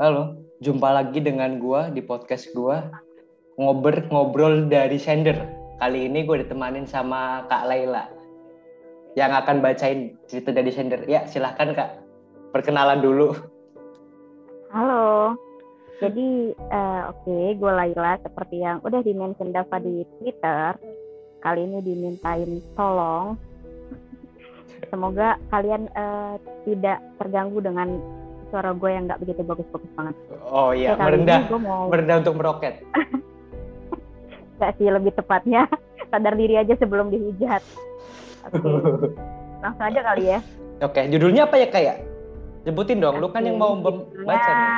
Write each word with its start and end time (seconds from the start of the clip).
Halo, 0.00 0.40
jumpa 0.64 0.88
lagi 0.96 1.20
dengan 1.20 1.60
gua 1.60 1.92
di 1.92 2.00
podcast 2.00 2.48
gua 2.56 2.88
ngobrol 3.60 4.00
ngobrol 4.08 4.64
dari 4.64 4.96
sender. 4.96 5.36
Kali 5.76 6.08
ini 6.08 6.24
gue 6.24 6.40
ditemanin 6.40 6.88
sama 6.88 7.44
Kak 7.52 7.68
Laila 7.68 8.08
yang 9.12 9.28
akan 9.28 9.60
bacain 9.60 10.16
cerita 10.24 10.56
dari 10.56 10.72
sender. 10.72 11.04
Ya, 11.04 11.28
silahkan 11.28 11.76
Kak. 11.76 12.00
Perkenalan 12.56 13.04
dulu. 13.04 13.36
Halo. 14.72 15.36
Jadi 16.00 16.56
uh, 16.56 17.12
oke, 17.12 17.20
okay, 17.28 17.44
gue 17.60 17.72
Laila 17.72 18.16
seperti 18.24 18.64
yang 18.64 18.80
udah 18.80 19.04
di-mention 19.04 19.52
Dava 19.52 19.76
di 19.84 20.00
Twitter. 20.16 20.80
Kali 21.44 21.60
ini 21.60 21.84
dimintain 21.84 22.64
tolong. 22.72 23.36
Semoga 24.88 25.36
kalian 25.52 25.92
uh, 25.92 26.40
tidak 26.64 27.04
terganggu 27.20 27.60
dengan 27.60 28.00
suara 28.50 28.74
gue 28.74 28.90
yang 28.90 29.06
nggak 29.06 29.20
begitu 29.22 29.40
bagus-bagus 29.46 29.90
banget. 29.94 30.14
Oh 30.44 30.70
iya, 30.74 30.98
Oke, 30.98 31.02
merendah, 31.06 31.40
mau... 31.56 31.88
merendah 31.88 32.16
untuk 32.20 32.34
meroket. 32.36 32.74
Gak 34.60 34.76
sih, 34.76 34.92
lebih 34.92 35.16
tepatnya 35.16 35.64
sadar 36.12 36.36
diri 36.36 36.60
aja 36.60 36.76
sebelum 36.76 37.08
dihujat. 37.08 37.62
Okay. 38.50 38.60
langsung 39.64 39.86
aja 39.88 40.00
kali 40.04 40.24
ya. 40.36 40.38
Oke, 40.84 41.00
judulnya 41.08 41.48
apa 41.48 41.56
ya 41.56 41.68
kayak? 41.72 41.96
Sebutin 42.68 43.00
dong, 43.00 43.16
okay, 43.16 43.22
lu 43.24 43.28
kan 43.32 43.42
yang 43.48 43.56
mau 43.56 43.72
baca 43.80 44.50
nih. 44.52 44.68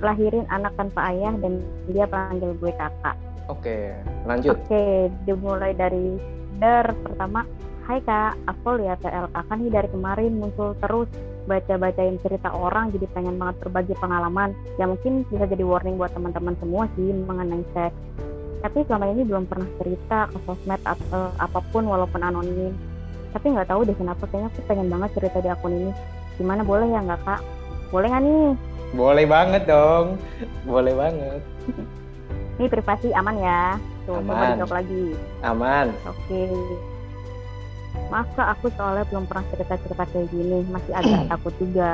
Lahirin 0.00 0.44
anak 0.52 0.72
tanpa 0.76 1.12
ayah 1.12 1.32
dan 1.40 1.64
dia 1.88 2.04
panggil 2.08 2.52
gue 2.60 2.72
kakak. 2.76 3.16
Oke, 3.48 3.92
lanjut. 4.28 4.56
Oke, 4.56 5.08
dimulai 5.24 5.72
dari 5.72 6.16
der 6.60 6.92
pertama 7.04 7.44
Hai 7.90 7.98
kak, 8.06 8.38
aku 8.46 8.78
lihat 8.78 9.02
TL 9.02 9.34
kakak 9.34 9.56
nih 9.58 9.72
dari 9.74 9.88
kemarin 9.90 10.38
muncul 10.38 10.78
terus 10.78 11.10
baca-bacain 11.50 12.14
cerita 12.22 12.54
orang 12.54 12.94
jadi 12.94 13.10
pengen 13.10 13.34
banget 13.34 13.66
berbagi 13.66 13.94
pengalaman. 13.98 14.54
Ya 14.78 14.86
mungkin 14.86 15.26
bisa 15.26 15.50
jadi 15.50 15.66
warning 15.66 15.98
buat 15.98 16.14
teman-teman 16.14 16.54
semua 16.62 16.86
sih 16.94 17.10
mengenai 17.10 17.66
seks. 17.74 17.96
Tapi 18.62 18.86
selama 18.86 19.10
ini 19.10 19.26
belum 19.26 19.50
pernah 19.50 19.66
cerita 19.82 20.30
ke 20.30 20.38
sosmed 20.46 20.78
atau 20.86 21.34
apa 21.42 21.58
pun 21.74 21.90
walaupun 21.90 22.22
anonim. 22.22 22.70
Tapi 23.34 23.46
nggak 23.50 23.66
tahu 23.66 23.82
deh 23.82 23.96
kenapa 23.98 24.22
kayaknya 24.30 24.54
aku 24.54 24.60
pengen 24.70 24.86
banget 24.86 25.10
cerita 25.18 25.38
di 25.42 25.50
akun 25.50 25.74
ini. 25.74 25.92
Gimana 26.38 26.62
boleh 26.62 26.86
ya 26.86 27.02
nggak 27.02 27.20
kak? 27.26 27.40
Boleh 27.90 28.06
nggak 28.06 28.22
nih? 28.22 28.46
Boleh 28.90 29.24
banget 29.26 29.62
dong, 29.66 30.18
boleh 30.66 30.94
banget. 30.94 31.40
ini 32.58 32.66
privasi 32.68 33.08
aman 33.14 33.36
ya? 33.38 33.62
Tuh, 34.04 34.18
aman. 34.18 34.58
lagi. 34.66 35.04
Aman. 35.46 35.86
Oke. 36.04 36.46
Okay 36.50 36.89
masa 38.10 38.54
aku 38.54 38.70
soalnya 38.74 39.06
belum 39.10 39.26
pernah 39.30 39.46
cerita-cerita 39.54 40.04
kayak 40.10 40.28
gini 40.30 40.66
masih 40.70 40.92
agak 40.94 41.22
takut 41.32 41.54
juga. 41.58 41.92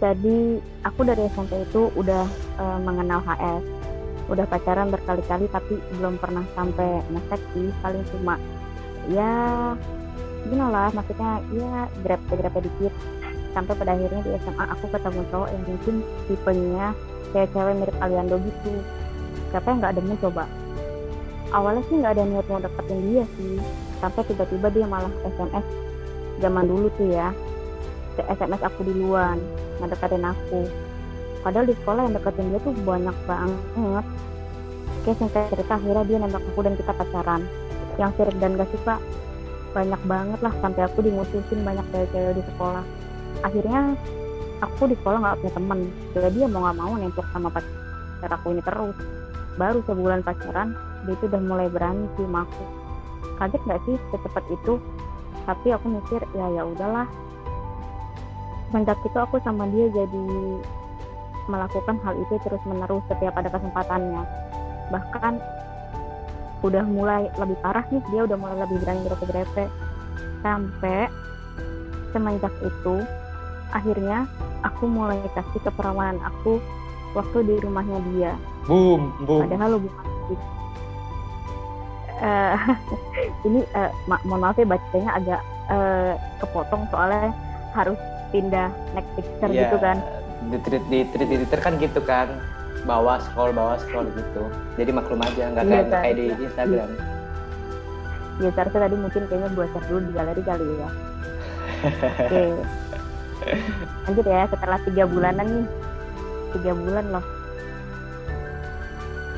Jadi 0.00 0.58
aku 0.86 1.00
dari 1.04 1.28
SMP 1.28 1.60
itu 1.60 1.92
udah 1.92 2.24
uh, 2.56 2.78
mengenal 2.80 3.20
HS 3.20 3.64
udah 4.30 4.46
pacaran 4.46 4.94
berkali-kali 4.94 5.50
tapi 5.50 5.74
belum 5.98 6.14
pernah 6.22 6.46
sampai 6.54 7.02
ngesek 7.10 7.42
sih 7.50 7.66
paling 7.82 8.06
cuma 8.14 8.38
ya 9.10 9.74
gini 10.46 10.62
lah 10.70 10.86
maksudnya 10.94 11.42
ya 11.52 11.90
grab 12.06 12.20
grab 12.30 12.54
dikit. 12.62 12.94
Sampai 13.50 13.74
pada 13.74 13.98
akhirnya 13.98 14.22
di 14.22 14.30
SMA 14.46 14.64
aku 14.70 14.86
ketemu 14.94 15.20
cowok 15.34 15.48
yang 15.50 15.64
mungkin 15.66 15.94
tipenya 16.30 16.86
kayak 17.34 17.50
cewek 17.50 17.74
mirip 17.82 17.96
Aliando 17.98 18.38
gitu. 18.38 18.72
Siapa 19.50 19.66
yang 19.74 19.78
nggak 19.82 19.94
demen 19.98 20.16
coba 20.22 20.46
awalnya 21.50 21.82
sih 21.90 21.96
nggak 21.98 22.14
ada 22.16 22.24
niat 22.26 22.46
mau 22.46 22.62
deketin 22.62 23.00
dia 23.10 23.24
sih. 23.38 23.58
Sampai 24.00 24.22
tiba-tiba 24.26 24.68
dia 24.72 24.86
malah 24.88 25.12
SMS 25.26 25.66
zaman 26.40 26.64
dulu 26.66 26.88
tuh 26.96 27.10
ya. 27.10 27.34
SMS 28.20 28.60
aku 28.60 28.84
duluan 28.84 29.40
ngedekatin 29.80 30.24
aku. 30.24 30.68
Padahal 31.40 31.64
di 31.64 31.74
sekolah 31.76 32.04
yang 32.04 32.14
deketin 32.16 32.52
dia 32.52 32.60
tuh 32.60 32.74
banyak 32.84 33.16
banget. 33.24 34.04
Oke 35.00 35.10
singkat 35.16 35.48
cerita 35.48 35.80
akhirnya 35.80 36.04
dia 36.04 36.18
nembak 36.20 36.44
aku 36.52 36.60
dan 36.60 36.74
kita 36.76 36.92
pacaran. 36.92 37.42
Yang 37.96 38.10
sirik 38.16 38.36
dan 38.40 38.56
gak 38.56 38.68
suka 38.72 38.94
banyak 39.72 40.00
banget 40.04 40.40
lah. 40.44 40.52
Sampai 40.60 40.82
aku 40.84 41.00
dimutusin 41.00 41.60
banyak 41.64 41.84
cewek-cewek 41.92 42.36
di 42.36 42.42
sekolah. 42.54 42.84
Akhirnya 43.40 43.96
aku 44.60 44.92
di 44.92 44.96
sekolah 45.00 45.18
nggak 45.24 45.36
punya 45.40 45.52
temen. 45.56 45.80
Jadi 46.12 46.36
dia 46.36 46.48
mau 46.48 46.60
nggak 46.68 46.76
mau 46.76 46.92
nempel 47.00 47.24
sama 47.32 47.48
pacar 47.48 48.30
aku 48.36 48.46
ini 48.52 48.62
terus. 48.64 48.96
Baru 49.56 49.80
sebulan 49.88 50.20
pacaran 50.20 50.76
dia 51.10 51.18
itu 51.18 51.26
udah 51.26 51.42
mulai 51.42 51.66
berani 51.66 52.06
sih 52.14 52.22
sama 52.22 52.46
aku 52.46 52.64
kaget 53.40 53.62
nggak 53.64 53.80
sih 53.88 53.96
secepat 54.12 54.44
itu? 54.52 54.76
Tapi 55.48 55.68
aku 55.72 55.86
mikir 55.88 56.20
ya 56.36 56.46
ya 56.52 56.62
udahlah. 56.68 57.08
Semenjak 58.68 59.00
itu 59.02 59.18
aku 59.18 59.40
sama 59.42 59.66
dia 59.72 59.88
jadi 59.90 60.24
melakukan 61.48 61.96
hal 62.04 62.14
itu 62.20 62.38
terus 62.44 62.62
menerus 62.68 63.02
setiap 63.08 63.34
ada 63.34 63.48
kesempatannya. 63.48 64.22
Bahkan 64.92 65.34
udah 66.60 66.84
mulai 66.84 67.32
lebih 67.40 67.56
parah 67.64 67.82
nih 67.88 68.04
dia 68.12 68.28
udah 68.28 68.36
mulai 68.36 68.56
lebih 68.60 68.78
berani 68.84 69.00
grepe-grepe. 69.08 69.64
Sampai 70.44 71.08
semenjak 72.12 72.52
itu 72.60 72.96
akhirnya 73.72 74.28
aku 74.62 74.84
mulai 74.84 75.18
kasih 75.32 75.60
keperawanan 75.64 76.20
aku 76.20 76.60
waktu 77.16 77.42
di 77.48 77.54
rumahnya 77.64 77.98
dia. 78.12 78.32
Boom 78.68 79.10
boom. 79.24 79.48
Padahal 79.48 79.80
hubungan 79.80 80.06
uh, 82.20 82.56
ini 83.48 83.64
uh, 83.74 83.90
ma 84.06 84.20
mohon 84.28 84.44
maaf 84.44 84.56
ya 84.60 84.68
bacanya 84.68 85.10
agak 85.16 85.40
uh, 85.72 86.12
kepotong 86.38 86.86
soalnya 86.92 87.32
harus 87.72 87.98
pindah 88.30 88.70
next 88.94 89.10
picture 89.18 89.50
yeah, 89.50 89.66
gitu 89.66 89.76
kan. 89.82 89.96
di 90.48 90.56
tweet 90.64 90.84
di 90.88 90.98
tweet 91.12 91.28
di 91.28 91.36
Twitter 91.42 91.60
kan 91.60 91.74
gitu 91.80 92.00
kan. 92.04 92.28
Bawa 92.88 93.20
scroll 93.20 93.52
bawa 93.52 93.76
scroll 93.76 94.08
gitu. 94.16 94.48
Jadi 94.80 94.90
maklum 94.94 95.20
aja 95.20 95.52
nggak 95.52 95.66
kayak 95.68 95.84
yeah, 95.84 96.00
kayak 96.00 96.14
di 96.16 96.24
Instagram. 96.48 96.90
Ya 98.40 98.48
seharusnya 98.56 98.80
tadi 98.88 98.96
mungkin 98.96 99.22
kayaknya 99.28 99.48
buat 99.52 99.68
cek 99.76 99.84
dulu 99.84 100.00
di 100.00 100.12
galeri 100.16 100.42
kali 100.44 100.64
ya. 100.64 100.88
Oke. 101.80 102.24
Okay. 102.28 102.50
lanjut 104.04 104.26
ya 104.28 104.44
setelah 104.48 104.78
tiga 104.84 105.04
bulanan 105.08 105.46
nih. 105.48 105.66
Tiga 106.56 106.72
bulan 106.72 107.04
loh. 107.08 107.24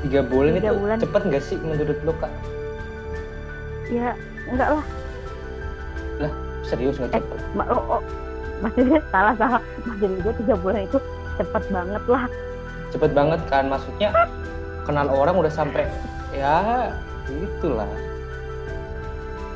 Tiga 0.03 0.21
bulan 0.27 0.53
tiga 0.59 0.71
itu 0.71 0.81
bulan. 0.83 0.97
cepet 0.99 1.23
nggak 1.31 1.43
sih 1.43 1.57
menurut 1.63 1.99
lo 2.03 2.15
kak 2.19 2.33
ya 3.93 4.11
enggak 4.49 4.69
lah. 4.81 4.85
Lah 6.25 6.33
serius 6.65 6.97
nggak 6.97 7.13
cepet 7.13 7.39
eh, 7.39 7.53
ma 7.53 7.65
oh, 7.69 8.01
oh, 8.01 8.03
maksudnya 8.65 9.01
salah 9.13 9.35
salah. 9.37 9.61
Maksudnya 9.85 10.19
gue 10.25 10.35
tiga 10.41 10.55
bulan 10.57 10.83
itu 10.89 10.99
cepet 11.37 11.63
banget 11.69 12.03
lah. 12.09 12.25
Cepet 12.93 13.11
banget 13.13 13.41
kan? 13.53 13.65
Maksudnya 13.69 14.11
kenal 14.89 15.07
orang 15.13 15.37
udah 15.37 15.53
sampai 15.53 15.87
ya 16.33 16.91
itulah 17.29 17.87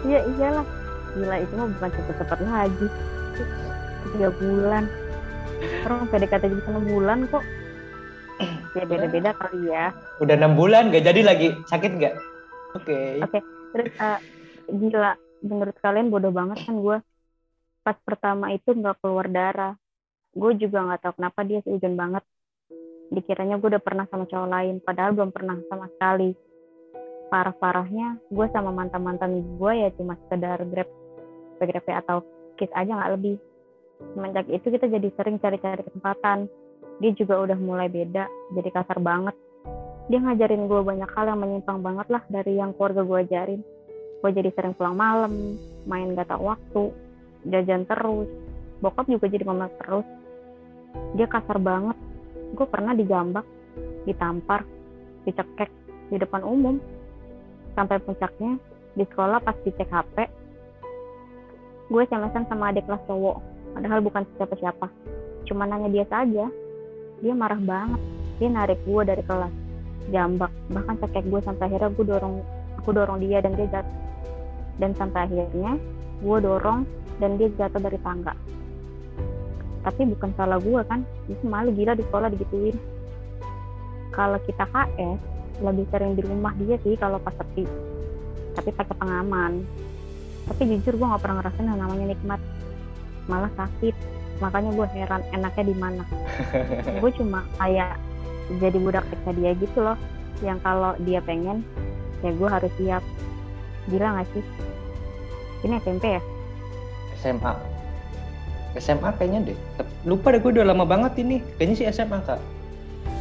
iya 0.07 0.23
iyalah. 0.37 0.67
Gila 1.17 1.37
itu 1.41 1.53
mah 1.57 1.67
bukan 1.73 1.91
cepet-cepet 1.97 2.41
lagi. 2.45 2.87
Tiga 4.13 4.29
bulan. 4.37 4.85
Orang 5.89 6.07
PDKT 6.13 6.45
bisa 6.53 6.69
enam 6.69 6.85
bulan 6.85 7.19
kok. 7.33 7.45
Ya 8.77 8.85
beda-beda 8.85 9.33
kali 9.41 9.73
ya. 9.73 9.97
Udah 10.21 10.37
enam 10.37 10.53
bulan 10.55 10.93
gak 10.93 11.09
jadi 11.09 11.25
lagi. 11.25 11.57
Sakit 11.73 11.91
nggak? 11.97 12.15
Oke. 12.77 12.85
Okay. 12.85 13.13
oke. 13.25 13.41
okay 13.41 13.56
terus 13.75 13.91
uh, 13.99 14.21
gila 14.71 15.15
menurut 15.43 15.77
kalian 15.79 16.11
bodoh 16.11 16.35
banget 16.35 16.59
kan 16.67 16.77
gue 16.79 16.99
pas 17.87 17.97
pertama 18.03 18.51
itu 18.51 18.75
nggak 18.75 18.99
keluar 18.99 19.31
darah. 19.31 19.75
Gue 20.35 20.59
juga 20.59 20.83
nggak 20.83 21.01
tahu 21.07 21.13
kenapa 21.23 21.41
dia 21.47 21.63
seujun 21.63 21.95
banget. 21.95 22.25
Dikiranya 23.15 23.63
gue 23.63 23.79
udah 23.79 23.83
pernah 23.83 24.11
sama 24.11 24.27
cowok 24.27 24.49
lain 24.51 24.75
padahal 24.83 25.15
belum 25.15 25.31
pernah 25.31 25.55
sama 25.71 25.87
sekali. 25.95 26.35
Parah-parahnya 27.31 28.19
gue 28.27 28.47
sama 28.51 28.75
mantan-mantan 28.75 29.39
gue 29.39 29.73
ya 29.79 29.89
cuma 29.95 30.19
sekedar 30.27 30.67
grab 30.67 30.91
grab 31.63 31.87
atau 31.87 32.27
kiss 32.59 32.75
aja 32.75 32.91
nggak 32.91 33.13
lebih. 33.15 33.37
Semenjak 34.13 34.51
itu 34.51 34.67
kita 34.67 34.91
jadi 34.91 35.09
sering 35.15 35.39
cari-cari 35.39 35.87
kesempatan. 35.87 36.51
Dia 36.99 37.13
juga 37.15 37.39
udah 37.39 37.59
mulai 37.61 37.87
beda 37.87 38.27
jadi 38.51 38.69
kasar 38.75 38.99
banget 38.99 39.37
dia 40.07 40.23
ngajarin 40.23 40.71
gue 40.71 40.81
banyak 40.87 41.11
hal 41.11 41.25
yang 41.27 41.41
menyimpang 41.43 41.83
banget 41.83 42.07
lah 42.07 42.23
dari 42.31 42.63
yang 42.63 42.71
keluarga 42.79 43.03
gue 43.03 43.19
ajarin. 43.27 43.61
Gue 44.23 44.31
jadi 44.31 44.55
sering 44.55 44.79
pulang 44.79 44.95
malam 44.95 45.59
main 45.83 46.15
gak 46.15 46.31
tau 46.31 46.47
waktu 46.47 46.95
jajan 47.51 47.83
terus. 47.91 48.31
Bokap 48.79 49.11
juga 49.11 49.27
jadi 49.27 49.43
mama 49.43 49.67
terus. 49.83 50.07
Dia 51.19 51.27
kasar 51.27 51.59
banget. 51.59 51.99
Gue 52.55 52.67
pernah 52.71 52.95
dijambak 52.95 53.43
ditampar 54.07 54.63
dicekek 55.27 55.71
di 56.15 56.17
depan 56.23 56.47
umum. 56.47 56.79
Sampai 57.75 57.99
puncaknya 57.99 58.63
di 58.95 59.05
sekolah 59.05 59.43
pas 59.43 59.59
dicek 59.67 59.91
HP 59.91 60.17
gue 61.87 62.03
sms 62.03 62.51
sama 62.51 62.75
adik 62.75 62.87
kelas 62.87 63.03
cowok. 63.07 63.39
Padahal 63.75 64.03
bukan 64.03 64.23
siapa-siapa. 64.39 64.87
Cuma 65.47 65.67
nanya 65.67 65.87
dia 65.91 66.07
saja. 66.11 66.51
Dia 67.23 67.35
marah 67.35 67.63
banget. 67.63 68.01
Dia 68.43 68.49
narik 68.51 68.83
gue 68.83 69.03
dari 69.07 69.23
kelas 69.23 69.66
jambak. 70.11 70.53
Bahkan 70.71 70.95
cekek 71.03 71.25
gue 71.29 71.41
sampai 71.43 71.65
akhirnya 71.71 71.91
gue 71.93 72.07
dorong 72.07 72.35
aku 72.79 72.91
dorong 72.95 73.19
dia 73.19 73.43
dan 73.43 73.53
dia 73.59 73.67
jatuh 73.71 73.97
dan 74.77 74.91
sampai 74.95 75.21
akhirnya 75.27 75.81
gue 76.21 76.39
dorong 76.41 76.85
dan 77.19 77.41
dia 77.41 77.49
jatuh 77.57 77.81
dari 77.81 77.99
tangga. 78.01 78.35
Tapi 79.87 80.03
bukan 80.13 80.31
salah 80.35 80.59
gue 80.59 80.81
kan 80.87 81.03
itu 81.31 81.45
malu 81.47 81.71
gila 81.73 81.95
di 81.95 82.05
sekolah 82.05 82.29
digituin. 82.31 82.77
Kalau 84.15 84.39
kita 84.45 84.65
KS 84.71 85.19
lebih 85.61 85.87
sering 85.89 86.13
di 86.15 86.23
rumah 86.25 86.53
dia 86.61 86.77
sih 86.85 86.97
kalau 87.01 87.17
pas 87.17 87.33
sepi 87.37 87.65
tapi 88.57 88.73
pakai 88.73 88.97
pengaman. 88.97 89.63
Tapi 90.49 90.63
jujur 90.73 90.97
gue 90.97 91.07
nggak 91.07 91.23
pernah 91.23 91.37
ngerasain 91.45 91.69
yang 91.69 91.81
namanya 91.81 92.07
nikmat. 92.17 92.41
Malah 93.29 93.53
sakit. 93.59 93.95
Makanya 94.41 94.71
gue 94.73 94.87
heran 94.97 95.23
enaknya 95.33 95.65
di 95.65 95.77
mana. 95.77 96.05
Gue 97.01 97.09
cuma 97.17 97.41
kayak 97.57 97.97
jadi 98.63 98.79
budak 98.79 99.05
TK 99.11 99.27
dia 99.37 99.51
gitu 99.59 99.79
loh. 99.83 99.99
Yang 100.45 100.59
kalau 100.63 100.93
dia 101.03 101.21
pengen 101.25 101.67
ya 102.25 102.31
gue 102.33 102.49
harus 102.49 102.73
siap. 102.79 103.03
Gila 103.91 104.23
gak 104.23 104.27
sih? 104.35 104.45
Ini 105.65 105.79
SMP 105.83 106.05
ya? 106.19 106.23
SMA 107.23 107.53
SMA 108.77 109.11
kayaknya 109.17 109.53
deh. 109.53 109.59
Lupa 110.05 110.31
deh 110.31 110.41
gue 110.41 110.53
udah 110.53 110.67
lama 110.69 110.85
banget 110.85 111.19
ini. 111.23 111.41
Kayaknya 111.57 111.75
sih 111.75 111.87
SMA 111.91 112.19
kak. 112.29 112.41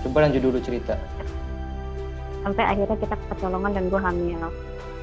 Coba 0.04 0.28
lanjut 0.28 0.42
dulu 0.44 0.60
cerita. 0.60 1.00
Sampai 2.46 2.62
akhirnya 2.62 2.98
kita 3.00 3.16
kecolongan 3.32 3.72
dan 3.74 3.86
gue 3.90 4.02
hamil. 4.02 4.42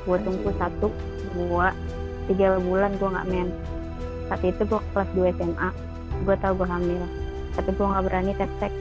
Gue 0.07 0.19
tunggu 0.23 0.51
satu 0.59 0.93
dua 1.33 1.75
tiga 2.31 2.61
bulan 2.63 2.95
gue 3.01 3.09
nggak 3.09 3.29
men 3.35 3.51
saat 4.33 4.49
itu 4.49 4.65
gue 4.65 4.81
kelas 4.97 5.11
2 5.13 5.37
SMA 5.37 5.69
gue 6.25 6.37
tau 6.41 6.57
gue 6.57 6.65
hamil. 6.65 7.03
Tapi 7.53 7.69
gue 7.77 7.85
nggak 7.85 8.05
berani 8.09 8.33
tes 8.33 8.49
cek 8.65 8.73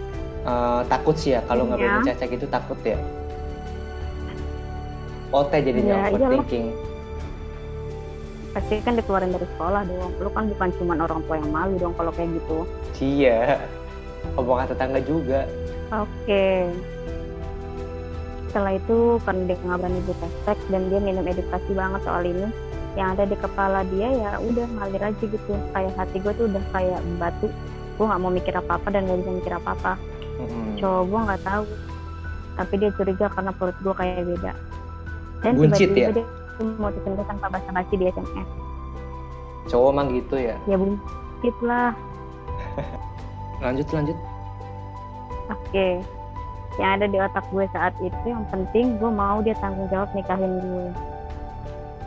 uh, 0.45 0.81
takut 0.89 1.15
sih 1.17 1.37
ya 1.37 1.41
kalau 1.45 1.67
nggak 1.69 1.79
Iya. 1.79 1.87
berani 2.01 2.17
cek 2.17 2.31
itu 2.33 2.47
takut 2.49 2.79
ya. 2.81 2.97
OT 5.31 5.51
jadinya 5.63 6.11
Iya, 6.11 6.11
overthinking. 6.11 6.65
Pasti 8.51 8.83
kan 8.83 8.99
dikeluarin 8.99 9.31
dari 9.31 9.47
sekolah 9.55 9.81
dong. 9.87 10.11
Lu 10.19 10.29
kan 10.35 10.51
bukan 10.51 10.69
cuma 10.75 10.93
orang 10.99 11.23
tua 11.23 11.35
yang 11.39 11.51
malu 11.55 11.75
dong 11.79 11.95
kalau 11.95 12.11
kayak 12.11 12.35
gitu. 12.35 12.67
Iya. 12.99 13.63
Omongan 14.35 14.67
tetangga 14.75 14.99
juga. 15.07 15.47
Oke. 15.95 16.67
Setelah 18.51 18.75
itu 18.75 19.15
karena 19.23 19.41
dia 19.47 19.55
nggak 19.63 19.79
berani 19.79 20.01
buka 20.03 20.27
dan 20.67 20.81
dia 20.91 20.99
minum 20.99 21.23
edukasi 21.23 21.71
banget 21.71 22.01
soal 22.03 22.23
ini 22.27 22.51
yang 22.99 23.15
ada 23.15 23.23
di 23.23 23.39
kepala 23.39 23.87
dia 23.87 24.11
ya 24.11 24.31
udah 24.43 24.67
ngalir 24.67 24.99
aja 24.99 25.23
gitu. 25.23 25.55
Kayak 25.71 25.95
hati 25.95 26.19
gue 26.19 26.33
tuh 26.35 26.45
udah 26.51 26.63
kayak 26.75 26.99
batu. 27.15 27.47
Gue 27.95 28.03
nggak 28.03 28.19
mau 28.19 28.27
mikir 28.35 28.51
apa 28.51 28.75
apa 28.75 28.87
dan 28.91 29.07
gak 29.07 29.23
bisa 29.23 29.31
mikir 29.31 29.53
apa 29.55 29.71
apa 29.79 29.93
Mm-mm. 30.41 30.77
cowok 30.81 31.03
gue 31.05 31.19
nggak 31.29 31.43
tahu. 31.45 31.65
Tapi 32.51 32.73
dia 32.81 32.91
curiga 32.97 33.25
karena 33.31 33.51
perut 33.55 33.77
gue 33.79 33.93
kayak 33.95 34.25
beda. 34.25 34.51
Dan 35.41 35.53
Buncit 35.57 35.89
tiba-tiba 35.93 36.21
ya? 36.21 36.25
dia 36.61 36.77
mau 36.77 36.93
gue 36.93 37.25
tanpa 37.25 37.47
basa-basi 37.49 37.97
di 37.97 38.05
SMS 38.11 38.61
cowok 39.69 39.89
emang 39.93 40.07
gitu 40.17 40.35
ya? 40.35 40.55
Ya 40.65 40.75
buncit 40.79 41.55
lah. 41.61 41.95
Lanjut 43.63 43.87
lanjut. 43.93 44.17
Oke. 45.51 46.01
Yang 46.79 46.91
ada 46.97 47.05
di 47.11 47.17
otak 47.19 47.45
gue 47.51 47.65
saat 47.75 47.93
itu 47.99 48.25
yang 48.25 48.47
penting 48.49 48.97
gue 48.97 49.11
mau 49.11 49.43
dia 49.43 49.53
tanggung 49.59 49.85
jawab 49.91 50.09
nikahin 50.17 50.57
gue. 50.59 50.87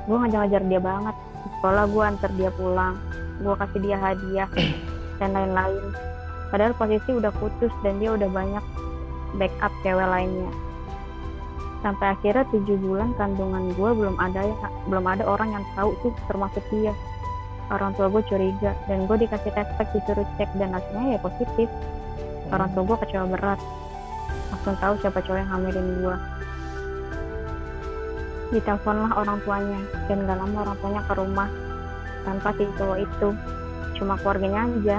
Gue 0.09 0.17
ngajar-ngajar 0.19 0.63
dia 0.67 0.81
banget. 0.81 1.17
Di 1.17 1.49
sekolah 1.61 1.85
gue 1.89 2.03
antar 2.03 2.31
dia 2.35 2.51
pulang. 2.53 2.97
Gue 3.39 3.55
kasih 3.61 3.81
dia 3.85 3.97
hadiah 4.01 4.49
dan 5.21 5.31
lain-lain 5.37 5.85
padahal 6.49 6.75
posisi 6.77 7.11
udah 7.15 7.33
putus 7.37 7.73
dan 7.81 8.01
dia 8.03 8.13
udah 8.17 8.29
banyak 8.29 8.65
backup 9.39 9.73
cewek 9.83 10.09
lainnya. 10.09 10.51
Sampai 11.85 12.17
akhirnya 12.17 12.49
tujuh 12.49 12.81
bulan 12.81 13.13
kandungan 13.21 13.77
gue 13.77 13.91
belum 13.93 14.17
ada 14.17 14.41
ya 14.49 14.57
belum 14.89 15.05
ada 15.05 15.25
orang 15.29 15.53
yang 15.53 15.65
tahu 15.77 15.93
tuh 16.01 16.13
termasuk 16.29 16.65
dia. 16.73 16.97
Orang 17.69 17.97
tua 17.97 18.09
gue 18.09 18.25
curiga 18.29 18.73
dan 18.89 19.05
gue 19.05 19.17
dikasih 19.25 19.53
tes 19.53 19.69
pack 19.77 19.89
disuruh 19.93 20.25
cek 20.41 20.49
dan 20.57 20.73
hasilnya 20.73 21.17
ya 21.17 21.19
positif. 21.21 21.69
Orang 22.53 22.73
tua 22.73 22.83
gue 22.89 22.97
kecewa 23.05 23.29
berat. 23.29 23.61
Langsung 24.53 24.77
tahu 24.81 24.95
siapa 25.01 25.21
cowok 25.21 25.39
yang 25.41 25.51
hamilin 25.51 25.89
gue 26.01 26.17
diteleponlah 28.55 29.13
orang 29.19 29.43
tuanya 29.43 29.81
dan 30.07 30.31
gak 30.31 30.39
lama 30.39 30.57
orang 30.63 30.77
tuanya 30.79 31.03
ke 31.03 31.13
rumah 31.19 31.49
tanpa 32.23 32.49
si 32.55 32.65
cowok 32.79 32.99
itu. 33.03 33.29
Cuma 33.99 34.15
keluarganya 34.23 34.71
aja 34.71 34.99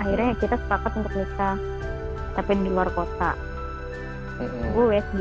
akhirnya 0.00 0.34
kita 0.38 0.56
sepakat 0.58 0.92
untuk 0.98 1.12
nikah 1.14 1.56
tapi 2.34 2.50
di 2.58 2.70
luar 2.70 2.90
kota. 2.92 3.38
Mm-mm. 4.34 4.74
gue 4.74 4.84
USG 4.90 5.20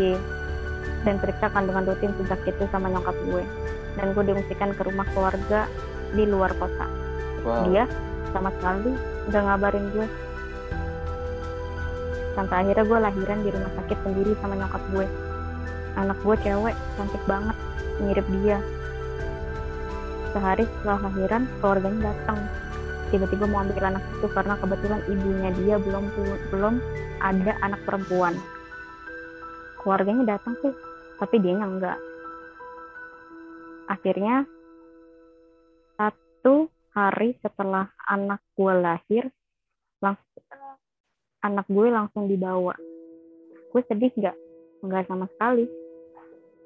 dan 1.05 1.21
periksa 1.21 1.45
kandungan 1.53 1.85
rutin 1.85 2.09
sejak 2.17 2.41
itu 2.49 2.63
sama 2.73 2.89
nyokap 2.89 3.13
gue. 3.29 3.43
Dan 3.93 4.17
gue 4.17 4.23
diungsikan 4.25 4.73
ke 4.73 4.81
rumah 4.89 5.05
keluarga 5.13 5.69
di 6.17 6.25
luar 6.25 6.49
kota. 6.57 6.89
Wow. 7.45 7.69
Dia 7.69 7.85
sama 8.33 8.49
sekali 8.57 8.97
udah 9.29 9.41
ngabarin 9.45 9.85
gue. 9.93 10.07
Sampai 12.33 12.65
akhirnya 12.65 12.85
gue 12.89 12.99
lahiran 13.05 13.39
di 13.45 13.49
rumah 13.53 13.71
sakit 13.77 13.97
sendiri 14.01 14.33
sama 14.41 14.57
nyokap 14.57 14.83
gue. 14.89 15.05
Anak 15.93 16.17
gue 16.25 16.35
cewek 16.41 16.75
cantik 16.97 17.23
banget 17.29 17.57
mirip 18.01 18.25
dia. 18.41 18.57
Sehari 20.33 20.65
setelah 20.65 20.99
lahiran 21.05 21.45
keluarganya 21.61 22.09
datang 22.09 22.41
tiba-tiba 23.13 23.45
mau 23.45 23.61
ambil 23.61 23.93
anak 23.93 24.01
itu 24.17 24.27
karena 24.33 24.57
kebetulan 24.57 25.01
ibunya 25.05 25.49
dia 25.61 25.75
belum 25.77 26.05
belum 26.49 26.75
ada 27.21 27.53
anak 27.61 27.85
perempuan. 27.85 28.33
Keluarganya 29.85 30.33
datang 30.33 30.57
tuh 30.65 30.73
tapi 31.21 31.37
dia 31.37 31.53
enggak 31.53 32.01
akhirnya 33.85 34.49
satu 35.93 36.71
hari 36.97 37.37
setelah 37.45 37.93
anak 38.09 38.41
gue 38.57 38.73
lahir 38.73 39.23
langsung 40.01 40.41
anak 41.45 41.69
gue 41.69 41.87
langsung 41.93 42.25
dibawa. 42.25 42.73
Gue 43.69 43.81
sedih 43.85 44.09
nggak? 44.17 44.37
Nggak 44.81 45.05
sama 45.05 45.29
sekali. 45.37 45.69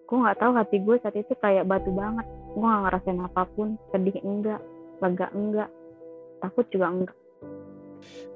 Gue 0.08 0.18
nggak 0.24 0.40
tahu 0.40 0.52
hati 0.56 0.78
gue 0.80 0.96
saat 1.04 1.18
itu 1.20 1.34
kayak 1.44 1.68
batu 1.68 1.92
banget. 1.92 2.24
Gue 2.56 2.64
nggak 2.64 2.84
ngerasain 2.88 3.20
apa 3.20 3.44
pun. 3.52 3.76
Sedih 3.92 4.16
enggak? 4.24 4.62
Lega 5.02 5.28
enggak 5.34 5.70
takut 6.42 6.66
juga 6.70 6.88
enggak. 6.92 7.18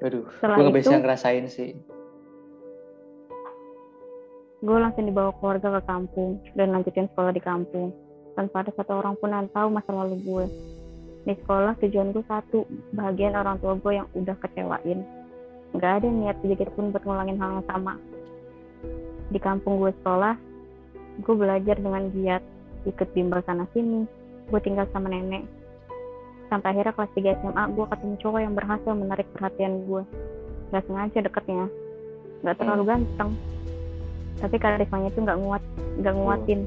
Aduh 0.02 0.26
setelah 0.38 0.56
gue 0.58 0.64
nggak 0.68 0.78
bisa 0.82 0.96
ngerasain 0.98 1.46
sih. 1.48 1.70
Gue 4.62 4.78
langsung 4.78 5.10
dibawa 5.10 5.34
keluarga 5.42 5.78
ke 5.78 5.82
kampung 5.90 6.38
dan 6.54 6.70
lanjutin 6.70 7.10
sekolah 7.10 7.34
di 7.34 7.42
kampung. 7.42 7.90
Tanpa 8.38 8.64
ada 8.64 8.72
satu 8.72 9.02
orang 9.02 9.18
pun 9.18 9.34
yang 9.34 9.50
tahu 9.50 9.68
masa 9.68 9.90
lalu 9.92 10.16
gue 10.22 10.44
di 11.22 11.34
sekolah 11.38 11.78
tujuan 11.78 12.10
gue 12.10 12.24
satu 12.26 12.66
bahagian 12.94 13.38
orang 13.38 13.58
tua 13.62 13.78
gue 13.78 13.92
yang 14.02 14.08
udah 14.14 14.34
kecewain. 14.42 15.06
Nggak 15.74 15.92
ada 16.02 16.08
niat 16.10 16.36
sedikit 16.42 16.70
pun 16.74 16.90
buat 16.90 17.02
ngulangin 17.06 17.38
hal 17.38 17.62
yang 17.62 17.66
sama. 17.66 17.94
Di 19.30 19.38
kampung 19.38 19.78
gue 19.82 19.94
sekolah 20.02 20.34
gue 21.20 21.34
belajar 21.36 21.76
dengan 21.76 22.08
giat 22.14 22.42
ikut 22.88 23.08
bimbel 23.12 23.44
sana 23.44 23.68
sini 23.76 24.08
gue 24.48 24.60
tinggal 24.64 24.88
sama 24.90 25.12
nenek 25.12 25.44
sampai 26.52 26.76
akhirnya 26.76 26.92
kelas 26.92 27.12
3 27.16 27.40
SMA 27.40 27.62
gue 27.72 27.86
ketemu 27.88 28.14
cowok 28.20 28.40
yang 28.44 28.52
berhasil 28.52 28.92
menarik 28.92 29.24
perhatian 29.32 29.88
gue 29.88 30.02
nggak 30.68 30.84
sengaja 30.84 31.18
deketnya. 31.24 31.66
Nggak 32.44 32.56
terlalu 32.60 32.82
ganteng. 32.84 33.30
Tapi 34.36 34.56
karismanya 34.60 35.08
itu 35.08 35.20
nggak 35.24 35.38
nguat 35.40 35.62
nggak 36.04 36.14
nguatin. 36.16 36.60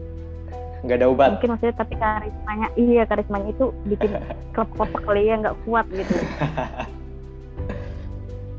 Nggak 0.86 0.98
ada 1.02 1.08
obat 1.10 1.30
mungkin 1.38 1.50
maksudnya 1.54 1.76
tapi 1.78 1.94
karismanya 1.98 2.68
iya 2.78 3.04
karismanya 3.06 3.50
itu 3.54 3.66
bikin 3.86 4.18
klep 4.58 4.70
kopak 4.74 5.02
kali 5.06 5.30
ya 5.30 5.38
nggak 5.38 5.58
kuat 5.70 5.86
gitu. 5.94 6.14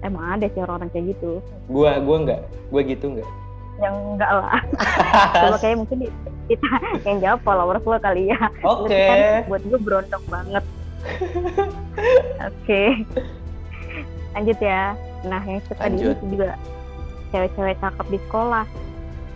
Emang 0.07 0.39
ada 0.39 0.47
sih 0.47 0.63
orang-orang 0.63 0.91
kayak 0.95 1.19
gitu. 1.19 1.43
Gue 1.67 1.91
gue 1.91 2.17
nggak 2.23 2.41
gue 2.71 2.83
gitu 2.87 3.05
nggak. 3.19 3.29
Yang 3.83 3.95
enggak 4.15 4.31
lah. 4.31 4.63
Coba 5.43 5.59
kayak 5.59 5.77
mungkin 5.83 5.99
kita 6.47 6.71
yang 7.03 7.19
jawab 7.19 7.43
followers 7.43 7.83
lo 7.83 7.99
kali 7.99 8.31
ya. 8.31 8.39
Oke. 8.63 8.95
Lu 8.95 9.11
kan 9.11 9.19
buat 9.51 9.63
gue 9.67 9.79
berondong 9.83 10.27
banget 10.31 10.65
oke. 12.49 12.83
Lanjut 14.37 14.59
ya. 14.61 14.93
Nah 15.25 15.43
yang 15.43 15.63
suka 15.65 15.89
di 15.89 16.01
Lanjut. 16.01 16.17
itu 16.19 16.25
juga 16.37 16.51
cewek-cewek 17.33 17.77
cakep 17.81 18.07
di 18.11 18.19
sekolah. 18.29 18.67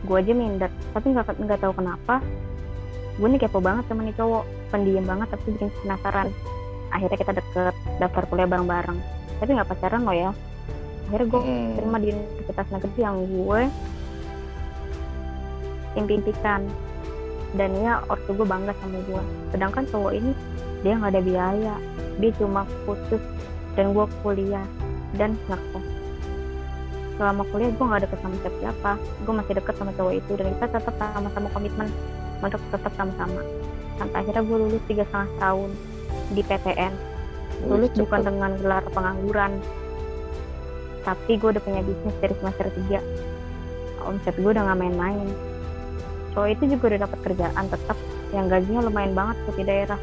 Gue 0.05 0.17
aja 0.21 0.33
minder 0.33 0.71
tapi 0.93 1.07
nggak 1.13 1.37
nggak 1.37 1.61
tahu 1.61 1.73
kenapa. 1.77 2.15
Gue 3.19 3.29
nih 3.29 3.41
kepo 3.41 3.61
banget 3.61 3.85
sama 3.89 4.05
nih 4.05 4.17
cowok. 4.17 4.45
Pendiam 4.71 5.05
banget 5.05 5.29
tapi 5.35 5.45
bikin 5.55 5.69
penasaran. 5.83 6.29
Akhirnya 6.91 7.19
kita 7.19 7.33
deket 7.37 7.75
daftar 7.99 8.25
kuliah 8.27 8.49
bareng-bareng. 8.49 8.99
Tapi 9.43 9.51
nggak 9.57 9.69
pacaran 9.69 10.03
lo 10.05 10.13
ya. 10.15 10.31
Akhirnya 11.11 11.27
gue 11.27 11.41
Mm. 11.43 11.71
terima 11.75 11.97
di 11.99 12.09
universitas 12.15 12.67
negeri 12.71 12.99
yang 13.03 13.17
gue 13.27 13.61
impikan. 15.99 16.63
Dan 17.51 17.75
ya 17.83 17.99
ortu 18.07 18.31
gue 18.31 18.47
bangga 18.47 18.71
sama 18.79 19.03
gue 19.03 19.23
sedangkan 19.51 19.83
cowok 19.91 20.13
ini 20.15 20.31
dia 20.81 20.97
nggak 20.97 21.13
ada 21.17 21.23
biaya. 21.23 21.75
Dia 22.21 22.31
cuma 22.37 22.69
khusus 22.85 23.23
dan 23.77 23.97
gue 23.97 24.07
kuliah 24.21 24.67
dan 25.17 25.37
ngekos. 25.49 25.87
Selama 27.17 27.43
kuliah 27.53 27.71
gue 27.73 27.85
nggak 27.85 28.03
deket 28.09 28.19
sama 28.25 28.37
siapa 28.41 28.93
gue 28.99 29.35
masih 29.35 29.55
deket 29.61 29.75
sama 29.77 29.93
cowok 29.97 30.15
itu 30.17 30.33
dan 30.41 30.47
kita 30.57 30.67
tetap 30.81 30.95
sama-sama 30.97 31.49
komitmen 31.53 31.89
untuk 32.41 32.61
tetap 32.73 32.93
sama-sama. 32.97 33.43
Sampai 34.01 34.17
akhirnya 34.25 34.43
gue 34.45 34.57
lulus 34.57 34.83
tiga 34.89 35.05
setengah 35.09 35.31
tahun 35.37 35.71
di 36.33 36.43
PTN 36.47 36.93
lulus 37.69 37.93
cepet. 37.93 38.01
bukan 38.07 38.21
dengan 38.25 38.51
gelar 38.57 38.85
pengangguran 38.89 39.53
tapi 41.05 41.37
gue 41.37 41.49
udah 41.57 41.63
punya 41.65 41.81
bisnis 41.85 42.17
dari 42.21 42.35
semester 42.41 42.67
3 42.73 43.31
omset 44.05 44.33
gue 44.37 44.51
udah 44.51 44.65
gak 44.65 44.81
main-main. 44.81 45.29
Cowok 46.33 46.49
itu 46.57 46.77
juga 46.77 46.95
udah 46.95 47.01
dapat 47.05 47.19
kerjaan 47.21 47.65
tetap 47.69 47.99
yang 48.33 48.47
gajinya 48.49 48.81
lumayan 48.87 49.13
banget 49.13 49.37
tuh 49.45 49.55
di 49.61 49.65
daerah 49.67 50.01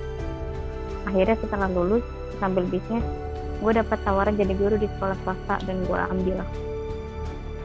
akhirnya 1.08 1.40
setelah 1.40 1.72
lulus 1.72 2.04
sambil 2.38 2.68
bisnis 2.68 3.04
gue 3.58 3.72
dapat 3.74 3.98
tawaran 4.06 4.38
jadi 4.38 4.54
guru 4.54 4.76
di 4.78 4.86
sekolah 4.98 5.18
swasta 5.26 5.56
dan 5.66 5.82
gue 5.86 5.98
ambil. 5.98 6.38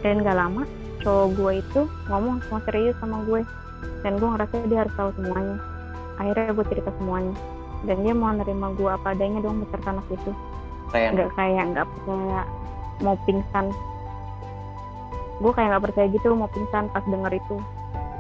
Dan 0.00 0.24
gak 0.24 0.36
lama 0.36 0.62
cowok 1.02 1.26
gue 1.36 1.52
itu 1.60 1.80
ngomong 2.08 2.40
semua 2.46 2.60
serius 2.64 2.96
sama 2.98 3.20
gue. 3.28 3.44
Dan 4.02 4.18
gue 4.18 4.28
ngerasa 4.28 4.54
dia 4.66 4.78
harus 4.86 4.94
tahu 4.96 5.10
semuanya. 5.20 5.56
Akhirnya 6.16 6.52
gue 6.56 6.66
cerita 6.72 6.90
semuanya. 6.96 7.34
Dan 7.82 7.96
dia 8.06 8.14
mau 8.14 8.32
nerima 8.32 8.72
gue 8.72 8.88
apa 8.88 9.12
adanya 9.12 9.42
dong 9.42 9.62
beserta 9.66 9.92
anak 9.92 10.06
itu. 10.08 10.32
Nggak 10.92 11.30
kayak 11.36 11.64
nggak 11.76 11.86
percaya 11.86 12.40
mau 13.02 13.16
pingsan. 13.28 13.66
Gue 15.42 15.52
kayak 15.52 15.68
nggak 15.76 15.84
percaya 15.90 16.06
gitu 16.08 16.26
mau 16.32 16.50
pingsan 16.50 16.84
pas 16.94 17.04
denger 17.04 17.32
itu. 17.36 17.56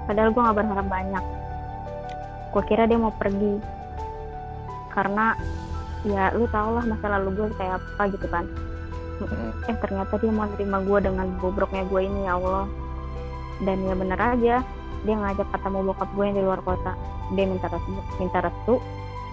Padahal 0.06 0.28
gue 0.34 0.42
nggak 0.42 0.58
berharap 0.60 0.86
banyak. 0.86 1.24
Gue 2.52 2.62
kira 2.68 2.84
dia 2.84 2.98
mau 3.00 3.14
pergi 3.16 3.58
karena 4.92 5.34
ya 6.02 6.34
lu 6.34 6.46
tau 6.50 6.76
lah 6.76 6.84
masa 6.86 7.06
lalu 7.18 7.28
gue 7.36 7.48
kayak 7.56 7.80
apa 7.80 8.02
gitu 8.12 8.26
kan. 8.28 8.44
Eh 9.70 9.76
ternyata 9.78 10.18
dia 10.18 10.32
mau 10.34 10.46
nerima 10.50 10.82
gue 10.82 10.98
dengan 11.02 11.26
bobroknya 11.38 11.86
gue 11.86 12.00
ini 12.02 12.20
ya 12.26 12.36
Allah. 12.38 12.66
Dan 13.62 13.86
ya 13.86 13.94
bener 13.94 14.18
aja 14.18 14.56
dia 15.02 15.14
ngajak 15.18 15.48
ketemu 15.50 15.78
bokap 15.90 16.08
gue 16.14 16.24
yang 16.26 16.36
di 16.36 16.44
luar 16.44 16.60
kota. 16.62 16.92
Dia 17.34 17.44
minta 17.46 17.66
restu 17.70 17.90
minta 18.18 18.38
restu. 18.42 18.74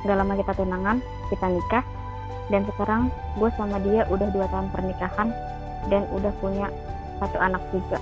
Gak 0.08 0.16
lama 0.16 0.34
kita 0.40 0.54
tunangan 0.56 0.98
kita 1.34 1.46
nikah. 1.50 1.86
Dan 2.50 2.66
sekarang 2.66 3.14
gue 3.38 3.50
sama 3.58 3.78
dia 3.84 4.10
udah 4.10 4.30
dua 4.34 4.50
tahun 4.50 4.74
pernikahan 4.74 5.30
dan 5.90 6.06
udah 6.14 6.34
punya 6.42 6.68
satu 7.22 7.38
anak 7.38 7.62
juga. 7.70 8.02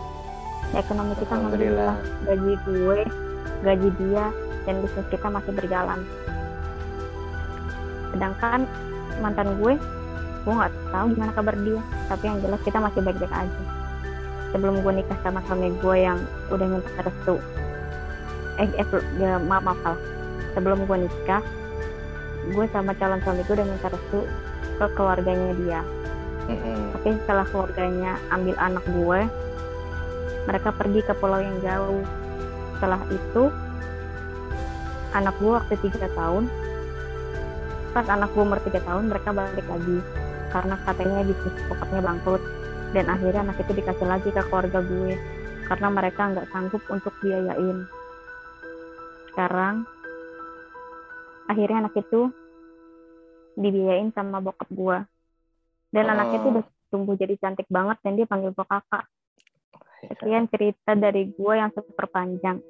Ekonomi 0.75 1.15
kita 1.15 1.33
alhamdulillah. 1.35 1.95
gaji 2.27 2.53
gue 2.67 2.99
gaji 3.63 3.89
dia 3.97 4.25
dan 4.67 4.83
bisnis 4.83 5.07
kita 5.07 5.27
masih 5.31 5.51
berjalan 5.55 6.03
sedangkan 8.17 8.65
mantan 9.21 9.61
gue 9.61 9.77
gue 10.41 10.53
nggak 10.55 10.73
tahu 10.89 11.05
gimana 11.13 11.31
kabar 11.37 11.55
dia. 11.61 11.81
Tapi 12.09 12.23
yang 12.25 12.37
jelas 12.41 12.61
kita 12.65 12.81
masih 12.81 13.03
baik-baik 13.05 13.29
aja. 13.29 13.63
Sebelum 14.55 14.79
gue 14.81 14.93
nikah 15.03 15.19
sama 15.21 15.43
suami 15.45 15.75
gue 15.77 15.95
yang 16.01 16.17
udah 16.49 16.65
minta 16.65 16.89
restu. 17.03 17.35
Eh, 18.57 18.65
eh 18.73 18.87
ya, 19.21 19.37
maaf 19.37 19.61
maaf 19.61 19.99
sebelum 20.57 20.89
gue 20.89 20.97
nikah 21.05 21.43
gue 22.47 22.65
sama 22.73 22.95
calon 22.97 23.21
suami 23.21 23.45
gue 23.45 23.53
udah 23.53 23.67
minta 23.67 23.87
restu 23.93 24.25
ke 24.81 24.85
keluarganya 24.97 25.53
dia. 25.61 25.81
Mm-hmm. 26.47 26.95
tapi 26.95 27.11
setelah 27.19 27.43
keluarganya 27.51 28.15
ambil 28.31 28.55
anak 28.55 28.79
gue 28.87 29.19
mereka 30.47 30.71
pergi 30.71 31.03
ke 31.03 31.11
pulau 31.19 31.43
yang 31.43 31.59
jauh. 31.59 31.99
Setelah 32.79 33.03
itu 33.11 33.51
anak 35.11 35.35
gue 35.43 35.51
waktu 35.51 35.75
tiga 35.83 36.07
tahun 36.15 36.47
pas 37.97 38.13
anak 38.13 38.29
gue 38.37 38.45
umur 38.45 38.61
tiga 38.61 38.77
tahun 38.85 39.09
mereka 39.09 39.33
balik 39.33 39.65
lagi. 39.65 39.97
Karena 40.53 40.77
katanya 40.85 41.25
bisnis 41.25 41.65
bokapnya 41.65 42.01
bangkrut. 42.05 42.43
Dan 42.93 43.09
akhirnya 43.09 43.41
anak 43.41 43.57
itu 43.57 43.73
dikasih 43.73 44.05
lagi 44.05 44.29
ke 44.29 44.41
keluarga 44.53 44.85
gue. 44.85 45.17
Karena 45.65 45.87
mereka 45.89 46.21
nggak 46.29 46.47
sanggup 46.53 46.85
untuk 46.93 47.09
biayain. 47.25 47.89
Sekarang 49.33 49.89
akhirnya 51.49 51.89
anak 51.89 51.97
itu 51.97 52.29
dibiayain 53.57 54.13
sama 54.13 54.45
bokap 54.45 54.69
gue. 54.69 54.97
Dan 55.89 56.05
oh. 56.05 56.13
anak 56.13 56.37
itu 56.37 56.45
udah 56.53 56.65
tumbuh 56.93 57.17
jadi 57.17 57.33
cantik 57.41 57.65
banget 57.65 57.97
dan 58.05 58.13
dia 58.13 58.29
panggil 58.29 58.53
gue 58.53 58.67
kakak. 58.69 59.09
Sekian 60.05 60.45
cerita 60.53 60.93
dari 60.93 61.33
gue 61.33 61.53
yang 61.57 61.73
super 61.73 62.05
panjang 62.13 62.61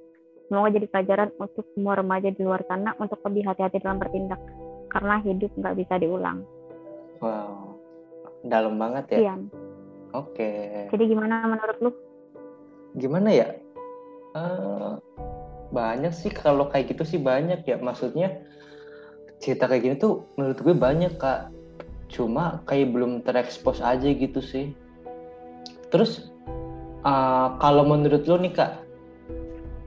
semoga 0.48 0.80
jadi 0.80 0.88
pelajaran 0.88 1.30
untuk 1.44 1.68
semua 1.76 2.00
remaja 2.00 2.32
di 2.32 2.40
luar 2.40 2.64
sana 2.72 2.96
untuk 3.04 3.20
lebih 3.28 3.52
hati-hati 3.52 3.84
dalam 3.84 4.00
bertindak 4.00 4.40
karena 4.88 5.20
hidup 5.24 5.52
nggak 5.56 5.76
bisa 5.78 6.00
diulang. 6.02 6.44
Wow 7.20 7.68
dalam 8.46 8.78
banget 8.78 9.18
ya? 9.18 9.20
Iya. 9.20 9.36
oke. 10.16 10.34
Okay. 10.34 10.88
jadi 10.94 11.04
gimana 11.10 11.46
menurut 11.46 11.78
lu? 11.84 11.92
Gimana 12.98 13.30
ya? 13.30 13.48
Uh, 14.34 14.98
banyak 15.74 16.14
sih 16.14 16.32
kalau 16.32 16.70
kayak 16.70 16.96
gitu 16.96 17.04
sih 17.04 17.20
banyak 17.20 17.62
ya. 17.68 17.78
Maksudnya 17.78 18.42
cerita 19.44 19.70
kayak 19.70 19.84
gini 19.84 19.96
tuh 19.98 20.26
menurut 20.40 20.60
gue 20.62 20.76
banyak 20.76 21.14
kak. 21.20 21.52
Cuma 22.08 22.64
kayak 22.66 22.96
belum 22.96 23.22
terekspos 23.28 23.84
aja 23.84 24.08
gitu 24.08 24.40
sih. 24.40 24.74
Terus 25.92 26.32
uh, 27.04 27.60
kalau 27.60 27.84
menurut 27.88 28.26
lo 28.26 28.40
nih 28.40 28.54
kak 28.56 28.74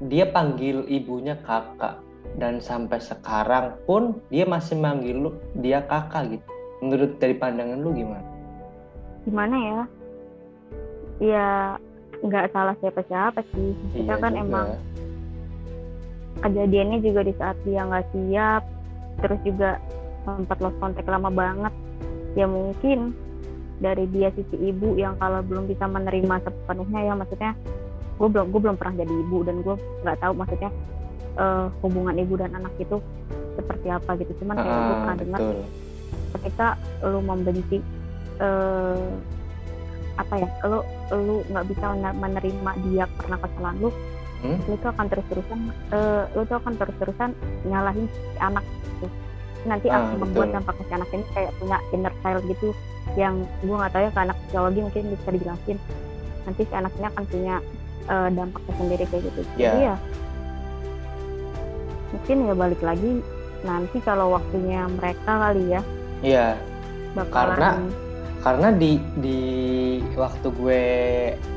dia 0.08 0.24
panggil 0.32 0.88
ibunya 0.88 1.36
kakak 1.44 2.00
dan 2.38 2.62
sampai 2.62 3.02
sekarang 3.02 3.74
pun 3.88 4.20
dia 4.30 4.46
masih 4.46 4.78
manggil 4.78 5.16
lu 5.16 5.30
dia 5.58 5.82
kakak 5.82 6.38
gitu. 6.38 6.46
Menurut 6.80 7.18
dari 7.18 7.34
pandangan 7.34 7.78
lu 7.80 7.90
gimana? 7.96 8.28
Gimana 9.26 9.56
ya? 9.56 9.82
Ya 11.20 11.48
nggak 12.20 12.52
salah 12.54 12.76
siapa-siapa 12.78 13.40
sih. 13.50 13.72
Kita 13.96 14.14
iya 14.16 14.22
kan 14.22 14.32
juga. 14.36 14.42
emang 14.44 14.68
kejadiannya 16.40 16.98
juga 17.04 17.20
di 17.26 17.34
saat 17.36 17.56
dia 17.66 17.84
nggak 17.84 18.06
siap 18.14 18.62
terus 19.20 19.40
juga 19.44 19.76
sempat 20.24 20.58
lost 20.62 20.78
kontak 20.78 21.06
lama 21.08 21.28
banget. 21.28 21.74
Ya 22.38 22.46
mungkin 22.46 23.12
dari 23.80 24.04
dia 24.12 24.28
sisi 24.36 24.56
ibu 24.60 24.94
yang 24.94 25.16
kalau 25.16 25.40
belum 25.40 25.64
bisa 25.66 25.88
menerima 25.88 26.44
sepenuhnya 26.44 27.00
ya 27.00 27.14
maksudnya 27.16 27.52
gue 28.20 28.28
belum 28.28 28.52
gue 28.52 28.60
belum 28.60 28.76
pernah 28.76 29.00
jadi 29.00 29.14
ibu 29.24 29.38
dan 29.48 29.64
gue 29.64 29.76
nggak 30.04 30.20
tahu 30.20 30.32
maksudnya 30.36 30.70
uh, 31.36 31.66
hubungan 31.84 32.16
ibu 32.18 32.34
dan 32.40 32.50
anak 32.56 32.72
itu 32.80 32.98
seperti 33.58 33.88
apa 33.92 34.10
gitu 34.18 34.32
cuman 34.42 34.56
kayak 34.56 34.80
gue 34.80 34.96
pernah 34.96 35.16
dengar 35.18 35.40
ketika 36.38 36.66
lu 37.04 37.20
membenci 37.20 37.78
uh, 38.38 39.10
apa 40.18 40.34
ya 40.36 40.48
lu 40.68 40.78
lu 41.10 41.36
nggak 41.48 41.66
bisa 41.70 41.86
menerima 41.96 42.72
dia 42.88 43.04
karena 43.18 43.36
kesalahan 43.40 43.76
lu 43.80 43.90
hmm? 44.44 44.58
lu 44.68 44.74
tuh 44.80 44.90
akan 44.92 45.06
terus 45.08 45.26
terusan 45.32 45.58
uh, 45.92 46.24
lu 46.36 46.42
tuh 46.44 46.56
akan 46.60 46.72
terus 46.76 46.96
terusan 47.00 47.30
nyalahin 47.64 48.06
si 48.08 48.38
anak 48.38 48.64
gitu. 49.00 49.06
nanti 49.68 49.86
ah, 49.92 50.00
akan 50.00 50.24
membuat 50.24 50.48
dampak 50.56 50.74
ke 50.76 50.82
si 50.88 50.92
anak 50.92 51.10
ini 51.12 51.24
kayak 51.36 51.52
punya 51.60 51.78
inner 51.92 52.14
child 52.24 52.42
gitu 52.48 52.68
yang 53.18 53.34
gue 53.64 53.74
nggak 53.74 53.92
tahu 53.92 54.02
ya 54.06 54.10
ke 54.12 54.20
anak 54.20 54.36
psikologi 54.46 54.80
mungkin 54.84 55.02
bisa 55.12 55.28
dijelasin 55.32 55.78
nanti 56.46 56.62
si 56.64 56.74
anaknya 56.74 57.06
akan 57.12 57.24
punya 57.28 57.56
uh, 58.08 58.28
dampak 58.32 58.62
sendiri 58.76 59.04
kayak 59.08 59.22
gitu 59.28 59.40
yeah. 59.56 59.72
jadi 59.72 59.78
ya 59.82 59.94
mungkin 62.10 62.36
ya 62.50 62.54
balik 62.54 62.82
lagi 62.82 63.22
nanti 63.62 63.98
kalau 64.02 64.34
waktunya 64.34 64.88
mereka 64.88 65.50
kali 65.50 65.78
ya. 65.78 65.82
Iya. 66.20 66.48
Karena 67.30 67.80
karena 68.40 68.68
di 68.72 68.96
di 69.20 69.40
waktu 70.16 70.48
gue 70.56 70.84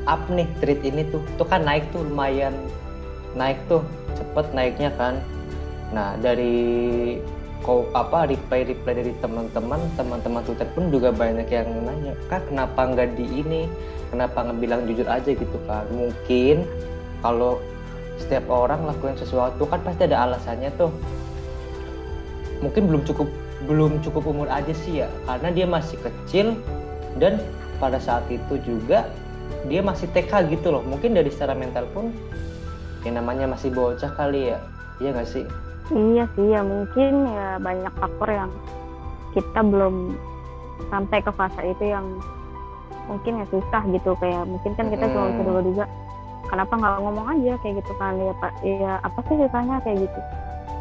up 0.03 0.27
nih 0.27 0.47
treat 0.59 0.83
ini 0.83 1.07
tuh 1.07 1.23
tuh 1.39 1.47
kan 1.47 1.63
naik 1.63 1.87
tuh 1.95 2.03
lumayan 2.03 2.51
naik 3.39 3.55
tuh 3.71 3.81
cepet 4.17 4.45
naiknya 4.51 4.91
kan. 4.99 5.21
Nah 5.95 6.17
dari 6.19 7.17
kau 7.63 7.87
apa 7.95 8.27
reply 8.27 8.67
reply 8.67 8.93
dari 8.99 9.13
teman-teman 9.23 9.79
teman-teman 9.95 10.43
Twitter 10.43 10.67
pun 10.75 10.91
juga 10.91 11.15
banyak 11.15 11.47
yang 11.47 11.71
nanya 11.87 12.13
kak 12.27 12.43
kenapa 12.51 12.91
nggak 12.91 13.15
di 13.15 13.25
ini? 13.45 13.61
Kenapa 14.11 14.43
nggak 14.45 14.59
bilang 14.59 14.81
jujur 14.85 15.07
aja 15.07 15.31
gitu 15.31 15.57
kan 15.65 15.87
mungkin 15.89 16.67
kalau 17.23 17.63
setiap 18.23 18.47
orang 18.47 18.87
lakuin 18.87 19.19
sesuatu 19.19 19.67
kan 19.67 19.83
pasti 19.83 20.07
ada 20.07 20.23
alasannya 20.23 20.71
tuh. 20.79 20.91
Mungkin 22.63 22.87
belum 22.87 23.03
cukup 23.03 23.27
belum 23.67 23.99
cukup 24.03 24.23
umur 24.27 24.47
aja 24.51 24.71
sih 24.71 25.03
ya 25.03 25.07
karena 25.27 25.49
dia 25.51 25.67
masih 25.67 25.95
kecil 25.99 26.55
dan 27.19 27.39
pada 27.79 27.99
saat 27.99 28.23
itu 28.31 28.59
juga 28.63 29.07
dia 29.67 29.83
masih 29.83 30.07
TK 30.15 30.47
gitu 30.55 30.71
loh. 30.71 30.83
Mungkin 30.87 31.11
dari 31.11 31.27
secara 31.27 31.51
mental 31.51 31.83
pun 31.91 32.15
yang 33.03 33.19
namanya 33.19 33.51
masih 33.51 33.67
bocah 33.75 34.11
kali 34.15 34.55
ya 34.55 34.59
iya 35.03 35.11
gak 35.11 35.27
sih? 35.27 35.43
Iya 35.91 36.23
sih 36.39 36.47
ya 36.47 36.63
mungkin 36.63 37.27
ya 37.27 37.59
banyak 37.59 37.93
faktor 37.99 38.29
yang 38.31 38.51
kita 39.35 39.59
belum 39.59 40.15
sampai 40.87 41.19
ke 41.19 41.31
fase 41.35 41.61
itu 41.67 41.85
yang 41.91 42.05
mungkin 43.07 43.43
ya 43.43 43.45
susah 43.51 43.83
gitu 43.91 44.15
kayak 44.21 44.47
mungkin 44.47 44.71
kan 44.79 44.87
kita 44.87 45.05
hmm. 45.07 45.13
cuma 45.13 45.25
bisa 45.33 45.43
dulu 45.43 45.59
juga 45.73 45.85
kenapa 46.47 46.73
nggak 46.75 47.01
ngomong 47.03 47.27
aja 47.39 47.53
kayak 47.61 47.83
gitu 47.83 47.93
kan. 47.97 48.13
Ya 48.19 48.33
pak 48.37 48.53
ya 48.63 48.93
apa 49.03 49.19
sih 49.27 49.35
ceritanya 49.39 49.75
kayak 49.83 49.97
gitu. 50.07 50.19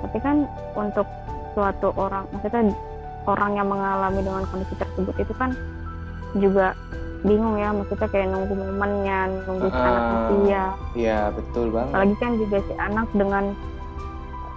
Tapi 0.02 0.18
kan 0.18 0.36
untuk 0.74 1.06
suatu 1.52 1.92
orang 2.00 2.24
maksudnya 2.32 2.72
orang 3.28 3.54
yang 3.54 3.68
mengalami 3.68 4.20
dengan 4.24 4.42
kondisi 4.50 4.74
tersebut 4.74 5.14
itu 5.20 5.34
kan 5.36 5.54
juga 6.40 6.74
bingung 7.22 7.54
ya 7.54 7.70
maksudnya 7.70 8.08
kayak 8.10 8.34
nunggu 8.34 8.50
momennya 8.50 9.30
nunggu 9.46 9.68
uh, 9.70 9.78
anak 9.78 10.04
usia 10.34 10.64
iya 10.98 11.30
betul 11.30 11.70
banget. 11.70 11.92
Apalagi 11.94 12.16
kan 12.18 12.32
juga 12.34 12.56
si 12.66 12.72
anak 12.82 13.06
dengan 13.14 13.44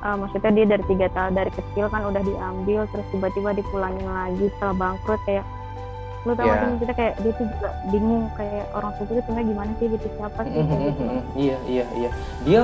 uh, 0.02 0.18
maksudnya 0.18 0.52
dia 0.54 0.66
dari 0.74 0.84
tiga 0.90 1.08
tahun 1.14 1.34
dari 1.38 1.52
kecil 1.54 1.86
kan 1.94 2.02
udah 2.10 2.22
diambil 2.26 2.90
terus 2.90 3.06
tiba-tiba 3.14 3.50
dipulangin 3.54 4.08
lagi 4.10 4.46
setelah 4.58 4.76
bangkrut 4.82 5.22
kayak 5.30 5.46
lu 6.26 6.34
tau 6.34 6.50
gak 6.50 6.58
sih 6.58 6.78
kita 6.82 6.94
kayak 6.98 7.14
dia 7.22 7.34
tuh 7.38 7.46
juga 7.46 7.70
bingung 7.94 8.26
kayak 8.34 8.66
orang 8.74 8.92
tua 8.98 9.06
itu 9.06 9.22
sebenarnya 9.22 9.46
gimana 9.54 9.72
sih 9.78 9.88
gitu 9.94 10.06
siapa 10.18 10.40
sih 10.42 10.52
kayak 10.58 10.66
gitu. 10.66 11.04
Iya 11.38 11.58
iya 11.70 11.86
iya. 11.94 12.10
Dia 12.42 12.62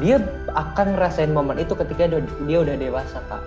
dia 0.00 0.16
akan 0.56 0.86
ngerasain 0.96 1.32
momen 1.36 1.60
itu 1.60 1.76
ketika 1.76 2.08
dia, 2.08 2.20
dia 2.24 2.58
udah 2.64 2.74
dewasa 2.80 3.20
kak. 3.28 3.44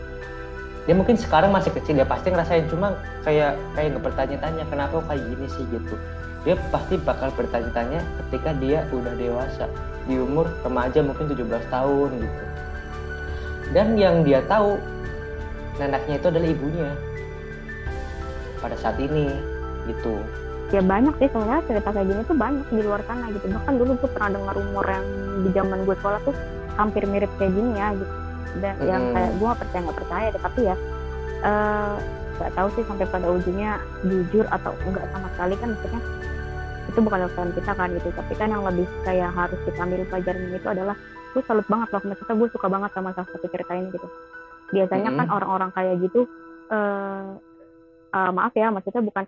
Dia 0.86 0.94
mungkin 0.94 1.18
sekarang 1.18 1.50
masih 1.50 1.74
kecil 1.74 1.98
dia 1.98 2.06
pasti 2.06 2.30
ngerasain. 2.30 2.70
Cuma 2.70 2.94
kayak 3.26 3.58
kayak 3.74 3.98
nggak 3.98 4.06
bertanya-tanya 4.14 4.64
kenapa 4.70 5.02
kok 5.02 5.10
kayak 5.10 5.26
gini 5.26 5.46
sih? 5.50 5.66
gitu. 5.74 5.96
Dia 6.46 6.56
pasti 6.70 7.02
bakal 7.02 7.34
bertanya-tanya 7.34 8.02
ketika 8.26 8.54
dia 8.62 8.86
udah 8.94 9.14
dewasa 9.18 9.66
di 10.06 10.22
umur 10.22 10.50
remaja 10.62 11.02
mungkin 11.02 11.30
17 11.30 11.50
tahun 11.74 12.10
gitu. 12.14 12.44
Dan 13.74 13.98
yang 13.98 14.22
dia 14.22 14.46
tahu 14.46 14.78
neneknya 15.82 16.22
itu 16.22 16.28
adalah 16.30 16.50
ibunya 16.50 16.90
pada 18.62 18.78
saat 18.78 18.96
ini 19.02 19.34
gitu. 19.90 20.22
Ya 20.72 20.80
banyak 20.80 21.12
sih 21.20 21.28
soalnya 21.36 21.60
cerita 21.68 21.92
kayak 21.92 22.08
gini 22.08 22.22
tuh 22.24 22.38
banyak 22.38 22.64
di 22.72 22.80
luar 22.80 23.04
sana 23.04 23.28
gitu. 23.34 23.44
Bahkan 23.52 23.74
dulu 23.76 23.92
gue 24.00 24.10
pernah 24.16 24.30
dengar 24.40 24.54
rumor 24.56 24.86
yang 24.88 25.06
di 25.44 25.50
zaman 25.52 25.84
gue 25.84 25.96
sekolah 26.00 26.22
tuh 26.24 26.36
hampir 26.80 27.04
mirip 27.10 27.28
kayak 27.36 27.52
gini 27.52 27.76
ya 27.76 27.92
gitu. 27.98 28.14
Dan 28.62 28.76
yang 28.84 29.04
Mm-mm. 29.04 29.16
kayak 29.16 29.32
gue 29.36 29.48
gak 29.48 29.60
percaya 29.60 29.82
nggak 29.84 30.00
percaya 30.00 30.28
tapi 30.32 30.62
ya 30.64 30.76
eh, 31.44 31.96
nggak 32.40 32.52
tahu 32.56 32.68
sih 32.80 32.84
sampai 32.88 33.06
pada 33.12 33.28
ujungnya 33.32 33.72
jujur 34.08 34.46
atau 34.48 34.72
enggak 34.88 35.06
sama 35.12 35.28
sekali 35.36 35.56
kan 35.60 35.68
maksudnya 35.76 36.02
itu 36.90 37.00
bukan 37.04 37.20
urusan 37.28 37.50
kita 37.52 37.72
kan 37.76 37.88
gitu. 37.92 38.10
Tapi 38.16 38.34
kan 38.40 38.48
yang 38.48 38.64
lebih 38.64 38.88
kayak 39.04 39.32
harus 39.36 39.60
kita 39.68 39.80
ambil 39.84 40.08
pelajaran 40.08 40.56
itu 40.56 40.68
adalah 40.72 40.96
gue 41.32 41.44
salut 41.48 41.68
banget 41.68 41.88
loh 41.92 42.04
maksudnya 42.16 42.36
gue 42.40 42.50
suka 42.52 42.68
banget 42.72 42.92
sama 42.96 43.10
salah 43.12 43.28
satu 43.28 43.48
cerita 43.52 43.72
ini 43.76 43.92
gitu. 43.92 44.08
Biasanya 44.72 45.10
kan 45.20 45.28
Mm-mm. 45.28 45.36
orang-orang 45.36 45.70
kayak 45.76 45.96
gitu 46.00 46.24
eh 46.72 47.28
eh, 48.12 48.32
maaf 48.32 48.54
ya 48.54 48.68
maksudnya 48.70 49.02
bukan 49.02 49.26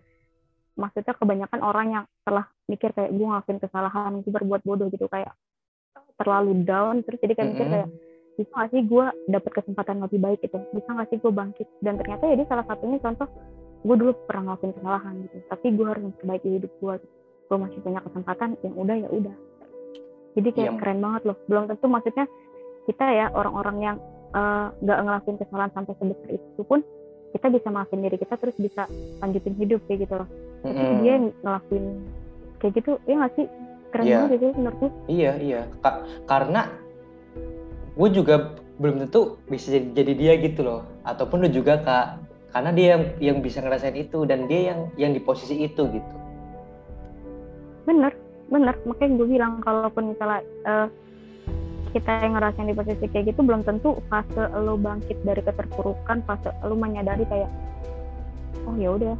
maksudnya 0.74 1.14
kebanyakan 1.14 1.60
orang 1.62 1.88
yang 1.92 2.06
telah 2.26 2.46
mikir 2.66 2.90
kayak 2.92 3.14
gue 3.14 3.26
ngelakuin 3.26 3.60
kesalahan 3.62 4.12
gue 4.26 4.32
berbuat 4.34 4.62
bodoh 4.66 4.90
gitu 4.90 5.06
kayak 5.06 5.34
terlalu 6.18 6.66
down 6.66 7.02
terus 7.06 7.22
jadi 7.22 7.34
kayak 7.38 7.50
mikir 7.54 7.66
Mm-mm. 7.68 7.76
kayak 7.78 7.90
bisa 8.34 8.50
gak 8.50 8.70
sih 8.74 8.82
gue 8.82 9.06
dapet 9.30 9.52
kesempatan 9.62 10.02
lebih 10.02 10.18
baik 10.18 10.42
gitu? 10.42 10.58
Bisa 10.74 10.90
gak 10.90 11.06
sih 11.14 11.22
gue 11.22 11.30
bangkit? 11.30 11.70
Dan 11.86 12.02
ternyata 12.02 12.26
ya 12.26 12.34
dia 12.34 12.48
salah 12.50 12.66
satunya 12.66 12.98
contoh 12.98 13.30
gue 13.86 13.94
dulu 13.94 14.12
pernah 14.26 14.58
ngelakuin 14.58 14.74
kesalahan 14.74 15.14
gitu. 15.22 15.38
Tapi 15.54 15.66
gue 15.78 15.86
harus 15.86 16.04
memperbaiki 16.10 16.50
hidup 16.58 16.72
gue 16.82 16.94
gue 17.46 17.58
masih 17.62 17.80
punya 17.86 18.02
kesempatan 18.02 18.50
yang 18.66 18.74
udah 18.74 18.96
ya 18.98 19.10
udah. 19.14 19.36
Jadi 20.34 20.50
kayak 20.50 20.72
Iya. 20.74 20.80
keren 20.82 21.00
banget 21.06 21.22
loh. 21.30 21.38
Belum 21.46 21.64
tentu 21.70 21.86
maksudnya 21.86 22.26
kita 22.90 23.06
ya 23.14 23.26
orang-orang 23.38 23.78
yang 23.86 23.98
eh, 24.34 24.68
nggak 24.82 24.98
ngelakuin 25.06 25.38
kesalahan 25.38 25.72
sampai 25.78 25.94
sebesar 26.02 26.30
itu 26.34 26.62
pun 26.66 26.82
kita 27.34 27.50
bisa 27.50 27.68
maafin 27.74 28.00
diri 28.00 28.16
kita 28.16 28.38
terus 28.38 28.54
bisa 28.56 28.86
lanjutin 29.20 29.58
hidup 29.58 29.82
kayak 29.90 30.06
gitu 30.06 30.14
loh. 30.22 30.28
Tapi 30.62 30.78
Mm-mm. 30.78 31.02
dia 31.02 31.16
ngelakuin 31.42 31.86
kayak 32.62 32.74
gitu 32.78 32.92
ya 33.04 33.14
nggak 33.20 33.34
sih? 33.36 33.48
Keren 33.90 34.06
Iya. 34.06 34.18
banget 34.22 34.40
sih 34.40 34.52
menurutku. 34.58 34.88
Iya 35.06 35.32
iya. 35.38 35.62
Ka- 35.82 36.02
karena 36.26 36.62
gue 37.94 38.10
juga 38.10 38.36
belum 38.82 39.06
tentu 39.06 39.38
bisa 39.46 39.70
jadi, 39.70 39.88
jadi 39.94 40.14
dia 40.18 40.34
gitu 40.42 40.62
loh. 40.66 40.82
Ataupun 41.06 41.46
lu 41.46 41.50
juga 41.50 41.78
kak. 41.82 42.08
Karena 42.54 42.70
dia 42.70 42.88
yang 42.94 43.04
yang 43.18 43.38
bisa 43.42 43.66
ngerasain 43.66 43.98
itu 43.98 44.30
dan 44.30 44.46
dia 44.46 44.74
yang 44.74 44.80
yang 44.98 45.12
di 45.14 45.22
posisi 45.22 45.58
itu 45.58 45.90
gitu. 45.90 46.16
Bener 47.84 48.14
bener. 48.48 48.78
Makanya 48.86 49.12
gue 49.18 49.28
bilang 49.28 49.54
kalaupun 49.62 50.14
misalnya 50.14 50.42
eh, 50.66 50.88
kita 51.94 52.10
yang 52.20 52.34
ngerasain 52.34 52.66
di 52.66 52.74
posisi 52.74 53.06
kayak 53.06 53.32
gitu 53.32 53.42
belum 53.42 53.62
tentu 53.62 54.02
fase 54.10 54.44
lo 54.52 54.76
bangkit 54.76 55.22
dari 55.22 55.40
keterpurukan 55.40 56.26
fase 56.26 56.50
lo 56.62 56.74
menyadari 56.74 57.24
kayak 57.24 57.50
oh 58.66 58.76
ya 58.76 58.90
udah 58.92 59.16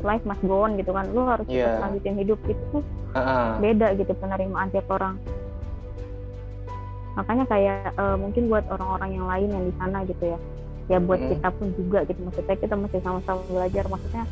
life 0.00 0.24
must 0.24 0.40
go 0.42 0.64
on 0.64 0.74
gitu 0.74 0.90
kan 0.90 1.04
lo 1.12 1.28
harus 1.28 1.44
Iya. 1.46 1.76
tetap 1.76 1.82
lanjutin 1.84 2.16
hidup 2.16 2.40
itu 2.48 2.62
tuh 2.72 2.82
Heeh. 3.12 3.48
beda 3.60 3.86
gitu 3.94 4.12
penerimaan 4.16 4.72
tiap 4.72 4.88
orang 4.88 5.20
makanya 7.12 7.44
kayak 7.44 7.92
eh, 7.92 8.16
mungkin 8.16 8.48
buat 8.48 8.64
orang-orang 8.70 9.10
yang 9.12 9.26
lain 9.28 9.48
yang 9.50 9.64
di 9.68 9.74
sana 9.76 9.98
gitu 10.06 10.24
ya 10.24 10.38
ya 10.88 10.98
buat 10.98 11.20
Mm. 11.20 11.28
kita 11.36 11.48
pun 11.54 11.68
juga 11.76 11.98
gitu 12.02 12.18
maksudnya 12.24 12.56
kita 12.56 12.74
masih 12.74 12.98
sama-sama 12.98 13.42
belajar 13.46 13.84
maksudnya 13.86 14.24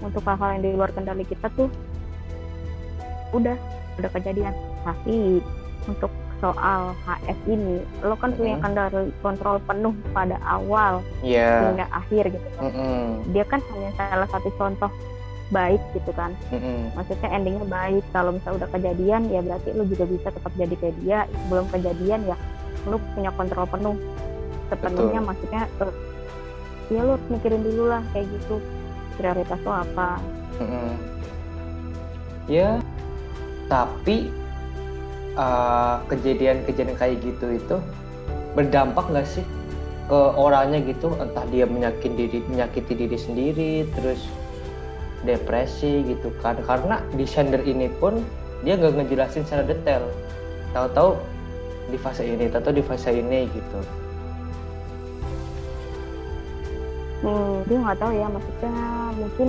untuk 0.00 0.22
hal-hal 0.24 0.48
yang 0.56 0.62
di 0.62 0.70
luar 0.72 0.90
kendali 0.92 1.24
kita 1.26 1.46
tuh 1.52 1.68
udah 3.32 3.56
udah 3.98 4.10
kejadian 4.12 4.54
tapi 4.84 5.40
untuk 5.84 6.12
soal 6.42 6.90
HS 7.06 7.38
ini 7.46 7.78
lo 8.02 8.18
kan 8.18 8.34
punya 8.34 8.58
Mm. 8.58 8.62
kendali 8.66 9.14
kontrol 9.22 9.62
penuh 9.62 9.94
pada 10.10 10.34
awal 10.42 10.98
Iya 11.22 11.70
hingga 11.70 11.86
akhir 11.94 12.34
gitu 12.34 12.48
kan 12.58 12.62
Mm-mm. 12.66 13.22
dia 13.30 13.44
kan 13.46 13.62
hanya 13.70 13.94
salah 13.94 14.26
satu 14.26 14.50
contoh 14.58 14.90
baik 15.54 15.78
gitu 15.94 16.10
kan 16.18 16.34
Mm-mm. 16.50 16.90
maksudnya 16.98 17.30
endingnya 17.30 17.62
baik 17.70 18.02
kalau 18.10 18.34
misalnya 18.34 18.66
udah 18.66 18.70
kejadian 18.74 19.22
ya 19.30 19.38
berarti 19.38 19.68
lu 19.70 19.86
juga 19.86 20.04
bisa 20.10 20.28
tetap 20.34 20.52
jadi 20.58 20.74
kayak 20.74 20.96
dia 20.98 21.18
sebelum 21.30 21.66
kejadian 21.70 22.20
ya 22.26 22.36
lu 22.90 22.98
punya 23.14 23.30
kontrol 23.38 23.66
penuh 23.70 23.96
sepenuhnya 24.66 25.20
Betul. 25.22 25.28
maksudnya 25.30 25.62
eh, 25.78 25.94
ya 26.90 27.00
harus 27.06 27.22
mikirin 27.30 27.62
dulu 27.62 27.86
lah 27.86 28.02
kayak 28.10 28.26
gitu 28.34 28.58
prioritas 29.14 29.60
lo 29.62 29.72
apa 29.78 30.18
Mm-mm. 30.58 30.90
ya 32.50 32.82
tapi 33.70 34.41
uh, 35.36 36.02
kejadian-kejadian 36.08 36.96
kayak 36.98 37.16
gitu 37.24 37.46
itu 37.56 37.76
berdampak 38.52 39.08
nggak 39.08 39.28
sih 39.28 39.44
ke 40.08 40.20
orangnya 40.36 40.82
gitu? 40.84 41.14
Entah 41.16 41.46
dia 41.48 41.64
menyakiti 41.64 42.14
diri 42.16 42.38
menyakiti 42.48 42.92
diri 42.96 43.18
sendiri 43.18 43.72
terus 43.96 44.20
depresi 45.22 46.02
gitu 46.04 46.34
kan. 46.42 46.58
Karena 46.66 47.00
di 47.14 47.24
sender 47.24 47.62
ini 47.64 47.88
pun 47.96 48.20
dia 48.66 48.76
nggak 48.76 48.98
ngejelasin 48.98 49.46
secara 49.46 49.64
detail. 49.66 50.04
Tahu-tahu 50.76 51.16
di 51.90 51.98
fase 51.98 52.22
ini 52.24 52.48
tahu 52.48 52.72
di 52.72 52.84
fase 52.84 53.10
ini 53.12 53.48
gitu. 53.50 53.78
Hmm, 57.22 57.62
dia 57.70 57.78
nggak 57.78 57.98
tahu 58.02 58.12
ya 58.18 58.26
maksudnya 58.26 58.74
mungkin 59.14 59.48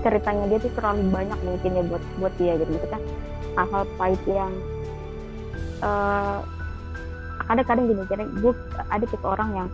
ceritanya 0.00 0.44
dia 0.48 0.58
tuh 0.60 0.72
terlalu 0.72 1.02
banyak 1.12 1.38
mungkin 1.44 1.70
ya 1.76 1.82
buat 1.84 2.04
buat 2.16 2.34
dia 2.40 2.52
gitu. 2.56 2.70
Maksudnya 2.72 3.00
hal-hal 3.54 3.84
pahit 3.96 4.22
yang 4.26 4.52
eh 5.80 6.38
kadang-kadang 7.44 7.84
gini 7.86 8.02
jadi 8.08 8.24
gue 8.40 8.52
ada 8.88 9.04
tipe 9.04 9.26
orang 9.26 9.50
yang 9.52 9.68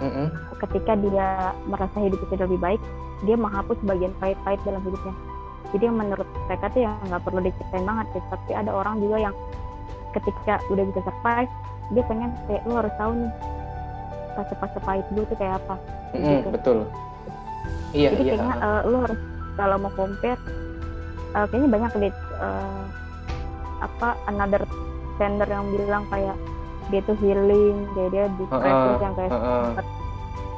Mm-mm. 0.00 0.28
ketika 0.64 0.96
dia 0.96 1.28
merasa 1.68 1.96
hidup 2.00 2.20
itu 2.20 2.34
lebih 2.36 2.56
baik 2.56 2.80
dia 3.24 3.36
menghapus 3.36 3.76
bagian 3.84 4.12
pahit-pahit 4.16 4.60
dalam 4.64 4.80
hidupnya 4.80 5.12
jadi 5.74 5.92
yang 5.92 5.96
menurut 5.98 6.28
mereka 6.48 6.72
tuh 6.72 6.80
yang 6.84 6.96
nggak 7.04 7.20
perlu 7.20 7.40
diceritain 7.44 7.84
banget 7.84 8.06
sih 8.12 8.22
tapi 8.32 8.50
ada 8.52 8.70
orang 8.72 8.96
juga 9.00 9.28
yang 9.28 9.34
ketika 10.12 10.56
udah 10.72 10.84
bisa 10.88 11.00
survive 11.04 11.50
dia 11.92 12.02
pengen 12.08 12.30
kayak 12.48 12.62
lu 12.64 12.74
harus 12.74 12.94
tahu 12.96 13.12
nih 13.12 13.32
fase-fase 14.32 14.78
pahit 14.80 15.06
gue 15.12 15.24
tuh 15.26 15.36
kayak 15.36 15.54
apa 15.60 15.74
Mm-mm, 16.16 16.24
Gitu. 16.40 16.48
betul 16.48 16.78
iya 17.92 18.08
jadi 18.12 18.22
iya 18.22 18.32
kayaknya 18.36 18.54
eh, 18.56 18.80
lu 18.88 18.96
harus 19.04 19.20
kalau 19.56 19.76
mau 19.80 19.92
compare 19.92 20.40
eh, 21.34 21.44
kayaknya 21.44 21.68
banyak 21.68 21.90
deh 22.00 22.14
eh, 22.38 22.82
apa 23.78 24.08
another 24.26 24.62
sender 25.16 25.46
yang 25.46 25.64
bilang 25.70 26.04
kayak 26.06 26.36
dia 26.86 27.00
tuh 27.02 27.16
healing 27.18 27.84
kayak 27.92 28.10
dia 28.10 28.24
depresi 28.30 28.62
Heeh, 28.62 28.96
yang 29.00 29.14
kayak 29.14 29.32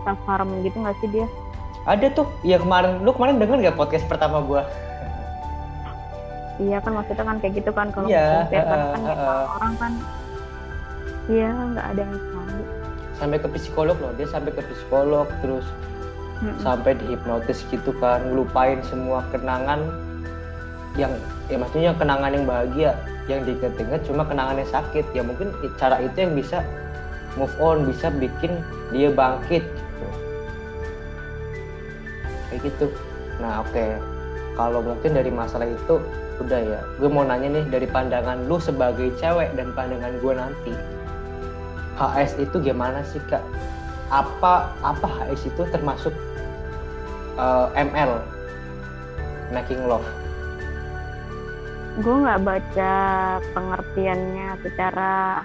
self 0.03 0.21
harm 0.25 0.49
gitu 0.61 0.77
nggak 0.77 0.97
sih 0.99 1.09
dia? 1.11 1.27
Ada 1.85 2.13
tuh 2.13 2.27
ya 2.43 2.59
kemarin 2.59 3.01
lu 3.01 3.11
kemarin 3.11 3.39
denger 3.39 3.59
nggak 3.61 3.79
podcast 3.79 4.05
pertama 4.05 4.39
gua? 4.41 4.63
Iya 6.59 6.83
kan 6.83 6.91
maksudnya 6.93 7.23
kan 7.23 7.37
kayak 7.39 7.55
gitu 7.55 7.71
kan 7.71 7.87
kalau 7.89 8.07
Iya, 8.07 8.45
compare 8.45 8.51
karena 8.51 8.75
heeh, 8.75 8.91
kan 8.91 9.01
memang 9.01 9.49
orang 9.49 9.75
kan 9.79 9.93
iya 11.29 11.49
nggak 11.55 11.87
ada 11.87 12.01
yang 12.03 12.15
tahu. 12.19 12.61
sampai 13.15 13.39
ke 13.39 13.49
psikolog 13.51 13.97
loh 13.99 14.13
dia 14.15 14.27
sampai 14.27 14.51
ke 14.51 14.63
psikolog 14.65 15.27
terus 15.39 15.67
Mm-mm. 16.39 16.55
sampai 16.59 16.95
dihipnotis 16.95 17.63
gitu 17.69 17.91
kan 17.99 18.23
ngelupain 18.27 18.79
semua 18.85 19.23
kenangan 19.29 19.83
yang 20.99 21.15
ya 21.47 21.57
maksudnya 21.57 21.95
kenangan 21.95 22.35
yang 22.35 22.45
bahagia 22.45 22.91
yang 23.31 23.47
diinget-inget 23.47 24.03
cuma 24.05 24.27
kenangan 24.27 24.59
yang 24.59 24.71
sakit. 24.75 25.07
Ya 25.15 25.23
mungkin 25.23 25.55
cara 25.79 26.03
itu 26.03 26.17
yang 26.19 26.35
bisa 26.35 26.67
move 27.39 27.55
on 27.63 27.87
bisa 27.87 28.11
bikin 28.11 28.59
dia 28.91 29.15
bangkit 29.15 29.63
gitu. 29.63 30.09
Kayak 32.51 32.61
gitu. 32.67 32.87
Nah 33.39 33.63
oke. 33.63 33.87
Kalau 34.59 34.83
mungkin 34.83 35.15
dari 35.15 35.31
masalah 35.31 35.71
itu 35.71 36.03
udah 36.43 36.61
ya. 36.67 36.81
Gue 36.99 37.07
mau 37.07 37.23
nanya 37.23 37.63
nih 37.63 37.65
dari 37.71 37.87
pandangan 37.87 38.51
lu 38.51 38.59
sebagai 38.59 39.15
cewek 39.23 39.55
dan 39.55 39.71
pandangan 39.71 40.19
gue 40.19 40.35
nanti 40.35 40.75
HS 41.95 42.43
itu 42.43 42.59
gimana 42.59 43.07
sih 43.07 43.23
kak? 43.31 43.45
Apa 44.11 44.75
apa 44.83 45.07
HS 45.07 45.55
itu 45.55 45.63
termasuk 45.71 46.11
eh, 47.39 47.67
ML 47.79 48.19
making 49.55 49.87
love 49.87 50.05
Gue 51.99 52.15
nggak 52.17 52.41
baca 52.41 52.93
pengertiannya 53.53 54.49
secara 54.63 55.43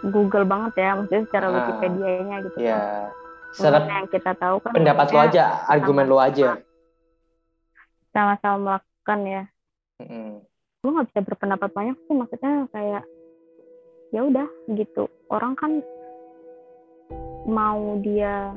Google 0.00 0.46
banget 0.46 0.72
ya, 0.78 0.90
maksudnya 0.94 1.24
secara 1.26 1.46
Ah, 1.46 1.54
Wikipedia-nya 1.54 2.36
gitu. 2.42 2.58
ya 2.58 2.80
Serap 3.50 3.82
Karena 3.82 3.94
yang 3.98 4.08
kita 4.08 4.32
tahu 4.34 4.56
kan 4.60 4.72
pendapat 4.72 5.06
lo 5.08 5.18
aja, 5.18 5.44
argumen 5.66 6.06
lo 6.06 6.18
aja. 6.18 6.60
sama-sama 8.08 8.56
melakukan 8.58 9.20
ya 9.22 9.42
Mm-mm. 10.00 10.42
gue 10.80 10.90
nggak 10.90 11.08
bisa 11.08 11.20
berpendapat 11.22 11.70
banyak 11.70 11.96
sih 12.02 12.14
maksudnya 12.14 12.66
kayak 12.70 13.02
ya 14.10 14.20
udah 14.24 14.48
gitu 14.74 15.06
orang 15.28 15.54
kan 15.54 15.78
mau 17.44 17.78
dia 18.00 18.56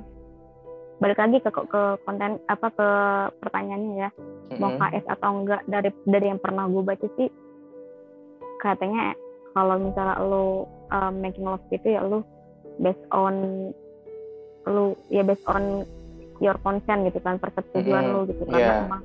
balik 1.01 1.17
lagi 1.17 1.37
ke 1.41 1.49
ke 1.49 1.81
konten 2.05 2.37
apa 2.45 2.67
ke 2.69 2.89
pertanyaannya 3.41 4.05
ya 4.05 4.09
mau 4.61 4.69
Mm-mm. 4.69 4.85
KS 4.85 5.05
atau 5.17 5.29
enggak 5.41 5.61
dari 5.65 5.89
dari 6.05 6.25
yang 6.29 6.37
pernah 6.37 6.69
gue 6.69 6.83
baca 6.85 7.07
sih 7.17 7.29
katanya 8.61 9.17
kalau 9.57 9.81
misalnya 9.81 10.21
lo 10.21 10.69
um, 10.93 11.13
making 11.17 11.41
love 11.49 11.65
gitu 11.73 11.97
ya 11.97 12.05
lo 12.05 12.21
based 12.77 13.01
on 13.09 13.33
lo 14.69 14.93
ya 15.09 15.25
based 15.25 15.43
on 15.49 15.89
your 16.37 16.53
consent 16.61 17.09
gitu 17.09 17.17
kan 17.25 17.41
persetujuan 17.41 18.05
Mm-mm. 18.05 18.13
lo 18.13 18.19
gitu 18.29 18.43
karena 18.45 18.61
Iya. 18.61 18.85
emang 18.85 19.01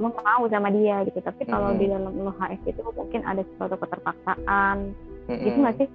lo 0.00 0.08
mau 0.16 0.44
sama 0.48 0.72
dia 0.72 1.04
gitu 1.04 1.20
tapi 1.20 1.44
kalau 1.44 1.76
Mm-mm. 1.76 1.80
di 1.84 1.86
dalam 1.92 2.14
lo 2.24 2.32
HS 2.40 2.62
itu 2.72 2.80
mungkin 2.96 3.20
ada 3.28 3.44
suatu 3.60 3.76
keterpaksaan 3.76 4.96
Mm-mm. 5.28 5.44
gitu 5.44 5.58
nggak 5.60 5.76
sih 5.76 5.88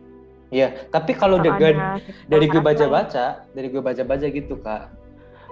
Iya, 0.49 0.89
tapi 0.89 1.13
kalau 1.13 1.37
Atau 1.37 1.45
dengan 1.45 1.77
ada 1.77 2.01
dari 2.25 2.49
gue 2.49 2.57
baca-baca, 2.57 3.45
dari 3.53 3.69
gue 3.69 3.81
baca-baca 3.85 4.25
gitu 4.33 4.57
kak, 4.57 4.89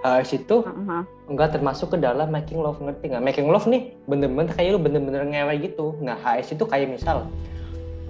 HS 0.06 0.46
itu 0.46 0.66
Heeh. 0.66 1.02
nggak 1.32 1.60
termasuk 1.60 1.94
ke 1.94 1.98
dalam 1.98 2.30
making 2.30 2.62
love 2.62 2.78
ngerti 2.78 3.14
nggak? 3.14 3.24
Making 3.24 3.48
love 3.50 3.66
nih 3.66 3.94
bener-bener 4.06 4.52
kayak 4.54 4.78
lu 4.78 4.80
bener-bener 4.82 5.24
ngewe 5.26 5.56
gitu. 5.62 5.98
Nah 6.02 6.18
HS 6.22 6.58
itu 6.58 6.66
kayak 6.66 6.94
misal 6.94 7.26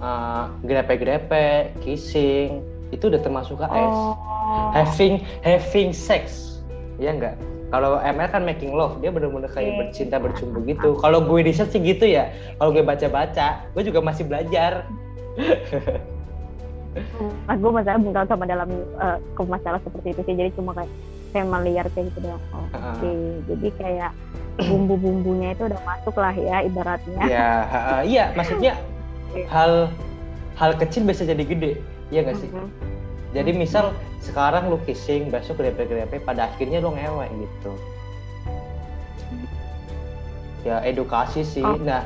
uh, 0.02 0.52
grepe-grepe, 0.64 1.72
kissing, 1.80 2.60
itu 2.92 3.08
udah 3.08 3.20
termasuk 3.20 3.60
HS. 3.60 3.96
oh 3.96 4.16
Having 4.72 5.20
having 5.44 5.92
sex, 5.92 6.56
ya 6.96 7.12
enggak? 7.12 7.36
Kalau 7.68 8.00
ML 8.00 8.32
kan 8.32 8.48
making 8.48 8.72
love, 8.72 8.96
dia 9.04 9.12
bener-bener 9.12 9.48
kayak 9.52 9.76
Oke. 9.76 9.78
bercinta 9.92 10.16
bercumbu 10.16 10.64
gitu. 10.64 10.96
Kalau 11.04 11.20
gue 11.20 11.44
riset 11.44 11.68
sih 11.68 11.84
gitu 11.84 12.08
ya. 12.08 12.32
Kalau 12.56 12.72
gue 12.72 12.80
baca-baca, 12.80 13.68
gue 13.76 13.82
juga 13.84 14.00
masih 14.00 14.24
belajar. 14.24 14.88
Mas 17.46 17.58
gue 17.60 17.72
masalah 17.72 18.00
tahu 18.00 18.26
sama 18.26 18.44
dalam 18.48 18.68
eh, 18.72 19.18
ke 19.36 19.42
masalah 19.44 19.80
seperti 19.84 20.16
itu 20.16 20.20
sih 20.26 20.34
jadi 20.34 20.50
cuma 20.56 20.72
kayak 20.74 20.90
familiar 21.32 21.86
kayak 21.92 22.10
gitu 22.14 22.28
doang. 22.28 22.42
Oh, 22.52 22.64
Oke, 22.64 23.04
Heeh. 23.04 23.32
jadi 23.46 23.68
kayak 23.78 24.10
bumbu-bumbunya 24.58 25.54
itu 25.54 25.70
udah 25.70 25.80
masuk 25.86 26.14
lah 26.18 26.34
ya 26.34 26.66
ibaratnya. 26.66 27.22
Ya, 27.30 27.48
ha- 27.70 28.02
iya 28.02 28.34
maksudnya 28.34 28.74
Oke. 29.30 29.46
hal 29.46 29.92
hal 30.58 30.70
kecil 30.74 31.06
bisa 31.06 31.22
jadi 31.22 31.44
gede, 31.46 31.78
iya 32.10 32.26
nggak 32.26 32.38
sih? 32.42 32.50
Mhm. 32.50 32.68
Jadi 33.36 33.50
misal 33.54 33.92
sekarang 34.24 34.72
lu 34.72 34.80
kissing, 34.88 35.28
besok 35.28 35.60
grepe-grepe, 35.60 36.18
pada 36.24 36.48
akhirnya 36.48 36.80
lu 36.80 36.96
ngewe 36.96 37.28
gitu. 37.28 37.72
Ya 40.66 40.82
edukasi 40.82 41.46
sih. 41.46 41.62
Oke. 41.62 41.84
Nah, 41.86 42.02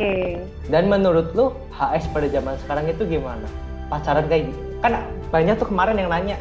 dan 0.69 0.91
menurut 0.93 1.33
lu 1.33 1.57
HS 1.73 2.11
pada 2.13 2.29
zaman 2.29 2.59
sekarang 2.67 2.85
itu 2.91 3.03
gimana? 3.09 3.47
Pacaran 3.89 4.29
kayak 4.29 4.51
gitu? 4.53 4.61
Kan 4.85 4.99
banyak 5.33 5.57
tuh 5.57 5.69
kemarin 5.71 5.97
yang 5.97 6.11
nanya 6.13 6.37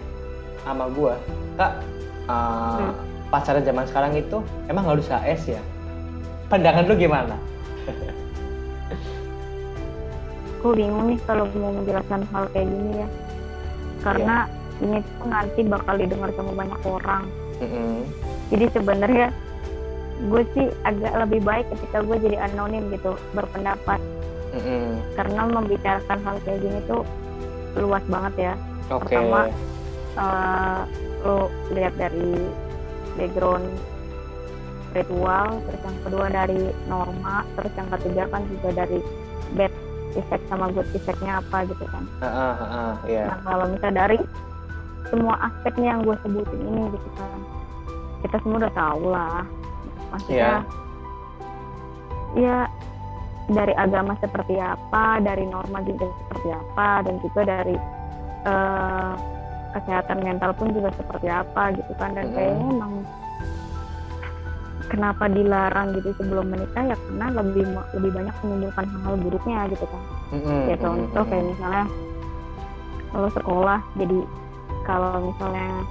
sama 0.65 0.89
gua, 0.91 1.15
kak 1.55 1.81
uh, 2.31 2.79
Hmm. 2.79 2.93
pacaran 3.27 3.63
zaman 3.63 3.85
sekarang 3.85 4.11
itu 4.15 4.37
emang 4.67 4.87
harus 4.87 5.07
HS 5.07 5.55
ya? 5.55 5.61
Pandangan 6.47 6.87
lu 6.87 6.95
gimana? 6.95 7.35
Gue 10.61 10.73
bingung 10.77 11.09
nih 11.09 11.17
kalau 11.25 11.49
mau 11.57 11.73
menjelaskan 11.73 12.21
hal 12.29 12.45
kayak 12.51 12.67
gini 12.69 12.91
ya. 13.01 13.07
Karena 14.01 14.35
ini 14.79 14.97
tuh 15.01 15.27
nanti 15.27 15.59
bakal 15.63 15.95
didengar 15.97 16.29
sama 16.33 16.51
banyak 16.53 16.81
orang. 16.85 17.23
Mm-mm. 17.61 18.05
Jadi 18.49 18.65
sebenarnya 18.73 19.27
gue 20.21 20.43
sih 20.53 20.67
agak 20.85 21.13
lebih 21.25 21.41
baik 21.41 21.65
ketika 21.73 22.05
gue 22.05 22.17
jadi 22.21 22.37
anonim 22.45 22.93
gitu 22.93 23.17
berpendapat 23.33 23.97
Mm-mm. 24.53 25.01
karena 25.17 25.41
membicarakan 25.49 26.19
hal 26.21 26.35
kayak 26.45 26.61
gini 26.61 26.77
tuh 26.85 27.01
luas 27.73 28.05
banget 28.05 28.33
ya 28.37 28.53
Oke. 28.93 29.17
Pertama, 29.17 29.49
eh, 30.13 30.81
lo 31.21 31.49
lihat 31.73 31.93
dari 31.97 32.49
background 33.15 33.67
ritual 34.91 35.63
terus 35.67 35.81
yang 35.87 35.97
kedua 36.03 36.25
dari 36.27 36.61
norma 36.91 37.47
terus 37.55 37.73
yang 37.79 37.89
ketiga 37.99 38.23
kan 38.27 38.43
juga 38.51 38.83
dari 38.83 38.99
bad 39.55 39.73
effect 40.19 40.43
sama 40.51 40.67
good 40.75 40.87
effectnya 40.91 41.39
apa 41.39 41.63
gitu 41.71 41.85
kan. 41.87 42.03
Heeh, 42.19 42.53
heeh, 42.59 42.91
iya. 43.07 43.23
nah 43.31 43.37
kalau 43.47 43.65
misalnya 43.71 43.95
dari 44.07 44.19
semua 45.07 45.35
aspeknya 45.39 45.87
yang 45.95 46.01
gue 46.03 46.15
sebutin 46.23 46.59
ini 46.59 46.83
gitu 46.91 47.09
kan 47.15 47.39
kita 48.21 48.35
semua 48.43 48.57
udah 48.67 48.73
tahu 48.75 49.03
lah. 49.09 49.41
Maksudnya 50.11 50.55
ya 52.35 52.57
dari 53.51 53.73
agama 53.75 54.15
seperti 54.23 54.55
apa 54.59 55.19
dari 55.19 55.43
norma 55.47 55.83
juga 55.83 56.07
seperti 56.23 56.49
apa 56.55 56.89
dan 57.03 57.15
juga 57.19 57.41
dari 57.43 57.75
eh, 58.47 59.13
kesehatan 59.73 60.19
mental 60.23 60.51
pun 60.55 60.71
juga 60.75 60.89
seperti 60.95 61.27
apa 61.31 61.71
gitu 61.75 61.91
kan. 61.97 62.15
Dan 62.15 62.31
kayaknya 62.35 62.67
emang 62.71 62.93
kenapa 64.91 65.23
dilarang 65.31 65.95
gitu 65.95 66.11
sebelum 66.19 66.51
menikah 66.51 66.83
ya 66.83 66.95
karena 66.99 67.27
lebih 67.39 67.63
lebih 67.95 68.11
banyak 68.11 68.35
menimbulkan 68.43 68.85
hal-hal 68.91 69.15
buruknya 69.19 69.59
gitu 69.71 69.85
kan. 69.87 70.03
Ya 70.67 70.75
contoh 70.79 71.23
kayak 71.27 71.45
misalnya 71.47 71.85
lo 73.11 73.27
sekolah 73.31 73.79
jadi 73.99 74.17
kalau 74.87 75.31
misalnya 75.31 75.83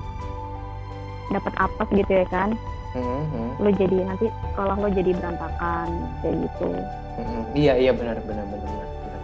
dapat 1.31 1.53
apes 1.61 1.89
gitu 1.95 2.13
ya 2.25 2.27
kan 2.33 2.51
Mm-mm, 2.91 3.55
lo 3.63 3.71
jadi 3.71 4.03
nanti 4.03 4.27
sekolah 4.51 4.75
lo 4.75 4.89
jadi 4.91 5.15
berantakan 5.15 5.89
kayak 6.25 6.37
gitu. 6.43 6.69
Mm-mm. 7.23 7.43
Iya, 7.55 7.73
iya 7.79 7.93
benar, 7.95 8.19
benar, 8.27 8.43
benar, 8.51 8.67
benar. 8.67 9.21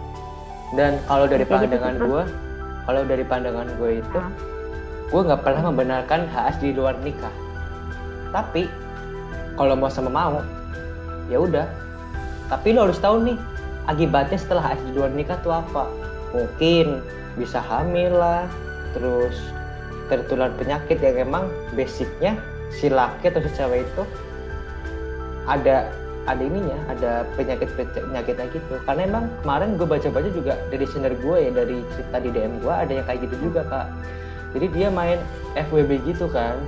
Dan 0.77 0.91
kalau 1.03 1.25
dari 1.27 1.43
gitu 1.43 1.51
pandangan 1.51 1.95
gue, 1.99 2.23
kalau 2.87 3.03
dari 3.03 3.27
pandangan 3.27 3.67
gue 3.75 3.99
itu, 3.99 4.17
Nah. 4.17 4.31
gue 5.11 5.21
nggak 5.27 5.43
pernah 5.43 5.67
membenarkan 5.67 6.31
HS 6.31 6.63
di 6.63 6.71
luar 6.71 6.95
nikah. 7.03 7.31
Tapi 8.31 8.71
kalau 9.59 9.75
mau 9.75 9.91
sama 9.91 10.07
mau, 10.07 10.39
ya 11.27 11.43
udah. 11.43 11.67
Tapi 12.47 12.71
lo 12.71 12.87
harus 12.87 12.99
tahu 13.03 13.27
nih, 13.27 13.37
akibatnya 13.91 14.39
setelah 14.39 14.71
HS 14.71 14.81
di 14.87 14.91
luar 14.95 15.11
nikah 15.11 15.35
tuh 15.43 15.51
apa? 15.51 15.91
Mungkin 16.31 17.03
bisa 17.35 17.59
hamil 17.59 18.15
lah, 18.15 18.47
terus 18.95 19.35
tertular 20.07 20.49
penyakit 20.55 21.03
yang 21.03 21.27
emang 21.27 21.51
basicnya 21.75 22.39
si 22.71 22.87
laki 22.87 23.27
atau 23.27 23.43
si 23.43 23.51
cewek 23.51 23.83
itu 23.83 24.03
ada 25.47 25.91
ada 26.27 26.43
ininya, 26.43 26.75
ada 26.91 27.23
penyakit 27.39 27.71
penyakitnya 27.75 28.51
gitu. 28.51 28.75
Karena 28.83 29.07
emang 29.07 29.31
kemarin 29.41 29.79
gue 29.79 29.87
baca-baca 29.87 30.29
juga 30.29 30.59
dari 30.67 30.85
sender 30.85 31.15
gue 31.23 31.37
ya 31.39 31.51
dari 31.55 31.81
cerita 31.95 32.17
di 32.19 32.29
DM 32.35 32.59
gue 32.59 32.73
ada 32.73 32.91
yang 32.91 33.05
kayak 33.07 33.19
gitu 33.31 33.35
juga 33.49 33.63
kak. 33.67 33.87
Jadi 34.51 34.67
dia 34.75 34.87
main 34.91 35.19
FWB 35.55 36.03
gitu 36.03 36.27
kan. 36.27 36.59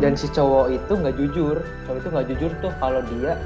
Dan 0.00 0.18
si 0.18 0.26
cowok 0.32 0.74
itu 0.74 0.92
nggak 0.96 1.16
jujur, 1.20 1.56
cowok 1.86 1.98
itu 2.02 2.08
nggak 2.10 2.28
jujur 2.34 2.50
tuh 2.64 2.72
kalau 2.82 3.00
dia 3.14 3.38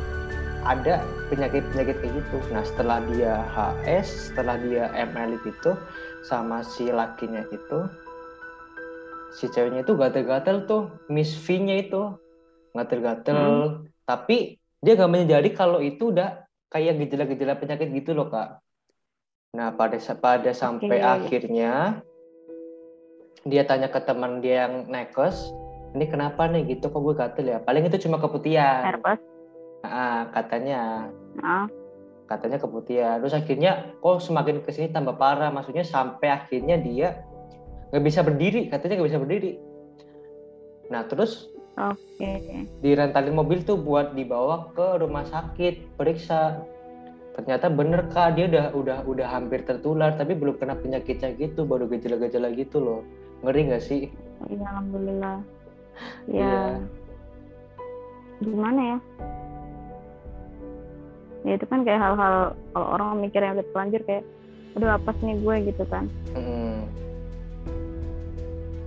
ada 0.65 1.01
penyakit-penyakit 1.29 1.97
kayak 2.01 2.15
gitu. 2.25 2.39
Nah 2.55 2.63
setelah 2.65 2.99
dia 3.11 3.45
HS, 3.53 4.33
setelah 4.33 4.57
dia 4.63 4.89
ML 4.95 5.39
itu 5.43 5.73
sama 6.27 6.65
si 6.65 6.89
lakinya 6.89 7.45
itu, 7.53 7.87
si 9.35 9.47
ceweknya 9.51 9.85
itu 9.87 9.95
gatel-gatel 9.95 10.65
tuh, 10.67 10.91
Miss 11.07 11.35
V-nya 11.37 11.85
itu 11.85 12.15
gatel-gatel. 12.75 13.85
Tapi 14.09 14.58
dia 14.83 14.93
nggak 14.95 15.11
menyadari 15.11 15.51
kalau 15.55 15.83
itu 15.83 16.15
udah 16.15 16.47
kayak 16.71 17.01
gejala-gejala 17.03 17.59
penyakit 17.59 17.89
gitu 17.91 18.15
loh 18.15 18.31
kak. 18.31 18.63
Nah 19.57 19.75
pada 19.75 19.99
pada 19.99 20.51
sampai 20.55 21.03
Oke. 21.03 21.09
akhirnya 21.09 22.05
dia 23.49 23.63
tanya 23.65 23.89
ke 23.89 23.99
teman 24.05 24.45
dia 24.45 24.69
yang 24.69 24.87
nekes, 24.93 25.51
ini 25.97 26.05
kenapa 26.07 26.47
nih 26.47 26.77
gitu 26.77 26.93
kok 26.93 27.01
gue 27.01 27.15
gatel 27.17 27.47
ya? 27.49 27.59
Paling 27.63 27.89
itu 27.89 28.07
cuma 28.07 28.21
keputihan. 28.21 28.85
herpes 28.87 29.19
Ah, 29.87 30.27
katanya 30.35 31.11
nah 31.39 31.71
katanya 32.29 32.61
keputihan. 32.61 33.19
Terus 33.25 33.35
akhirnya 33.35 33.97
kok 33.99 34.21
semakin 34.21 34.61
ke 34.63 34.71
sini 34.71 34.93
tambah 34.93 35.17
parah. 35.17 35.49
Maksudnya 35.49 35.83
sampai 35.83 36.29
akhirnya 36.29 36.77
dia 36.77 37.25
nggak 37.89 38.05
bisa 38.05 38.21
berdiri, 38.21 38.69
katanya 38.69 39.01
nggak 39.01 39.09
bisa 39.11 39.23
berdiri. 39.23 39.53
Nah 40.93 41.09
terus 41.09 41.49
oke. 41.79 42.33
Direntalin 42.83 43.35
mobil 43.35 43.63
tuh 43.63 43.79
buat 43.79 44.13
dibawa 44.13 44.75
ke 44.75 44.99
rumah 44.99 45.23
sakit 45.27 45.95
periksa. 45.95 46.63
Ternyata 47.39 47.71
bener 47.71 48.11
kak. 48.11 48.35
Dia 48.35 48.51
udah 48.51 48.67
udah 48.75 48.99
udah 49.07 49.27
hampir 49.31 49.63
tertular 49.63 50.19
tapi 50.19 50.35
belum 50.35 50.59
kena 50.59 50.75
penyakitnya 50.75 51.39
gitu. 51.39 51.63
Baru 51.63 51.87
gejala-gejala 51.87 52.51
gitu 52.59 52.83
loh. 52.83 53.01
Ngeri 53.47 53.71
nggak 53.71 53.85
sih? 53.85 54.11
Iya 54.51 54.67
alhamdulillah. 54.67 55.39
Iya. 56.27 56.43
ya. 56.43 56.63
Gimana 58.43 58.81
ya? 58.83 58.99
Ya 61.47 61.53
itu 61.55 61.67
kan 61.71 61.87
kayak 61.87 62.03
hal-hal 62.03 62.59
kalau 62.75 62.87
orang 62.99 63.23
mikir 63.23 63.41
yang 63.41 63.55
udah 63.55 63.67
terlanjur 63.71 64.03
kayak 64.03 64.25
udah 64.75 64.99
apa 64.99 65.11
nih 65.23 65.39
gue? 65.39 65.55
Gitu 65.71 65.85
kan. 65.87 66.05
Mm. 66.35 66.83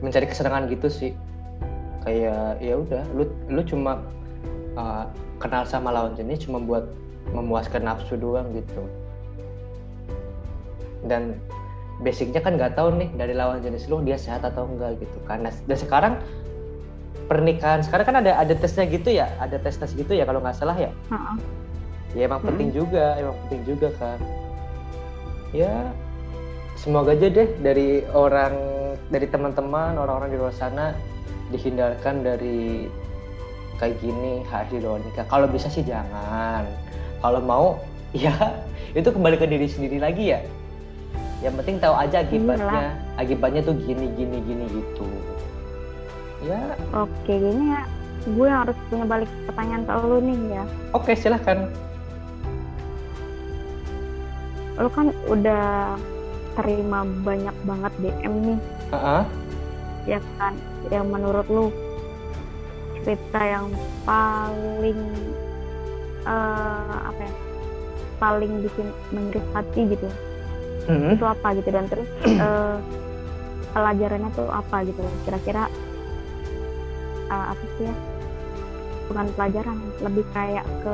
mencari 0.01 0.25
kesenangan 0.25 0.65
gitu 0.65 0.89
sih 0.89 1.13
kayak 2.01 2.57
ya 2.59 2.73
udah 2.81 3.03
lu 3.13 3.29
lu 3.49 3.61
cuma 3.61 4.01
uh, 4.75 5.05
kenal 5.37 5.65
sama 5.65 5.93
lawan 5.93 6.17
jenis 6.17 6.45
cuma 6.45 6.57
buat 6.61 6.89
memuaskan 7.29 7.85
nafsu 7.85 8.17
doang 8.17 8.49
gitu 8.57 8.83
dan 11.05 11.37
basicnya 12.01 12.41
kan 12.41 12.57
nggak 12.57 12.73
tahu 12.73 12.97
nih 12.97 13.09
dari 13.13 13.33
lawan 13.37 13.61
jenis 13.61 13.85
lu 13.85 14.01
dia 14.01 14.17
sehat 14.17 14.41
atau 14.41 14.65
enggak 14.65 14.97
gitu 14.97 15.17
kan 15.29 15.45
nah, 15.45 15.53
dan 15.69 15.77
sekarang 15.77 16.13
pernikahan 17.29 17.85
sekarang 17.85 18.05
kan 18.09 18.17
ada 18.25 18.35
ada 18.41 18.53
tesnya 18.57 18.89
gitu 18.89 19.13
ya 19.13 19.29
ada 19.37 19.61
tes 19.61 19.77
tes 19.77 19.93
gitu 19.93 20.17
ya 20.17 20.25
kalau 20.25 20.41
nggak 20.41 20.57
salah 20.57 20.75
ya 20.75 20.89
uh-uh. 21.13 21.37
ya 22.17 22.25
emang 22.25 22.41
uh-uh. 22.41 22.49
penting 22.49 22.69
juga 22.73 23.15
emang 23.21 23.37
penting 23.45 23.61
juga 23.77 23.89
kan 24.01 24.19
ya 25.53 25.93
semoga 26.73 27.13
aja 27.13 27.29
deh 27.29 27.49
dari 27.61 28.01
orang 28.17 28.57
dari 29.13 29.29
teman-teman 29.29 29.95
orang-orang 30.01 30.33
di 30.33 30.37
luar 30.41 30.55
sana 30.55 30.97
dihindarkan 31.51 32.25
dari 32.25 32.87
kayak 33.77 33.97
gini 33.97 34.45
luar 34.79 35.01
nikah 35.01 35.25
kalau 35.27 35.45
bisa 35.49 35.67
sih 35.67 35.83
jangan. 35.85 36.65
Kalau 37.21 37.39
mau 37.41 37.65
ya 38.17 38.33
itu 38.97 39.07
kembali 39.07 39.37
ke 39.37 39.47
diri 39.47 39.67
sendiri 39.67 39.97
lagi 40.01 40.33
ya. 40.33 40.39
Yang 41.41 41.53
penting 41.63 41.77
tahu 41.81 41.95
aja 41.97 42.21
akibatnya 42.21 42.69
Iyalah. 42.69 42.93
akibatnya. 43.17 43.61
Tuh 43.65 43.75
gini 43.81 44.07
gini 44.13 44.37
gini 44.45 44.65
gitu. 44.69 45.07
Ya. 46.45 46.77
Oke 46.93 47.33
gini 47.33 47.73
ya 47.73 47.81
gue 48.21 48.49
harus 48.49 48.77
punya 48.89 49.05
balik 49.09 49.29
pertanyaan 49.49 49.83
ke 49.85 49.93
lu 50.05 50.17
nih 50.21 50.39
ya. 50.61 50.63
Oke 50.93 51.17
silahkan. 51.17 51.65
Lu 54.77 54.89
kan 54.93 55.09
udah 55.25 55.97
terima 56.61 57.01
banyak 57.25 57.55
banget 57.65 57.93
DM 58.01 58.33
nih. 58.45 58.59
Uh 58.93 58.95
-uh. 58.95 59.23
Ya 60.09 60.19
kan 60.37 60.57
yang 60.89 61.07
menurut 61.09 61.45
lu 61.47 61.69
cerita 63.01 63.41
yang 63.41 63.65
paling 64.05 64.99
uh, 66.25 66.97
apa 67.09 67.21
ya 67.21 67.33
paling 68.21 68.51
bikin 68.61 68.87
mengiris 69.09 69.47
hati 69.53 69.81
gitu. 69.97 70.07
Hmm. 70.81 71.13
itu 71.13 71.21
apa 71.21 71.53
gitu 71.61 71.69
dan 71.69 71.85
terus 71.85 72.09
uh, 72.41 72.81
pelajarannya 73.73 74.29
tuh 74.33 74.49
apa 74.49 74.85
gitu. 74.85 75.01
Kira-kira 75.25 75.69
uh, 77.29 77.45
apa 77.53 77.63
sih 77.77 77.85
ya 77.89 77.95
bukan 79.11 79.27
pelajaran 79.35 79.77
lebih 79.99 80.25
kayak 80.31 80.65
ke 80.81 80.93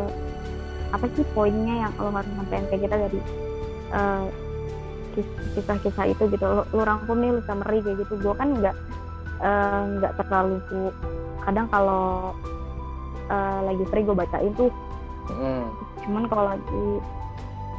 apa 0.90 1.06
sih 1.14 1.24
poinnya 1.36 1.88
yang 1.88 1.94
lo 2.00 2.10
harus 2.16 2.32
sampein 2.40 2.66
kayak 2.72 2.82
kita 2.88 2.96
dari 2.96 3.20
uh, 3.92 4.26
kisah-kisah 5.56 6.06
itu 6.12 6.24
gitu. 6.32 6.46
Lo, 6.46 6.64
lo 6.72 6.82
rangkum 6.84 7.20
nih 7.20 7.32
lo 7.36 7.42
summary 7.44 7.80
kayak 7.84 8.08
gitu. 8.08 8.14
Gue 8.20 8.36
kan 8.36 8.56
nggak 8.56 8.76
nggak 9.38 10.14
uh, 10.14 10.18
terlalu 10.18 10.58
kadang 11.46 11.68
kalau 11.70 12.34
uh, 13.30 13.60
lagi 13.64 13.84
free 13.88 14.06
gue 14.06 14.16
bacain 14.18 14.54
tuh. 14.58 14.72
Mm. 15.28 15.68
cuman 16.08 16.24
kalau 16.32 16.56
lagi 16.56 16.86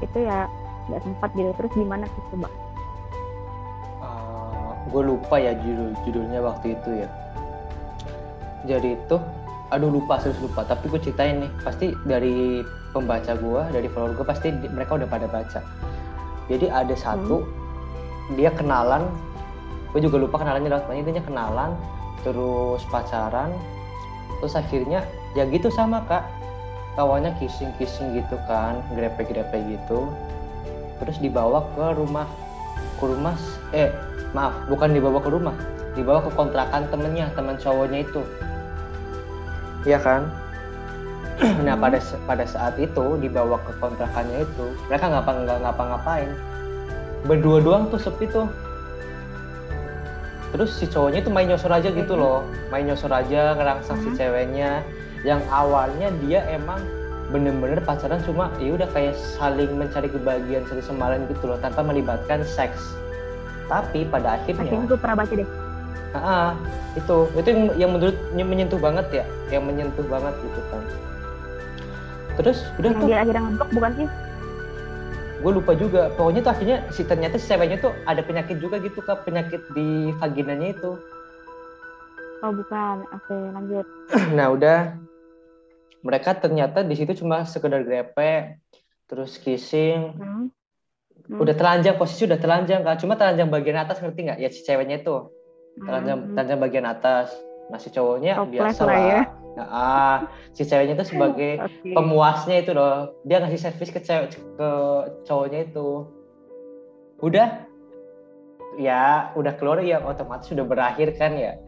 itu 0.05 0.19
ya 0.21 0.45
nggak 0.89 1.01
sempat 1.01 1.31
gitu. 1.33 1.51
Terus 1.57 1.73
gimana 1.73 2.05
sih 2.05 2.23
coba? 2.33 2.49
Uh, 4.05 4.77
gue 4.93 5.03
lupa 5.05 5.37
ya 5.41 5.57
judul 5.57 5.97
judulnya 6.05 6.41
waktu 6.45 6.77
itu 6.77 6.91
ya. 7.05 7.09
Jadi 8.69 9.01
itu 9.01 9.17
aduh 9.73 9.89
lupa 9.89 10.21
serius 10.21 10.41
lupa. 10.45 10.65
Tapi 10.69 10.93
gue 10.93 11.01
ceritain 11.01 11.41
nih 11.41 11.51
pasti 11.65 11.97
dari 12.05 12.61
pembaca 12.93 13.33
gue 13.37 13.63
dari 13.73 13.89
follower 13.89 14.13
gue 14.17 14.27
pasti 14.29 14.49
mereka 14.53 15.01
udah 15.01 15.09
pada 15.09 15.27
baca. 15.29 15.61
Jadi 16.49 16.67
ada 16.69 16.97
satu 16.97 17.45
hmm. 17.45 18.37
dia 18.37 18.53
kenalan 18.53 19.09
gue 19.93 20.01
juga 20.05 20.17
lupa 20.21 20.37
kenalannya 20.41 20.69
lewat 20.69 20.85
mana 20.87 21.01
intinya 21.01 21.25
kenalan 21.25 21.71
terus 22.27 22.85
pacaran 22.93 23.55
terus 24.39 24.55
akhirnya 24.55 25.03
ya 25.35 25.49
gitu 25.49 25.69
sama 25.73 26.05
kak. 26.07 26.25
Kawannya 26.99 27.31
kissing 27.39 27.71
kissing 27.79 28.11
gitu 28.19 28.35
kan 28.51 28.83
grepe 28.99 29.23
grepe 29.23 29.59
gitu. 29.71 30.11
Terus 30.99 31.17
dibawa 31.23 31.63
ke 31.79 31.95
rumah 31.95 32.27
ke 32.99 33.05
rumah 33.07 33.39
eh 33.71 33.95
maaf 34.35 34.51
bukan 34.67 34.91
dibawa 34.91 35.23
ke 35.23 35.31
rumah 35.31 35.55
dibawa 35.95 36.23
ke 36.23 36.31
kontrakan 36.35 36.91
temennya 36.91 37.31
teman 37.39 37.55
cowoknya 37.55 38.03
itu. 38.03 38.23
Iya 39.87 39.99
kan? 40.03 40.23
Nah 41.63 41.79
pada 41.79 42.03
pada 42.27 42.43
saat 42.43 42.75
itu 42.83 43.15
dibawa 43.23 43.63
ke 43.63 43.71
kontrakannya 43.79 44.43
itu 44.43 44.67
mereka 44.91 45.07
ngapa 45.07 45.31
nggak 45.47 45.59
ngapa-ngapain. 45.63 46.31
Berdua 47.31 47.63
doang 47.63 47.87
tuh 47.95 48.03
sepi 48.03 48.27
tuh 48.27 48.51
terus 50.55 50.71
si 50.73 50.89
cowoknya 50.89 51.21
itu 51.21 51.31
main 51.31 51.49
nyosor 51.49 51.73
aja 51.73 51.89
gitu 51.93 52.15
loh. 52.17 52.45
Main 52.73 52.89
nyosor 52.89 53.13
aja 53.13 53.57
ngerangsang 53.57 53.99
si 54.01 54.11
ceweknya. 54.17 54.81
Yang 55.27 55.43
awalnya 55.51 56.09
dia 56.25 56.47
emang 56.49 56.79
bener-bener 57.29 57.85
pacaran 57.85 58.23
cuma 58.25 58.49
ya 58.57 58.73
udah 58.73 58.89
kayak 58.95 59.13
saling 59.37 59.69
mencari 59.77 60.09
kebahagiaan 60.09 60.65
satu 60.65 60.81
sama 60.81 61.13
lain 61.13 61.29
gitu 61.29 61.53
loh 61.53 61.59
tanpa 61.61 61.85
melibatkan 61.85 62.41
seks. 62.47 62.97
Tapi 63.69 64.09
pada 64.09 64.41
akhirnya 64.41 64.65
akhirnya 64.65 64.89
gue 64.89 64.99
pernah 64.99 65.17
baca 65.21 65.33
deh. 65.37 65.49
Ah 66.17 66.57
itu. 66.97 67.29
Itu 67.37 67.49
yang, 67.53 67.63
yang 67.77 67.91
menurut 67.93 68.17
menyentuh 68.33 68.81
banget 68.81 69.07
ya. 69.13 69.25
Yang 69.53 69.63
menyentuh 69.69 70.07
banget 70.09 70.35
gitu 70.41 70.61
kan. 70.73 70.83
Terus 72.39 72.59
udah 72.79 72.91
yang 72.95 73.01
tuh 73.03 73.09
dia 73.11 73.19
akhirnya 73.21 73.43
ngeblok 73.45 73.71
bukan 73.75 73.93
sih 73.99 74.09
gue 75.39 75.53
lupa 75.55 75.73
juga. 75.79 76.11
Pokoknya 76.15 76.41
tuh 76.43 76.53
akhirnya 76.53 76.79
si 76.91 77.07
ternyata 77.07 77.39
si 77.39 77.47
ceweknya 77.47 77.79
tuh 77.79 77.95
ada 78.05 78.21
penyakit 78.23 78.59
juga 78.59 78.83
gitu 78.83 79.01
kak. 79.03 79.25
Penyakit 79.25 79.63
di 79.73 80.11
vaginanya 80.19 80.75
itu. 80.75 80.99
Oh 82.43 82.53
bukan. 82.55 83.07
Oke 83.15 83.35
lanjut. 83.55 83.87
Nah 84.37 84.51
udah. 84.53 84.99
Mereka 85.99 86.39
ternyata 86.39 86.87
di 86.87 86.95
situ 86.95 87.11
cuma 87.19 87.43
sekedar 87.43 87.83
grepe 87.83 88.63
terus 89.11 89.39
kissing. 89.39 90.15
Hmm. 90.19 90.47
Hmm. 91.29 91.45
udah 91.45 91.53
telanjang 91.53 91.99
posisi 92.01 92.25
udah 92.25 92.41
telanjang 92.41 92.81
kak. 92.87 93.05
Cuma 93.05 93.19
telanjang 93.19 93.53
bagian 93.53 93.79
atas 93.79 94.01
ngerti 94.01 94.31
nggak? 94.31 94.39
Ya 94.39 94.49
si 94.49 94.65
ceweknya 94.65 95.03
itu 95.03 95.29
telanjang 95.83 96.19
hmm. 96.25 96.33
telanjang 96.35 96.59
bagian 96.63 96.87
atas. 96.89 97.29
Nah 97.69 97.77
si 97.77 97.93
cowoknya 97.93 98.41
biasa 98.49 98.83
lah 98.89 99.01
ya. 99.05 99.21
Nah, 99.59 99.67
ah, 99.75 100.17
si 100.55 100.63
ceweknya 100.63 100.95
itu 100.95 101.11
sebagai 101.11 101.59
okay. 101.67 101.91
pemuasnya 101.91 102.63
itu 102.63 102.71
loh. 102.71 103.11
Dia 103.27 103.43
ngasih 103.43 103.59
servis 103.59 103.91
ke 103.91 103.99
cewek 103.99 104.39
ke 104.55 104.71
cowoknya 105.27 105.67
itu. 105.67 106.07
Udah 107.19 107.67
ya 108.79 109.35
udah 109.35 109.59
keluar 109.59 109.83
ya 109.83 109.99
otomatis 109.99 110.47
sudah 110.47 110.63
berakhir 110.63 111.19
kan 111.19 111.35
ya. 111.35 111.59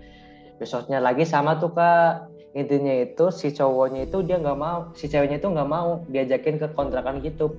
Besoknya 0.62 1.02
lagi 1.02 1.26
sama 1.26 1.58
tuh 1.58 1.74
Kak. 1.74 2.30
Intinya 2.54 2.94
itu 3.02 3.30
si 3.34 3.50
cowoknya 3.50 4.10
itu 4.10 4.26
dia 4.26 4.38
nggak 4.38 4.58
mau, 4.58 4.90
si 4.94 5.06
ceweknya 5.06 5.38
itu 5.38 5.50
nggak 5.50 5.70
mau 5.70 6.02
diajakin 6.10 6.58
ke 6.58 6.66
kontrakan 6.74 7.22
gitu. 7.22 7.58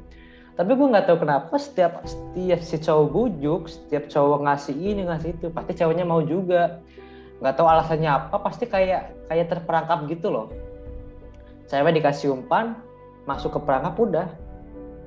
Tapi 0.59 0.75
gue 0.75 0.87
nggak 0.91 1.07
tahu 1.07 1.23
kenapa 1.23 1.55
setiap 1.55 2.03
setiap 2.03 2.59
si 2.59 2.75
cowok 2.75 3.07
bujuk, 3.07 3.61
setiap 3.71 4.11
cowok 4.11 4.43
ngasih 4.43 4.75
ini 4.75 5.07
ngasih 5.07 5.39
itu, 5.39 5.47
pasti 5.47 5.79
ceweknya 5.79 6.03
mau 6.03 6.19
juga 6.19 6.83
nggak 7.41 7.57
tahu 7.57 7.67
alasannya 7.67 8.09
apa 8.09 8.37
pasti 8.37 8.69
kayak 8.69 9.27
kayak 9.27 9.49
terperangkap 9.49 10.05
gitu 10.07 10.29
loh. 10.29 10.47
Cewek 11.65 11.97
dikasih 11.97 12.37
umpan 12.37 12.77
masuk 13.25 13.57
ke 13.57 13.59
perangkap 13.65 13.97
udah. 13.97 14.27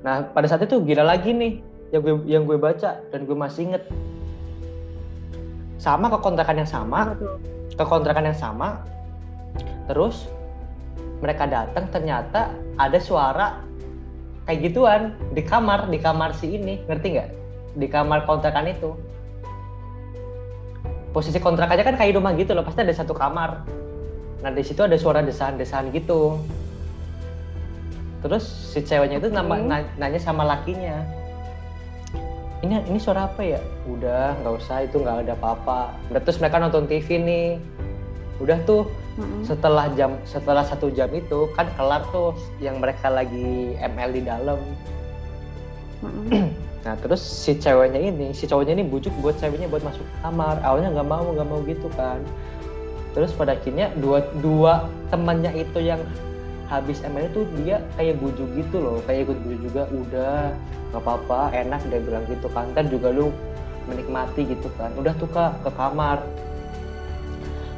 Nah 0.03 0.27
pada 0.35 0.51
saat 0.51 0.67
itu 0.67 0.83
gila 0.83 1.07
lagi 1.07 1.31
nih 1.31 1.63
yang 1.95 2.03
gue 2.03 2.15
yang 2.27 2.43
gue 2.43 2.59
baca 2.59 2.99
dan 3.15 3.21
gue 3.23 3.37
masih 3.39 3.71
inget. 3.71 3.87
Sama 5.79 6.11
ke 6.11 6.19
kontrakan 6.19 6.59
yang 6.59 6.71
sama 6.71 7.15
ke 7.75 7.85
kontrakan 7.87 8.31
yang 8.31 8.39
sama 8.39 8.83
terus 9.91 10.31
mereka 11.19 11.45
datang 11.47 11.91
ternyata 11.91 12.51
ada 12.81 12.99
suara 12.99 13.63
kayak 14.47 14.61
gituan 14.71 15.03
di 15.35 15.43
kamar 15.45 15.87
di 15.91 15.99
kamar 16.03 16.35
si 16.35 16.59
ini 16.59 16.83
ngerti 16.91 17.07
nggak? 17.15 17.31
Di 17.79 17.87
kamar 17.87 18.27
kontrakan 18.27 18.71
itu 18.71 18.95
posisi 21.15 21.39
kontrak 21.39 21.71
aja 21.71 21.87
kan 21.87 21.95
kayak 21.95 22.19
rumah 22.19 22.35
gitu 22.35 22.53
loh 22.53 22.67
pasti 22.67 22.83
ada 22.83 22.91
satu 22.91 23.15
kamar. 23.15 23.63
Nah 24.43 24.51
di 24.51 24.67
situ 24.67 24.83
ada 24.83 24.99
suara 24.99 25.23
desahan-desahan 25.23 25.95
gitu. 25.95 26.43
Terus 28.27 28.45
si 28.45 28.83
ceweknya 28.83 29.23
itu 29.23 29.31
nama, 29.31 29.85
nanya 29.95 30.19
sama 30.19 30.43
lakinya 30.43 31.07
ini 32.65 32.81
ini 32.89 32.99
suara 32.99 33.29
apa 33.29 33.45
ya? 33.45 33.61
Udah 33.85 34.41
nggak 34.41 34.55
usah 34.65 34.89
itu 34.89 34.97
nggak 35.05 35.29
ada 35.29 35.37
apa-apa. 35.37 35.93
Terus 36.25 36.41
mereka 36.41 36.57
nonton 36.57 36.89
TV 36.89 37.21
nih. 37.21 37.49
Udah 38.41 38.59
tuh 38.65 38.89
mm-hmm. 39.21 39.43
setelah 39.47 39.87
jam 39.95 40.17
setelah 40.25 40.65
satu 40.65 40.91
jam 40.91 41.13
itu 41.13 41.47
kan 41.55 41.69
kelar 41.77 42.03
tuh 42.11 42.33
yang 42.59 42.81
mereka 42.81 43.13
lagi 43.13 43.77
ML 43.79 44.11
di 44.11 44.23
dalam. 44.25 44.61
Mm-hmm. 46.01 46.74
Nah 46.85 46.95
terus 47.01 47.25
si 47.25 47.57
ceweknya 47.57 47.97
ini, 47.97 48.37
si 48.37 48.45
cowoknya 48.45 48.77
ini 48.77 48.85
bujuk 48.85 49.13
buat 49.25 49.41
ceweknya 49.41 49.73
buat 49.73 49.81
masuk 49.81 50.05
kamar. 50.21 50.61
Awalnya 50.61 50.93
nggak 51.01 51.09
mau, 51.09 51.25
nggak 51.33 51.49
mau 51.49 51.61
gitu 51.65 51.89
kan. 51.97 52.21
Terus 53.17 53.33
pada 53.33 53.57
akhirnya 53.57 53.89
dua 53.99 54.21
dua 54.45 54.85
temannya 55.09 55.57
itu 55.57 55.81
yang 55.81 56.01
habis 56.69 57.01
ML 57.05 57.29
itu 57.33 57.45
dia 57.61 57.81
kayak 57.97 58.21
bujuk 58.21 58.49
gitu 58.57 58.77
loh, 58.85 58.99
kayak 59.09 59.29
ikut 59.29 59.39
bujuk 59.49 59.61
juga. 59.73 59.83
Udah 59.89 60.53
nggak 60.93 61.03
apa-apa, 61.03 61.41
enak 61.57 61.81
dia 61.89 62.01
bilang 62.05 62.25
gitu 62.29 62.53
kan. 62.53 62.69
Kan 62.77 62.93
juga 62.93 63.09
lu 63.09 63.33
menikmati 63.89 64.45
gitu 64.45 64.69
kan. 64.77 64.93
Udah 65.01 65.17
tuh 65.17 65.29
kak 65.33 65.65
ke 65.65 65.71
kamar. 65.73 66.21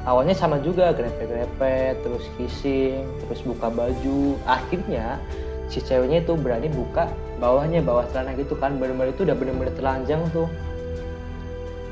awalnya 0.07 0.38
sama 0.38 0.62
juga 0.62 0.95
grepe-grepe 0.95 1.99
terus 2.07 2.25
kissing 2.38 3.03
terus 3.27 3.42
buka 3.42 3.66
baju 3.66 4.38
akhirnya 4.47 5.19
si 5.66 5.83
ceweknya 5.83 6.23
itu 6.23 6.38
berani 6.38 6.71
buka 6.71 7.11
bawahnya 7.37 7.81
bawah 7.81 8.05
celana 8.09 8.33
gitu 8.35 8.57
kan 8.57 8.77
bener-bener 8.77 9.12
itu 9.12 9.22
udah 9.22 9.37
bener-bener 9.37 9.72
telanjang 9.75 10.22
tuh. 10.31 10.49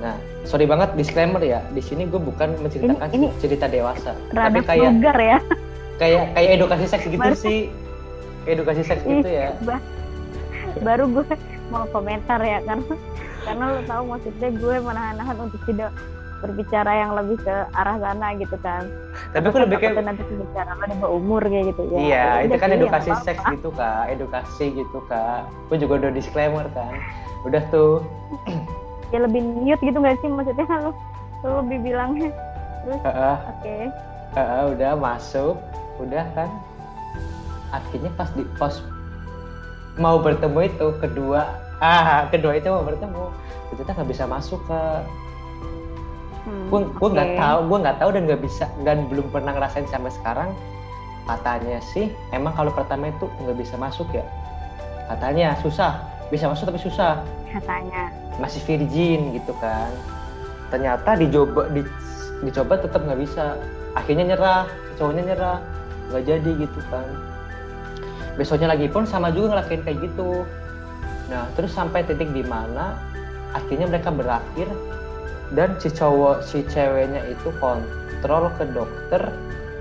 Nah 0.00 0.16
sorry 0.44 0.64
banget 0.64 0.92
disclaimer 0.94 1.40
ya 1.40 1.64
di 1.70 1.80
sini 1.80 2.04
gue 2.04 2.18
bukan 2.18 2.56
menceritakan 2.58 3.08
Ini- 3.08 3.16
ini 3.16 3.26
cerita 3.38 3.64
dewasa 3.64 4.12
tapi 4.30 4.60
kayak 4.60 4.92
vulgar 4.92 5.16
ya. 5.16 5.38
kayak 5.96 6.22
kayak 6.34 6.50
edukasi 6.54 6.84
seks 6.84 7.04
gitu 7.06 7.20
Baru- 7.20 7.38
sih. 7.38 7.68
Edukasi 8.44 8.82
seks 8.82 9.00
gitu 9.02 9.24
ya. 9.24 9.56
Ba- 9.62 9.80
baru 10.76 11.08
gue 11.08 11.24
mau 11.68 11.88
komentar 11.88 12.36
ya 12.38 12.60
karena 12.60 12.84
karena 13.40 13.64
lo 13.70 13.80
tahu 13.84 14.02
maksudnya 14.10 14.48
gue 14.52 14.74
menahan-nahan 14.80 15.36
untuk 15.38 15.60
tidak 15.64 15.90
berbicara 16.44 16.92
yang 16.92 17.16
lebih 17.16 17.40
ke 17.40 17.56
arah 17.72 17.96
sana 17.96 18.36
gitu 18.36 18.56
kan. 18.60 18.84
Tapi 19.32 19.46
gue 19.48 19.60
lebih 19.64 19.78
kayak 19.80 20.04
nanti 20.04 20.22
berbicara 20.28 20.70
lo 20.76 20.84
di 20.84 20.96
bawah 21.00 21.12
umur? 21.16 21.42
kayak 21.48 21.64
gitu. 21.72 21.82
Ya 21.88 21.96
Iya, 21.96 22.24
Ya 22.28 22.44
itu 22.44 22.54
kan 22.60 22.68
ya 22.68 22.76
edukasi 22.76 23.08
nggak 23.08 23.24
seks 23.24 23.42
gitu 23.48 23.68
kak, 23.72 24.02
edukasi 24.12 24.64
gitu 24.76 24.98
kak. 25.08 25.48
Gue 25.72 25.76
juga 25.80 25.92
udah 26.04 26.10
disclaimer 26.12 26.66
kan, 26.76 26.92
udah 27.48 27.62
tuh. 27.72 28.04
ya 29.12 29.18
lebih 29.24 29.40
niat 29.64 29.80
gitu 29.80 29.96
nggak 29.96 30.20
sih 30.20 30.28
maksudnya? 30.28 30.66
Lo 30.68 30.92
lo 31.44 31.64
lebih 31.64 31.78
bilangnya. 31.92 32.30
Terus 32.84 33.00
oke. 33.00 33.76
Heeh, 34.34 34.62
udah 34.76 34.92
masuk, 35.00 35.56
udah 35.96 36.24
kan. 36.36 36.50
Akhirnya 37.72 38.12
pas 38.14 38.28
di 38.36 38.44
pos 38.60 38.84
mau 39.96 40.18
bertemu 40.20 40.68
itu 40.68 40.86
kedua, 40.98 41.54
ah 41.78 42.26
kedua 42.28 42.58
itu 42.58 42.66
mau 42.66 42.82
bertemu, 42.82 43.30
ternyata 43.70 43.90
nggak 43.96 44.10
bisa 44.10 44.24
masuk 44.26 44.60
kak. 44.68 45.06
Hmm, 46.44 46.68
Gue 46.70 46.80
gue 46.88 47.10
nggak 47.12 47.30
tahu, 47.36 47.58
gue 47.68 47.78
nggak 47.84 47.98
tahu 48.00 48.10
dan 48.14 48.22
nggak 48.28 48.42
bisa 48.44 48.64
dan 48.84 48.98
belum 49.08 49.26
pernah 49.32 49.52
ngerasain 49.56 49.88
sampai 49.88 50.12
sekarang. 50.12 50.50
Katanya 51.24 51.80
sih, 51.80 52.12
emang 52.36 52.52
kalau 52.52 52.68
pertama 52.72 53.08
itu 53.08 53.24
nggak 53.40 53.56
bisa 53.56 53.74
masuk 53.80 54.08
ya. 54.12 54.24
Katanya 55.08 55.56
susah, 55.64 56.04
bisa 56.28 56.48
masuk 56.48 56.68
tapi 56.68 56.80
susah. 56.80 57.20
katanya 57.54 58.10
masih 58.42 58.58
virgin 58.66 59.30
gitu 59.38 59.54
kan 59.62 59.90
ternyata 60.74 61.14
dicoba 61.14 61.70
di, 61.70 61.86
dicoba 62.42 62.82
tetap 62.82 63.06
nggak 63.06 63.20
bisa 63.22 63.54
akhirnya 63.94 64.34
nyerah 64.34 64.66
cowoknya 64.98 65.22
nyerah 65.34 65.58
nggak 66.10 66.24
jadi 66.26 66.50
gitu 66.66 66.80
kan 66.90 67.06
besoknya 68.34 68.74
lagi 68.74 68.90
pun 68.90 69.06
sama 69.06 69.30
juga 69.30 69.54
ngelakuin 69.54 69.86
kayak 69.86 69.98
gitu 70.02 70.42
nah 71.30 71.46
terus 71.54 71.70
sampai 71.70 72.02
titik 72.02 72.34
di 72.34 72.42
mana 72.42 72.98
akhirnya 73.54 73.86
mereka 73.86 74.10
berakhir 74.10 74.66
dan 75.52 75.76
si 75.76 75.88
cowok 75.88 76.40
si 76.40 76.64
ceweknya 76.64 77.20
itu 77.28 77.52
kontrol 77.60 78.48
ke 78.56 78.64
dokter. 78.72 79.22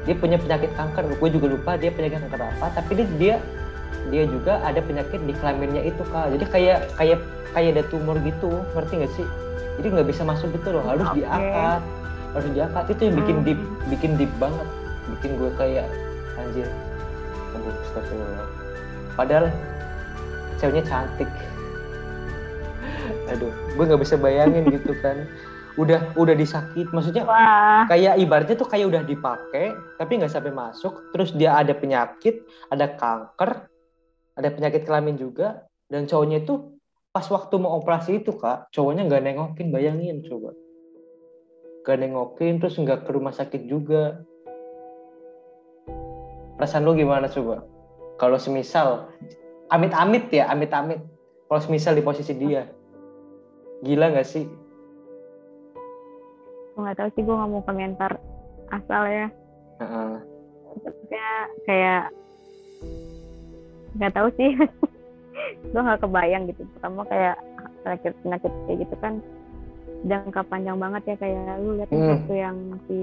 Dia 0.04 0.16
punya 0.20 0.36
penyakit 0.36 0.76
kanker. 0.76 1.08
Gue 1.16 1.30
juga 1.32 1.48
lupa 1.48 1.72
dia 1.80 1.88
penyakit 1.88 2.28
kanker 2.28 2.42
apa. 2.44 2.76
Tapi 2.76 2.92
dia 3.00 3.08
dia, 3.16 3.36
dia 4.12 4.24
juga 4.28 4.60
ada 4.60 4.84
penyakit 4.84 5.24
di 5.24 5.32
kelaminnya 5.40 5.88
itu 5.88 6.04
kak. 6.12 6.36
Jadi 6.36 6.46
kayak 6.52 6.80
kayak 7.00 7.20
kayak 7.56 7.70
ada 7.80 7.84
tumor 7.88 8.20
gitu. 8.20 8.60
Ngerti 8.76 8.94
nggak 9.00 9.14
sih? 9.16 9.28
Jadi 9.80 9.88
nggak 9.96 10.08
bisa 10.12 10.22
masuk 10.28 10.52
gitu 10.52 10.76
loh. 10.76 10.84
Harus 10.84 11.08
Oke. 11.08 11.24
diangkat. 11.24 11.82
Harus 12.36 12.50
diangkat. 12.52 12.84
Itu 12.92 13.02
yang 13.08 13.16
bikin 13.24 13.36
Hmm. 13.40 13.46
deep 13.48 13.60
bikin 13.88 14.12
deep 14.20 14.34
banget. 14.36 14.68
Bikin 15.18 15.32
gue 15.40 15.52
kayak 15.56 15.88
anjir. 16.36 16.68
Aduh 17.56 17.72
astagfirullah. 17.88 18.48
Padahal 19.16 19.46
ceweknya 20.60 20.84
cantik. 20.84 21.32
Aduh 23.32 23.52
gue 23.74 23.84
nggak 23.88 24.02
bisa 24.04 24.20
bayangin 24.20 24.68
gitu 24.68 24.92
kan 25.00 25.16
udah 25.78 26.14
udah 26.14 26.36
disakit. 26.38 26.90
Maksudnya 26.94 27.26
wah. 27.26 27.86
kayak 27.90 28.22
ibaratnya 28.22 28.56
tuh 28.58 28.70
kayak 28.70 28.94
udah 28.94 29.02
dipakai 29.06 29.74
tapi 29.98 30.12
nggak 30.22 30.32
sampai 30.32 30.54
masuk. 30.54 31.10
Terus 31.16 31.34
dia 31.34 31.58
ada 31.58 31.74
penyakit 31.74 32.46
ada 32.70 32.94
kanker 32.94 33.70
ada 34.38 34.50
penyakit 34.54 34.86
kelamin 34.86 35.18
juga. 35.18 35.66
Dan 35.90 36.10
cowoknya 36.10 36.46
itu 36.46 36.78
pas 37.14 37.26
waktu 37.30 37.54
mau 37.62 37.78
operasi 37.78 38.26
itu 38.26 38.34
kak 38.34 38.74
cowoknya 38.74 39.06
nggak 39.10 39.24
nengokin 39.26 39.70
bayangin 39.74 40.22
coba. 40.26 40.54
Nggak 41.86 41.98
nengokin 42.00 42.54
terus 42.62 42.76
nggak 42.78 43.06
ke 43.06 43.12
rumah 43.14 43.34
sakit 43.34 43.66
juga. 43.66 44.22
Perasaan 46.58 46.86
lu 46.86 46.94
gimana 46.94 47.26
coba? 47.28 47.66
Kalau 48.22 48.38
semisal 48.38 49.10
amit-amit 49.74 50.30
ya 50.30 50.54
amit-amit. 50.54 51.02
Kalau 51.50 51.62
semisal 51.62 51.98
di 51.98 52.06
posisi 52.06 52.34
dia. 52.38 52.70
Gila 53.84 54.16
nggak 54.16 54.26
sih 54.26 54.63
gue 56.74 56.82
nggak 56.82 56.98
tahu 56.98 57.10
sih 57.14 57.22
gue 57.22 57.36
nggak 57.36 57.52
mau 57.52 57.64
komentar 57.64 58.12
asal 58.70 59.04
ya 59.06 59.28
Heeh. 59.78 60.14
kayak 61.08 61.42
kayak 61.64 62.04
nggak 63.94 64.14
tahu 64.14 64.28
sih 64.34 64.52
gue 65.72 65.82
nggak 65.82 66.02
kebayang 66.02 66.44
gitu 66.50 66.66
pertama 66.74 67.06
kayak 67.06 67.38
penyakit 67.84 68.14
penyakit 68.22 68.52
kayak 68.66 68.78
gitu 68.82 68.96
kan 68.98 69.14
jangka 70.04 70.42
panjang 70.48 70.78
banget 70.78 71.04
ya 71.06 71.16
kayak 71.18 71.62
lu 71.62 71.78
lihat 71.78 71.90
Hmm. 71.90 72.10
satu 72.20 72.34
yang 72.34 72.58
si 72.88 72.98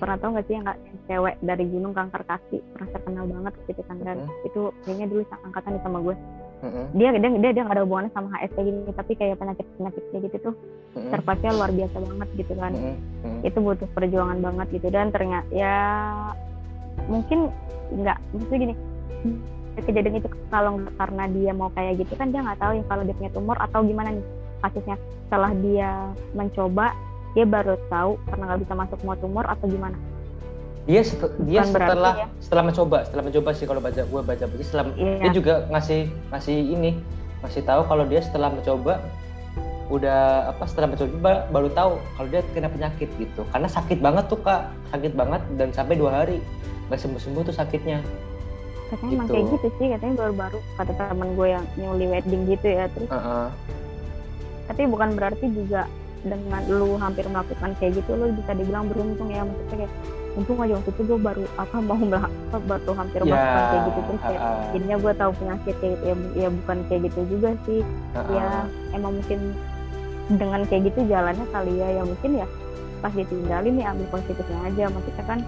pernah 0.00 0.16
tau 0.16 0.32
nggak 0.32 0.46
sih 0.48 0.54
yang 0.56 0.64
yang 0.66 0.98
cewek 1.04 1.36
dari 1.38 1.64
gunung 1.68 1.92
kanker 1.92 2.24
kaki 2.24 2.58
pernah 2.72 2.88
terkenal 2.90 3.24
banget 3.28 3.52
gitu 3.66 3.82
kan 3.84 3.96
dan 4.02 4.16
Hmm. 4.18 4.46
itu 4.48 4.60
kayaknya 4.82 5.06
dulu 5.06 5.22
angkatan 5.44 5.76
sama 5.80 5.98
gue 6.00 6.14
Heeh. 6.56 6.86
dia 6.96 7.08
dia 7.12 7.30
dia 7.36 7.50
dia 7.52 7.62
nggak 7.68 7.76
ada 7.76 7.84
hubungannya 7.84 8.12
sama 8.16 8.32
HS 8.32 8.56
kayak 8.56 8.66
gini 8.72 8.80
tapi 8.96 9.12
kayak 9.12 9.36
penyakit 9.36 9.66
penyakit 9.76 10.02
kayak 10.08 10.22
gitu 10.30 10.36
tuh 10.50 10.54
Heeh. 10.96 11.10
terpaksa 11.12 11.52
luar 11.52 11.70
biasa 11.72 11.96
banget 12.00 12.28
gitu 12.40 12.52
kan. 12.56 12.72
Heeh. 12.72 12.96
itu 13.44 13.58
butuh 13.60 13.88
perjuangan 13.92 14.38
banget 14.40 14.66
gitu 14.80 14.88
dan 14.88 15.12
ternyata 15.12 15.48
ya 15.52 15.76
mungkin 17.06 17.52
nggak 17.92 18.18
maksudnya 18.32 18.58
gini 18.66 18.74
kejadian 19.76 20.24
itu 20.24 20.28
kalau 20.48 20.80
karena 20.96 21.24
dia 21.28 21.52
mau 21.52 21.68
kayak 21.76 22.00
gitu 22.00 22.16
kan 22.16 22.32
dia 22.32 22.40
nggak 22.40 22.56
tahu 22.56 22.72
ya 22.80 22.84
kalau 22.88 23.02
dia 23.04 23.14
punya 23.20 23.30
tumor 23.36 23.56
atau 23.60 23.84
gimana 23.84 24.08
nih 24.16 24.24
kasusnya 24.64 24.96
setelah 25.28 25.52
dia 25.60 25.90
mencoba 26.32 26.96
dia 27.36 27.44
baru 27.44 27.76
tahu 27.92 28.16
karena 28.32 28.42
nggak 28.48 28.60
bisa 28.64 28.72
masuk 28.72 28.98
mau 29.04 29.16
tumor 29.20 29.44
atau 29.44 29.68
gimana 29.68 29.96
dia 30.86 31.02
set- 31.02 31.34
dia 31.42 31.60
Bukan 31.60 31.72
setelah 31.72 32.14
ya. 32.16 32.26
setelah 32.38 32.62
mencoba 32.64 32.98
setelah 33.02 33.24
mencoba 33.24 33.50
sih 33.52 33.66
kalau 33.66 33.80
baca 33.80 34.02
gue 34.02 34.20
baca 34.22 34.44
baca 34.44 34.62
setelah 34.62 34.84
Iya. 34.94 35.18
dia 35.18 35.30
juga 35.34 35.54
ngasih 35.68 36.00
ngasih 36.30 36.56
ini 36.72 36.90
ngasih 37.42 37.62
tahu 37.62 37.82
kalau 37.84 38.04
dia 38.06 38.20
setelah 38.20 38.48
mencoba 38.48 39.02
udah 39.86 40.20
apa 40.48 40.62
setelah 40.64 40.88
mencoba 40.88 41.14
baru 41.48 41.68
tahu 41.70 41.92
kalau 42.12 42.28
dia 42.28 42.42
kena 42.50 42.66
penyakit 42.66 43.10
gitu 43.16 43.42
karena 43.48 43.68
sakit 43.68 43.98
banget 44.00 44.24
tuh 44.26 44.38
kak 44.40 44.62
sakit 44.88 45.12
banget 45.12 45.42
dan 45.54 45.70
sampai 45.70 45.94
dua 45.94 46.10
hari 46.16 46.38
nggak 46.86 46.98
sembuh 46.98 47.20
sembuh 47.20 47.42
tuh 47.44 47.54
sakitnya 47.54 47.98
katanya 48.86 49.10
emang 49.12 49.26
Gitu. 49.26 49.32
kayak 49.32 49.46
gitu 49.52 49.68
sih 49.76 49.86
katanya 49.90 50.14
baru-baru 50.16 50.58
kata 50.76 50.92
teman 50.92 51.28
gue 51.34 51.48
yang 51.48 51.64
newly 51.74 52.06
wedding 52.08 52.46
gitu 52.46 52.66
ya 52.68 52.86
terus 52.88 53.10
Heeh. 53.10 53.46
tapi 54.66 54.82
bukan 54.86 55.08
berarti 55.12 55.46
juga 55.48 55.90
dengan 56.22 56.62
lu 56.66 56.94
hampir 56.96 57.22
melakukan 57.24 57.74
kayak 57.78 57.92
gitu 57.96 58.10
lu 58.12 58.30
bisa 58.32 58.54
dibilang 58.54 58.86
beruntung 58.86 59.26
ya 59.28 59.42
maksudnya 59.42 59.76
kayak 59.80 59.92
untung 60.36 60.60
aja 60.60 60.76
waktu 60.76 60.90
itu 60.92 61.02
gue 61.08 61.18
baru 61.18 61.44
apa 61.56 61.76
mau 61.80 61.96
apa, 61.96 62.56
baru 62.60 62.92
hampir 62.92 63.20
Ya, 63.24 63.32
melakukan 63.32 63.64
kayak 63.64 63.82
gitu. 63.88 64.00
Terus 64.04 64.20
kayak 64.22 64.40
heeh. 64.44 64.64
jadinya 64.76 64.96
gue 65.00 65.12
tahu 65.16 65.30
penyakit 65.40 65.74
kayak 65.80 65.92
gitu. 65.96 66.04
Ya, 66.04 66.14
ya 66.36 66.48
bukan 66.52 66.76
kayak 66.86 67.00
gitu 67.08 67.20
juga 67.32 67.50
sih. 67.64 67.80
Heeh. 68.12 68.30
ya 68.36 68.46
emang 68.92 69.12
mungkin 69.16 69.40
dengan 70.26 70.60
kayak 70.68 70.82
gitu 70.92 71.00
jalannya 71.08 71.46
kali 71.48 71.72
ya. 71.80 71.88
Ya 71.96 72.02
mungkin 72.04 72.30
ya 72.36 72.46
pas 73.00 73.12
ditinggalin 73.12 73.72
nih 73.80 73.86
ambil 73.88 74.06
positifnya 74.12 74.58
aja. 74.68 74.84
Maksudnya 74.92 75.24
kan 75.24 75.38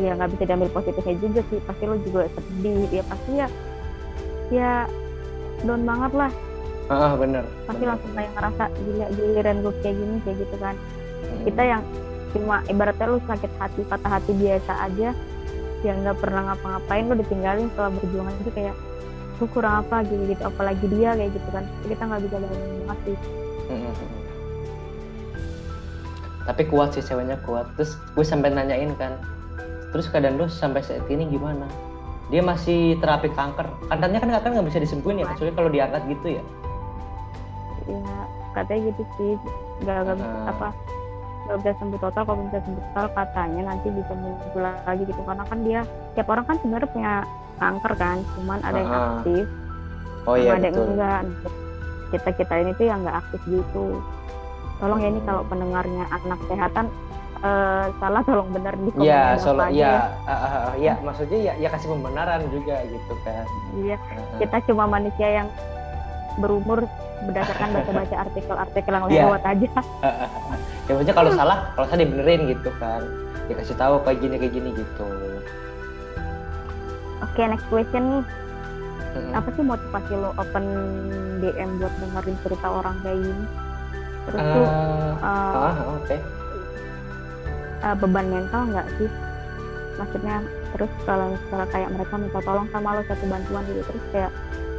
ya 0.00 0.10
nggak 0.18 0.30
bisa 0.34 0.42
diambil 0.50 0.70
positifnya 0.74 1.14
juga 1.22 1.40
sih. 1.46 1.58
Pasti 1.62 1.82
lo 1.86 1.96
juga 2.02 2.20
sedih. 2.34 2.80
Ya 2.90 3.02
pasti 3.06 3.30
ya 3.38 3.46
ya 4.50 4.72
down 5.62 5.86
banget 5.86 6.12
lah. 6.18 6.32
Heeh, 6.90 7.12
bener 7.14 7.44
pasti 7.64 7.78
bener. 7.78 7.90
langsung 7.94 8.12
kayak 8.12 8.30
ngerasa 8.34 8.64
gila 8.82 9.06
giliran 9.14 9.56
gue 9.62 9.74
kayak 9.80 9.94
gini 9.94 10.16
kayak 10.26 10.36
gitu 10.42 10.56
kan. 10.58 10.74
Mm. 11.22 11.42
kita 11.46 11.62
yang 11.62 11.82
cuma 12.32 12.64
ibaratnya 12.66 13.06
lu 13.06 13.18
sakit 13.24 13.52
hati 13.56 13.80
patah 13.84 14.10
hati 14.16 14.32
biasa 14.32 14.72
aja 14.88 15.08
yang 15.82 15.96
nggak 16.00 16.18
pernah 16.18 16.52
ngapa-ngapain 16.52 17.04
lu 17.06 17.14
ditinggalin 17.18 17.66
setelah 17.74 17.90
berjuang 17.92 18.28
itu 18.40 18.50
kayak 18.50 18.74
gue 19.36 19.48
kurang 19.50 19.82
apa 19.82 20.06
gitu 20.06 20.22
gitu 20.30 20.42
apalagi 20.42 20.86
dia 20.88 21.12
kayak 21.12 21.30
gitu 21.34 21.48
kan 21.50 21.64
kita 21.84 22.02
nggak 22.06 22.20
bisa 22.24 22.36
bayangin 22.38 22.74
banget 22.86 22.98
sih 23.04 23.16
Mm-mm. 23.70 23.94
Tapi 26.42 26.62
kuat 26.66 26.90
sih 26.90 27.06
ceweknya 27.06 27.38
kuat. 27.46 27.70
Terus 27.78 27.94
gue 28.18 28.26
sampai 28.26 28.50
nanyain 28.50 28.90
kan, 28.98 29.14
terus 29.94 30.10
keadaan 30.10 30.34
lu 30.34 30.50
sampai 30.50 30.82
saat 30.82 31.06
ini 31.06 31.30
gimana? 31.30 31.70
Dia 32.34 32.42
masih 32.42 32.98
terapi 32.98 33.30
kanker. 33.30 33.62
Katanya 33.86 34.18
kan 34.18 34.28
kanker 34.34 34.50
nggak 34.58 34.68
bisa 34.74 34.82
disembuhin 34.82 35.22
ya, 35.22 35.30
kecuali 35.30 35.54
kalau 35.54 35.70
diangkat 35.70 36.02
gitu 36.10 36.26
ya. 36.34 36.44
ya 37.86 38.14
katanya 38.54 38.90
gitu 38.90 39.02
sih 39.14 39.32
nggak 39.82 39.96
nggak 40.02 40.16
bisa 40.18 40.30
Ah. 40.34 40.50
apa 40.50 40.68
bisa 41.56 41.72
sembuh 41.76 41.98
total 41.98 42.22
kalau 42.22 42.40
bisa 42.46 42.58
sembuh 42.60 42.82
total 42.84 43.06
katanya 43.12 43.62
nanti 43.66 43.88
bisa 43.88 44.12
muncul 44.12 44.60
lagi 44.60 45.02
gitu 45.02 45.20
karena 45.22 45.44
kan 45.44 45.58
dia 45.60 45.80
tiap 46.12 46.28
orang 46.28 46.44
kan 46.44 46.56
sebenarnya 46.58 46.90
punya 46.90 47.12
kanker 47.56 47.92
kan 47.94 48.16
cuman 48.34 48.58
ada 48.60 48.78
yang 48.78 48.90
Ah. 48.90 49.04
aktif 49.18 49.44
Oh 50.22 50.34
iya 50.34 50.54
ada 50.54 50.64
yang 50.64 50.76
betul. 50.76 50.90
enggak 50.92 51.20
kita 52.10 52.30
kita 52.36 52.54
ini 52.58 52.70
tuh 52.72 52.86
yang 52.86 52.98
nggak 53.02 53.16
aktif 53.18 53.40
gitu 53.44 53.86
tolong 54.78 54.98
ya 54.98 55.08
ini 55.08 55.18
Hmm. 55.18 55.26
kalau 55.26 55.42
pendengarnya 55.46 56.04
anak 56.10 56.38
kesehatan 56.42 56.86
uh, 57.40 57.86
salah 57.96 58.22
tolong 58.22 58.50
benar 58.50 58.74
di 58.76 58.90
komen 58.90 59.02
Iya, 59.02 59.22
solo 59.36 59.64
iya, 59.68 60.10
uh, 60.22 60.32
uh, 60.32 60.54
uh, 60.68 60.74
ya 60.76 60.94
maksudnya 61.00 61.38
ya 61.40 61.52
ya 61.56 61.68
kasih 61.68 61.90
pembenaran 61.90 62.42
juga 62.48 62.82
gitu 62.82 63.14
kan. 63.22 63.46
Iya, 63.74 63.96
uh, 63.96 64.38
kita 64.38 64.56
cuma 64.64 64.84
manusia 64.86 65.28
yang 65.32 65.48
berumur 66.38 66.86
berdasarkan 67.26 67.68
baca-baca 67.76 68.16
artikel-artikel 68.28 68.92
yang 68.92 69.04
yeah. 69.08 69.24
lewat 69.28 69.42
aja. 69.46 69.70
ya 70.86 70.90
maksudnya 70.92 71.16
kalau 71.16 71.30
salah, 71.34 71.58
kalau 71.78 71.86
salah 71.88 72.00
dibenerin 72.02 72.50
gitu 72.50 72.70
kan. 72.80 73.02
Dikasih 73.50 73.76
tahu 73.76 74.00
kayak 74.06 74.18
gini 74.22 74.34
kayak 74.38 74.54
gini 74.54 74.70
gitu. 74.74 75.08
Oke, 77.22 77.38
okay, 77.38 77.44
next 77.46 77.66
question 77.70 78.02
nih. 78.10 78.24
Hmm. 79.12 79.32
Apa 79.36 79.48
sih 79.52 79.62
motivasi 79.62 80.12
lo 80.16 80.30
open 80.40 80.64
DM 81.44 81.70
buat 81.78 81.92
dengerin 82.00 82.36
cerita 82.42 82.66
orang 82.66 82.96
kayak 83.04 83.18
gini? 83.20 83.44
Terus 84.22 84.40
uh, 84.40 84.54
tuh, 84.54 84.64
uh, 84.64 85.12
uh, 85.20 85.74
oke. 86.00 86.06
Okay. 86.06 86.18
Uh, 87.82 87.94
beban 87.98 88.26
mental 88.30 88.62
nggak 88.72 88.88
sih? 88.96 89.10
Maksudnya 90.00 90.36
terus 90.72 90.92
kalau 91.04 91.36
misalnya 91.36 91.68
kayak 91.68 91.90
mereka 91.92 92.14
minta 92.16 92.40
tolong 92.40 92.68
sama 92.72 92.96
lo 92.96 93.02
satu 93.04 93.24
bantuan 93.28 93.62
gitu 93.68 93.82
terus 93.84 94.04
kayak 94.14 94.32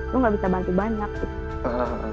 lo 0.09 0.15
nggak 0.17 0.35
bisa 0.41 0.47
bantu 0.49 0.71
banyak 0.73 1.09
gitu. 1.21 1.42
Uh. 1.71 2.11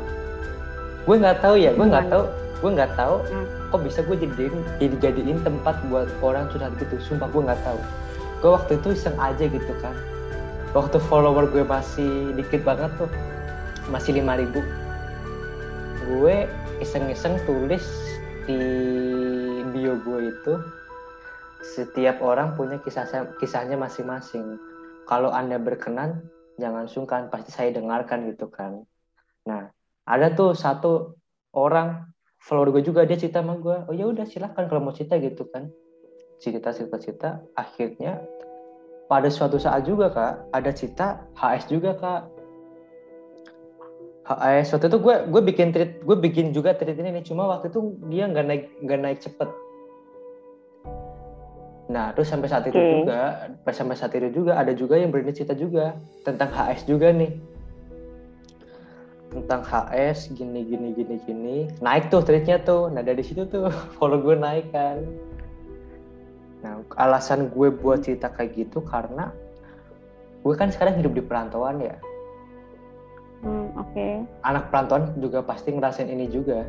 Gue 1.08 1.16
nggak 1.18 1.42
tahu 1.42 1.58
ya, 1.58 1.74
gue 1.74 1.86
nggak 1.90 2.06
tahu, 2.06 2.22
gue 2.62 2.70
nggak 2.70 2.92
tahu 2.94 3.18
hmm. 3.24 3.46
kok 3.74 3.80
bisa 3.82 3.98
gue 4.06 4.16
jadiin 4.20 4.54
jadi 4.78 4.96
jadiin 5.10 5.42
tempat 5.42 5.74
buat 5.90 6.06
orang 6.22 6.46
curhat 6.54 6.70
gitu. 6.78 7.02
Sumpah 7.02 7.26
gue 7.34 7.42
nggak 7.42 7.62
tahu. 7.66 7.80
Gue 8.44 8.50
waktu 8.54 8.78
itu 8.78 8.94
iseng 8.94 9.18
aja 9.18 9.42
gitu 9.50 9.74
kan 9.82 9.96
waktu 10.70 11.02
follower 11.10 11.50
gue 11.50 11.66
masih 11.66 12.30
dikit 12.38 12.62
banget 12.62 12.90
tuh 12.94 13.10
masih 13.90 14.22
5000 14.22 14.54
gue 16.06 16.36
iseng-iseng 16.78 17.42
tulis 17.42 17.82
di 18.46 18.60
bio 19.74 19.98
gue 19.98 20.30
itu 20.30 20.54
setiap 21.74 22.22
orang 22.22 22.54
punya 22.54 22.78
kisah 22.82 23.06
kisahnya 23.42 23.74
masing-masing 23.74 24.58
kalau 25.10 25.34
anda 25.34 25.58
berkenan 25.58 26.22
jangan 26.62 26.86
sungkan 26.86 27.26
pasti 27.34 27.50
saya 27.50 27.74
dengarkan 27.74 28.30
gitu 28.30 28.46
kan 28.46 28.86
nah 29.50 29.66
ada 30.06 30.30
tuh 30.30 30.54
satu 30.54 31.18
orang 31.58 32.06
follower 32.40 32.72
gue 32.78 32.82
juga 32.86 33.04
dia 33.04 33.18
cerita 33.18 33.44
sama 33.44 33.58
gue 33.58 33.76
oh 33.90 33.94
ya 33.94 34.06
udah 34.08 34.24
silahkan 34.24 34.70
kalau 34.70 34.80
mau 34.80 34.94
cerita 34.94 35.18
gitu 35.20 35.46
kan. 35.50 35.68
Cerita 36.40 36.72
cerita 36.72 36.96
cerita. 36.96 37.30
Akhirnya 37.58 38.22
pada 39.10 39.28
suatu 39.28 39.60
saat 39.60 39.84
juga 39.84 40.08
kak 40.08 40.54
ada 40.54 40.70
cita 40.72 41.20
HS 41.36 41.68
juga 41.68 41.92
kak. 41.98 42.22
HS 44.30 44.78
waktu 44.78 44.86
itu 44.88 44.98
gue 45.02 45.14
gue 45.26 45.42
bikin 45.42 45.68
treat 45.74 45.92
gue 46.06 46.16
bikin 46.16 46.54
juga 46.54 46.72
treat 46.78 46.94
ini 46.96 47.18
nih 47.18 47.24
cuma 47.26 47.50
waktu 47.50 47.66
itu 47.68 47.98
dia 48.06 48.30
nggak 48.30 48.46
naik 48.46 48.64
nggak 48.86 49.00
naik 49.02 49.18
cepet. 49.20 49.50
Nah 51.90 52.14
terus 52.14 52.30
sampai 52.30 52.46
saat 52.46 52.64
itu 52.70 52.78
okay. 52.78 53.02
juga 53.02 53.20
sampai 53.74 53.96
saat 53.98 54.14
itu 54.14 54.30
juga 54.30 54.54
ada 54.56 54.70
juga 54.70 54.94
yang 54.96 55.10
berani 55.10 55.34
cerita 55.34 55.58
juga 55.58 55.98
tentang 56.22 56.48
HS 56.54 56.86
juga 56.86 57.10
nih 57.10 57.34
tentang 59.30 59.62
HS 59.62 60.34
gini 60.34 60.66
gini 60.66 60.90
gini 60.90 61.16
gini 61.22 61.56
naik 61.78 62.10
tuh 62.10 62.22
treatnya 62.22 62.58
tuh 62.60 62.90
nah 62.90 63.02
dari 63.02 63.22
situ 63.22 63.46
tuh 63.46 63.70
follow 63.96 64.18
gue 64.18 64.34
naik 64.34 64.74
kan 64.74 65.06
Nah, 66.60 66.84
alasan 67.00 67.48
gue 67.48 67.72
buat 67.72 68.04
cerita 68.04 68.28
kayak 68.28 68.52
gitu 68.56 68.84
karena 68.84 69.32
gue 70.44 70.54
kan 70.56 70.68
sekarang 70.72 71.00
hidup 71.00 71.12
di 71.16 71.22
perantauan 71.24 71.80
ya. 71.80 71.96
Hmm, 73.40 73.72
Oke. 73.80 73.96
Okay. 73.96 74.12
Anak 74.44 74.68
perantauan 74.68 75.16
juga 75.16 75.40
pasti 75.40 75.72
ngerasain 75.72 76.08
ini 76.08 76.28
juga. 76.28 76.68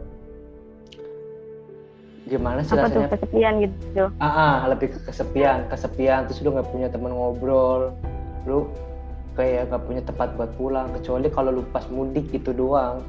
Gimana 2.28 2.64
sih 2.64 2.80
Apa 2.80 2.88
rasanya? 2.88 3.12
Tuh, 3.12 3.14
kesepian 3.20 3.54
gitu. 3.68 4.04
Ah, 4.24 4.28
ah, 4.28 4.56
lebih 4.72 4.96
ke 4.96 5.00
kesepian, 5.04 5.68
kesepian. 5.68 6.32
Terus 6.32 6.40
lu 6.40 6.56
nggak 6.56 6.70
punya 6.72 6.88
teman 6.88 7.12
ngobrol, 7.12 7.92
lu 8.48 8.72
kayak 9.36 9.72
nggak 9.72 9.82
punya 9.88 10.02
tempat 10.04 10.36
buat 10.36 10.52
pulang. 10.56 10.92
Kecuali 10.96 11.28
kalau 11.32 11.50
lu 11.56 11.64
pas 11.72 11.86
mudik 11.88 12.28
gitu 12.32 12.52
doang. 12.52 13.04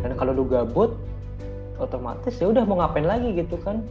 Dan 0.00 0.16
kalau 0.16 0.32
lu 0.32 0.48
gabut, 0.48 0.96
otomatis 1.76 2.36
ya 2.40 2.48
udah 2.48 2.64
mau 2.64 2.80
ngapain 2.80 3.04
lagi 3.04 3.36
gitu 3.36 3.60
kan? 3.60 3.84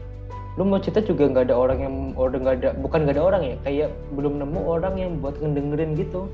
lu 0.59 0.67
mau 0.67 0.75
cerita 0.75 0.99
juga 0.99 1.29
nggak 1.31 1.47
ada 1.47 1.55
orang 1.55 1.79
yang 1.79 1.95
orang 2.19 2.41
nggak 2.43 2.55
ada 2.59 2.69
bukan 2.83 3.07
nggak 3.07 3.15
ada 3.15 3.23
orang 3.23 3.41
ya 3.47 3.55
kayak 3.63 3.89
belum 4.11 4.43
nemu 4.43 4.59
orang 4.67 4.93
yang 4.99 5.11
buat 5.23 5.39
ngedengerin 5.39 5.95
gitu 5.95 6.27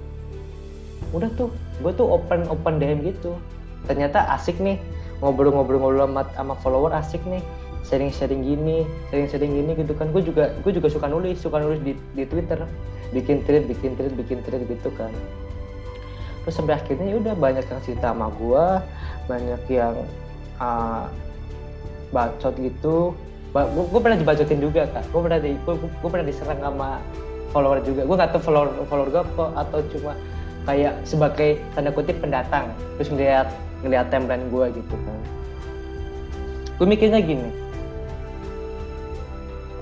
udah 1.14 1.30
tuh 1.38 1.54
gue 1.86 1.94
tuh 1.94 2.10
open 2.10 2.48
open 2.50 2.82
DM 2.82 3.06
gitu 3.06 3.38
ternyata 3.86 4.26
asik 4.34 4.58
nih 4.58 4.82
ngobrol-ngobrol-ngobrol 5.22 6.10
sama, 6.10 6.26
sama 6.34 6.54
follower 6.64 6.90
asik 6.98 7.22
nih 7.30 7.44
sharing-sharing 7.86 8.42
gini 8.42 8.88
sharing-sharing 9.14 9.54
gini 9.54 9.72
gitu 9.78 9.94
kan 9.94 10.10
gue 10.10 10.26
juga 10.26 10.58
gue 10.66 10.72
juga 10.74 10.90
suka 10.90 11.06
nulis 11.06 11.38
suka 11.38 11.62
nulis 11.62 11.78
di, 11.86 11.94
di 12.18 12.24
Twitter 12.26 12.66
bikin 13.14 13.46
tweet 13.46 13.70
bikin 13.70 13.94
tweet 13.94 14.14
bikin 14.16 14.40
tweet 14.42 14.64
gitu 14.66 14.90
kan. 14.96 15.12
Terus 16.46 16.54
sampai 16.62 16.78
akhirnya 16.78 17.06
ya 17.10 17.18
udah 17.22 17.34
banyak 17.34 17.66
yang 17.66 17.82
cerita 17.82 18.14
sama 18.14 18.30
gue 18.38 18.66
banyak 19.26 19.62
yang 19.70 19.96
uh, 20.62 21.10
bacot 22.14 22.54
gitu. 22.62 23.18
Gue 23.56 24.00
pernah 24.04 24.18
dibacotin 24.20 24.62
juga 24.62 24.86
kak. 24.94 25.10
Gue 25.10 25.22
pernah 25.26 25.40
di 25.42 25.58
gue 25.66 26.10
pernah 26.10 26.26
diserang 26.26 26.62
sama 26.62 27.02
follower 27.50 27.82
juga. 27.82 28.06
Gue 28.06 28.16
nggak 28.16 28.32
tahu 28.38 28.42
follower 28.46 28.70
follower 28.88 29.10
gue 29.10 29.24
kok 29.36 29.52
atau 29.58 29.80
cuma 29.96 30.14
kayak 30.70 30.94
sebagai 31.04 31.50
tanda 31.74 31.90
kutip 31.90 32.22
pendatang. 32.22 32.70
Terus 33.02 33.10
ngeliat 33.10 33.48
ngeliat 33.82 34.06
timeline 34.14 34.46
gue 34.54 34.66
gitu 34.82 34.96
kan. 34.96 35.20
Gue 36.78 36.88
mikirnya 36.92 37.24
gini 37.26 37.65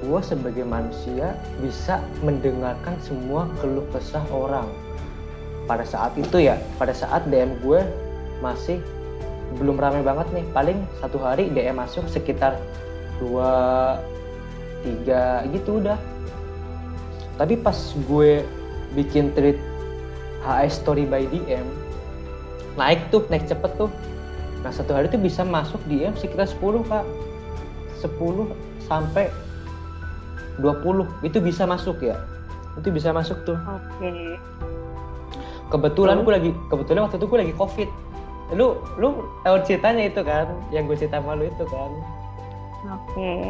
gue 0.03 0.19
sebagai 0.19 0.67
manusia 0.67 1.39
bisa 1.63 2.03
mendengarkan 2.19 2.99
semua 2.99 3.47
keluh 3.63 3.87
kesah 3.95 4.23
orang. 4.29 4.67
Pada 5.63 5.87
saat 5.87 6.11
itu 6.19 6.43
ya 6.43 6.59
pada 6.75 6.91
saat 6.91 7.23
DM 7.31 7.55
gue 7.63 7.79
masih 8.43 8.83
belum 9.55 9.79
ramai 9.79 10.03
banget 10.03 10.27
nih. 10.35 10.45
Paling 10.51 10.83
satu 10.99 11.17
hari 11.23 11.47
DM 11.55 11.79
masuk 11.79 12.03
sekitar 12.11 12.59
dua 13.23 13.51
tiga 14.83 15.47
gitu 15.55 15.79
udah. 15.79 15.95
Tapi 17.39 17.55
pas 17.57 17.75
gue 18.05 18.43
bikin 18.93 19.31
tweet 19.33 19.57
HS 20.43 20.83
story 20.83 21.07
by 21.07 21.23
DM 21.31 21.65
naik 22.77 22.99
tuh 23.13 23.25
naik 23.29 23.45
cepet 23.45 23.71
tuh. 23.77 23.89
Nah 24.65 24.71
satu 24.71 24.95
hari 24.95 25.11
tuh 25.11 25.21
bisa 25.21 25.45
masuk 25.45 25.79
DM 25.85 26.15
sekitar 26.17 26.49
10 26.49 26.87
kak. 26.87 27.05
10 28.01 28.51
sampai 28.87 29.31
20 30.61 31.25
itu 31.25 31.37
bisa 31.41 31.63
masuk 31.65 32.01
ya? 32.03 32.17
Itu 32.77 32.89
bisa 32.89 33.13
masuk 33.13 33.41
tuh. 33.47 33.57
Oke. 33.57 33.81
Okay. 34.01 34.37
kebetulan 35.73 36.21
gue 36.21 36.29
lagi 36.29 36.51
kebetulan 36.69 37.09
waktu 37.09 37.17
itu 37.17 37.25
gue 37.25 37.39
lagi 37.41 37.55
covid. 37.57 37.89
Lu 38.53 38.77
lu 39.01 39.25
tahu 39.41 39.57
ceritanya 39.65 40.05
itu 40.05 40.21
kan? 40.21 40.45
Yang 40.69 40.83
gue 40.93 40.97
cerita 41.05 41.17
malu 41.17 41.49
itu 41.49 41.65
kan? 41.65 41.91
Oke. 42.93 43.17
Okay. 43.17 43.41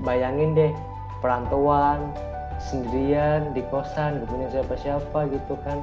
Bayangin 0.00 0.56
deh 0.56 0.72
perantauan 1.20 2.14
sendirian 2.58 3.54
di 3.54 3.62
kosan 3.70 4.22
gak 4.22 4.28
punya 4.30 4.48
siapa-siapa 4.50 5.30
gitu 5.30 5.54
kan 5.62 5.78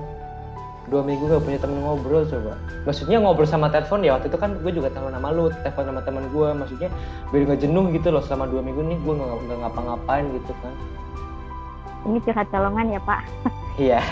dua 0.86 1.02
minggu 1.02 1.26
gak 1.26 1.42
punya 1.42 1.58
temen 1.58 1.82
ngobrol 1.82 2.24
coba. 2.30 2.54
Maksudnya 2.86 3.18
ngobrol 3.18 3.50
sama 3.50 3.74
telepon 3.74 4.06
ya 4.06 4.18
waktu 4.18 4.30
itu 4.30 4.38
kan 4.38 4.54
gue 4.62 4.72
juga 4.72 4.94
tahu 4.94 5.10
nama 5.10 5.34
lu 5.34 5.50
telepon 5.66 5.90
sama 5.90 6.02
teman 6.06 6.24
gue. 6.30 6.50
Maksudnya 6.54 6.90
biar 7.34 7.42
gak 7.50 7.60
jenuh 7.66 7.86
gitu 7.90 8.08
loh 8.14 8.22
selama 8.22 8.46
dua 8.46 8.62
minggu 8.62 8.82
nih 8.86 8.98
gue 9.02 9.14
nggak 9.18 9.58
ngapa-ngapain 9.66 10.26
gitu 10.38 10.54
kan. 10.62 10.74
Ini 12.06 12.18
curhat 12.22 12.48
colongan 12.54 12.86
ya 12.94 13.02
pak. 13.02 13.22
Iya. 13.76 14.00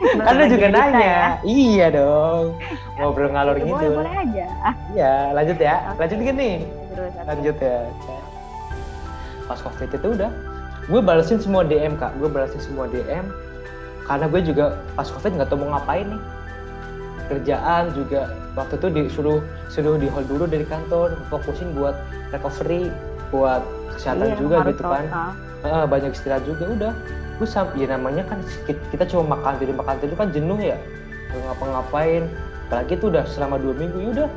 Kan 0.00 0.32
lu 0.40 0.44
juga 0.48 0.68
nanya. 0.72 0.96
ya? 0.96 1.24
iya 1.44 1.86
dong. 1.92 2.56
Ngobrol 2.96 3.30
ngalor 3.36 3.56
gitu 3.60 3.68
boleh 3.68 4.00
boleh 4.00 4.14
aja. 4.16 4.46
Iya 4.96 5.14
lanjut 5.36 5.58
ya. 5.60 5.76
Lanjut 6.00 6.18
gini 6.24 6.50
lanjut 7.28 7.56
ya. 7.60 7.78
Pas 9.46 9.60
covid 9.60 9.90
itu 9.92 10.08
udah 10.18 10.30
gue 10.88 11.00
balesin 11.04 11.38
semua 11.38 11.62
DM 11.62 11.94
kak. 12.00 12.16
Gue 12.16 12.32
balesin 12.32 12.58
semua 12.64 12.88
DM 12.88 13.28
karena 14.10 14.26
gue 14.26 14.40
juga 14.42 14.74
pas 14.98 15.06
covid 15.06 15.38
nggak 15.38 15.48
tahu 15.54 15.62
mau 15.62 15.78
ngapain 15.78 16.02
nih. 16.10 16.22
Kerjaan 17.30 17.94
juga 17.94 18.34
waktu 18.58 18.74
itu 18.74 18.86
disuruh 18.90 19.38
suruh 19.70 19.94
di 19.94 20.10
hold 20.10 20.26
dulu 20.26 20.50
dari 20.50 20.66
kantor 20.66 21.14
fokusin 21.30 21.70
buat 21.78 21.94
recovery 22.34 22.90
buat 23.30 23.62
kesehatan 23.94 24.34
iya, 24.34 24.36
juga 24.42 24.66
gitu 24.66 24.82
kan. 24.82 25.06
uh, 25.62 25.86
banyak 25.86 26.10
istirahat 26.10 26.42
juga 26.42 26.74
udah. 26.74 26.92
Gue 27.38 27.46
sampai 27.46 27.86
ya 27.86 27.94
namanya 27.94 28.26
kan 28.26 28.42
kita 28.66 29.06
cuma 29.06 29.38
makan 29.38 29.62
tidur 29.62 29.78
makan 29.78 29.94
tidur 30.02 30.18
kan 30.18 30.34
jenuh 30.34 30.58
ya. 30.58 30.74
Nggak 31.30 31.42
ngapa-ngapain. 31.54 32.26
Apalagi 32.66 32.98
itu 32.98 33.06
udah 33.14 33.24
selama 33.30 33.62
dua 33.62 33.78
minggu 33.78 33.98
ya 34.02 34.08
udah. 34.10 34.28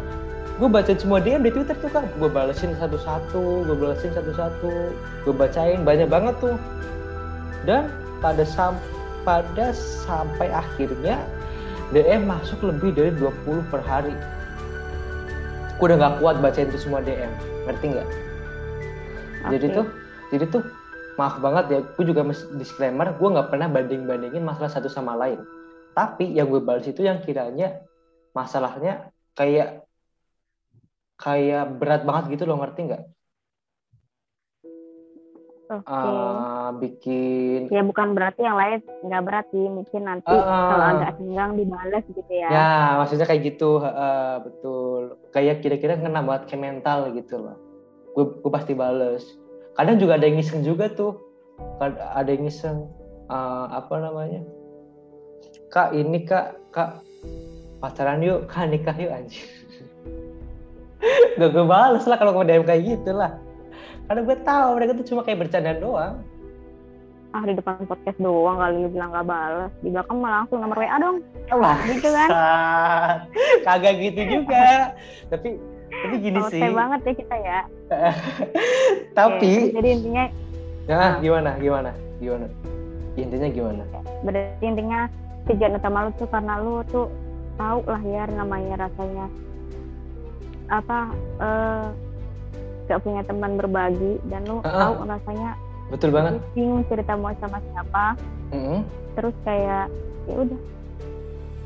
Gue 0.61 0.69
baca 0.69 0.93
semua 0.93 1.17
DM 1.17 1.41
di 1.41 1.49
Twitter 1.49 1.73
tuh 1.81 1.89
kan 1.89 2.05
gue 2.05 2.29
balesin 2.29 2.77
satu-satu 2.77 3.65
gue 3.65 3.73
balesin 3.73 4.13
satu-satu. 4.13 4.93
Gue 5.25 5.33
bacain 5.33 5.81
banyak 5.81 6.13
banget 6.13 6.37
tuh. 6.37 6.61
Dan 7.65 7.89
pada 8.21 8.45
sam 8.45 8.77
pada 9.23 9.71
sampai 9.75 10.51
akhirnya 10.51 11.23
DM 11.95 12.27
masuk 12.27 12.63
lebih 12.63 12.95
dari 12.95 13.11
20 13.17 13.71
per 13.71 13.81
hari. 13.83 14.15
Gue 15.79 15.91
udah 15.91 15.97
gak 15.99 16.15
kuat 16.23 16.35
bacain 16.39 16.69
itu 16.69 16.79
semua 16.79 17.03
DM 17.03 17.31
ngerti 17.63 17.85
nggak? 17.95 18.09
Okay. 19.43 19.59
jadi 19.59 19.65
tuh 19.75 19.85
jadi 20.31 20.45
tuh 20.47 20.63
maaf 21.19 21.37
banget 21.43 21.65
ya 21.69 21.79
gue 21.83 22.05
juga 22.07 22.23
disclaimer 22.55 23.11
gue 23.11 23.27
nggak 23.27 23.51
pernah 23.51 23.67
banding 23.67 24.07
bandingin 24.07 24.43
masalah 24.43 24.71
satu 24.71 24.87
sama 24.87 25.15
lain. 25.19 25.43
Tapi 25.93 26.33
yang 26.33 26.49
gue 26.49 26.63
balas 26.63 26.87
itu 26.89 27.05
yang 27.05 27.21
kiranya 27.21 27.83
masalahnya 28.33 29.13
kayak 29.37 29.85
kayak 31.21 31.69
berat 31.77 32.01
banget 32.03 32.35
gitu 32.35 32.49
loh 32.49 32.57
ngerti 32.59 32.89
nggak 32.89 33.03
Oke. 35.81 35.89
Uh, 35.89 36.69
bikin 36.77 37.59
ya 37.73 37.81
bukan 37.81 38.13
berarti 38.13 38.45
yang 38.45 38.57
lain 38.59 38.79
nggak 39.01 39.23
berat 39.25 39.45
sih 39.49 39.65
mungkin 39.65 40.01
nanti 40.05 40.29
uh, 40.29 40.43
kalau 40.45 40.85
agak 40.93 41.11
senggang 41.17 41.51
dibalas 41.57 42.03
gitu 42.05 42.33
ya. 42.33 42.49
Ya 42.51 42.69
maksudnya 43.01 43.25
kayak 43.25 43.41
gitu 43.55 43.81
uh, 43.81 44.37
betul. 44.45 45.17
Kayak 45.33 45.65
kira-kira 45.65 45.97
kena 45.97 46.21
buat 46.21 46.45
ke 46.45 46.53
mental 46.53 47.09
gitu 47.17 47.41
loh. 47.41 47.57
Gue, 48.13 48.29
gue 48.29 48.51
pasti 48.53 48.77
bales. 48.77 49.25
Kadang 49.73 49.97
juga 49.97 50.21
ada 50.21 50.29
yang 50.29 50.37
ngiseng 50.37 50.61
juga 50.61 50.91
tuh. 50.93 51.17
Ada 51.81 52.29
yang 52.29 52.45
ngiseng 52.45 52.85
uh, 53.33 53.65
apa 53.73 53.93
namanya? 53.97 54.45
Kak 55.73 55.97
ini 55.97 56.21
kak 56.21 56.53
kak 56.69 57.01
pacaran 57.81 58.21
yuk 58.21 58.45
kak 58.45 58.69
nikah 58.69 58.93
yuk 58.93 59.09
anjir. 59.09 59.49
Gak 61.41 61.49
gue 61.49 61.65
bales 61.65 62.05
lah 62.05 62.15
kalau 62.15 62.31
gue 62.37 62.45
DM 62.45 62.63
kayak 62.63 62.83
gitu 62.85 63.11
lah 63.11 63.35
karena 64.07 64.21
gue 64.23 64.37
tahu 64.43 64.67
mereka 64.75 64.91
tuh 64.99 65.05
cuma 65.13 65.21
kayak 65.23 65.39
bercanda 65.47 65.73
doang. 65.79 66.15
Ah 67.33 67.41
di 67.49 67.57
depan 67.57 67.81
podcast 67.89 68.19
doang 68.21 68.61
kali 68.61 68.85
lu 68.85 68.89
bilang 68.93 69.09
gak 69.09 69.25
balas. 69.25 69.71
Di 69.81 69.89
belakang 69.89 70.17
malah 70.21 70.45
langsung 70.45 70.59
nomor 70.61 70.77
WA 70.77 70.97
dong. 71.01 71.17
Lah 71.49 71.77
gitu 71.89 72.09
kan? 72.13 72.29
kagak 73.65 73.95
gitu 73.97 74.21
juga. 74.39 74.93
Tapi 75.33 75.49
tapi 75.93 76.15
gini 76.19 76.39
oh, 76.41 76.49
sih. 76.49 76.61
banget 76.61 76.99
ya 77.05 77.13
kita 77.15 77.35
ya. 77.37 77.59
Tapi 79.17 79.49
Oke, 79.69 79.75
jadi 79.77 79.89
intinya 79.93 80.23
nah, 80.89 81.15
gimana 81.21 81.49
gimana 81.61 81.91
gimana? 82.17 82.47
Intinya 83.13 83.49
gimana? 83.49 83.83
Berarti 84.25 84.65
intinya 84.65 84.99
tujuan 85.47 85.77
utama 85.77 86.09
lu 86.09 86.11
tuh 86.17 86.27
karena 86.33 86.53
lu 86.59 86.81
tuh 86.89 87.07
tahu 87.55 87.79
lah 87.85 88.01
ya 88.01 88.23
namanya 88.29 88.89
rasanya. 88.89 89.25
Apa 90.71 90.99
uh, 91.39 91.87
gak 92.87 93.01
punya 93.03 93.21
teman 93.23 93.55
berbagi 93.55 94.19
dan 94.27 94.41
lu 94.47 94.59
uh 94.59 94.67
-uh. 94.67 94.81
tahu 94.91 94.93
rasanya 95.07 95.49
betul 95.91 96.09
banget. 96.09 96.41
Bingung 96.57 96.83
cerita 96.89 97.13
mau 97.13 97.33
sama 97.37 97.59
siapa. 97.61 98.05
Mm 98.53 98.61
-hmm. 98.61 98.79
terus 99.13 99.35
kayak 99.45 99.85
ya 100.25 100.35
udah. 100.39 100.59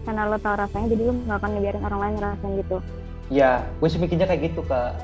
Karena 0.07 0.21
lo 0.31 0.37
tahu 0.39 0.55
rasanya 0.55 0.87
jadi 0.91 1.01
lu 1.03 1.13
nggak 1.27 1.37
akan 1.43 1.51
ngebiarin 1.57 1.83
orang 1.83 1.99
lain 1.99 2.13
ngerasain 2.19 2.53
gitu. 2.63 2.77
Ya 3.27 3.51
gue 3.79 3.87
sih 3.91 3.99
mikirnya 3.99 4.27
kayak 4.27 4.41
gitu 4.51 4.61
kak. 4.65 4.95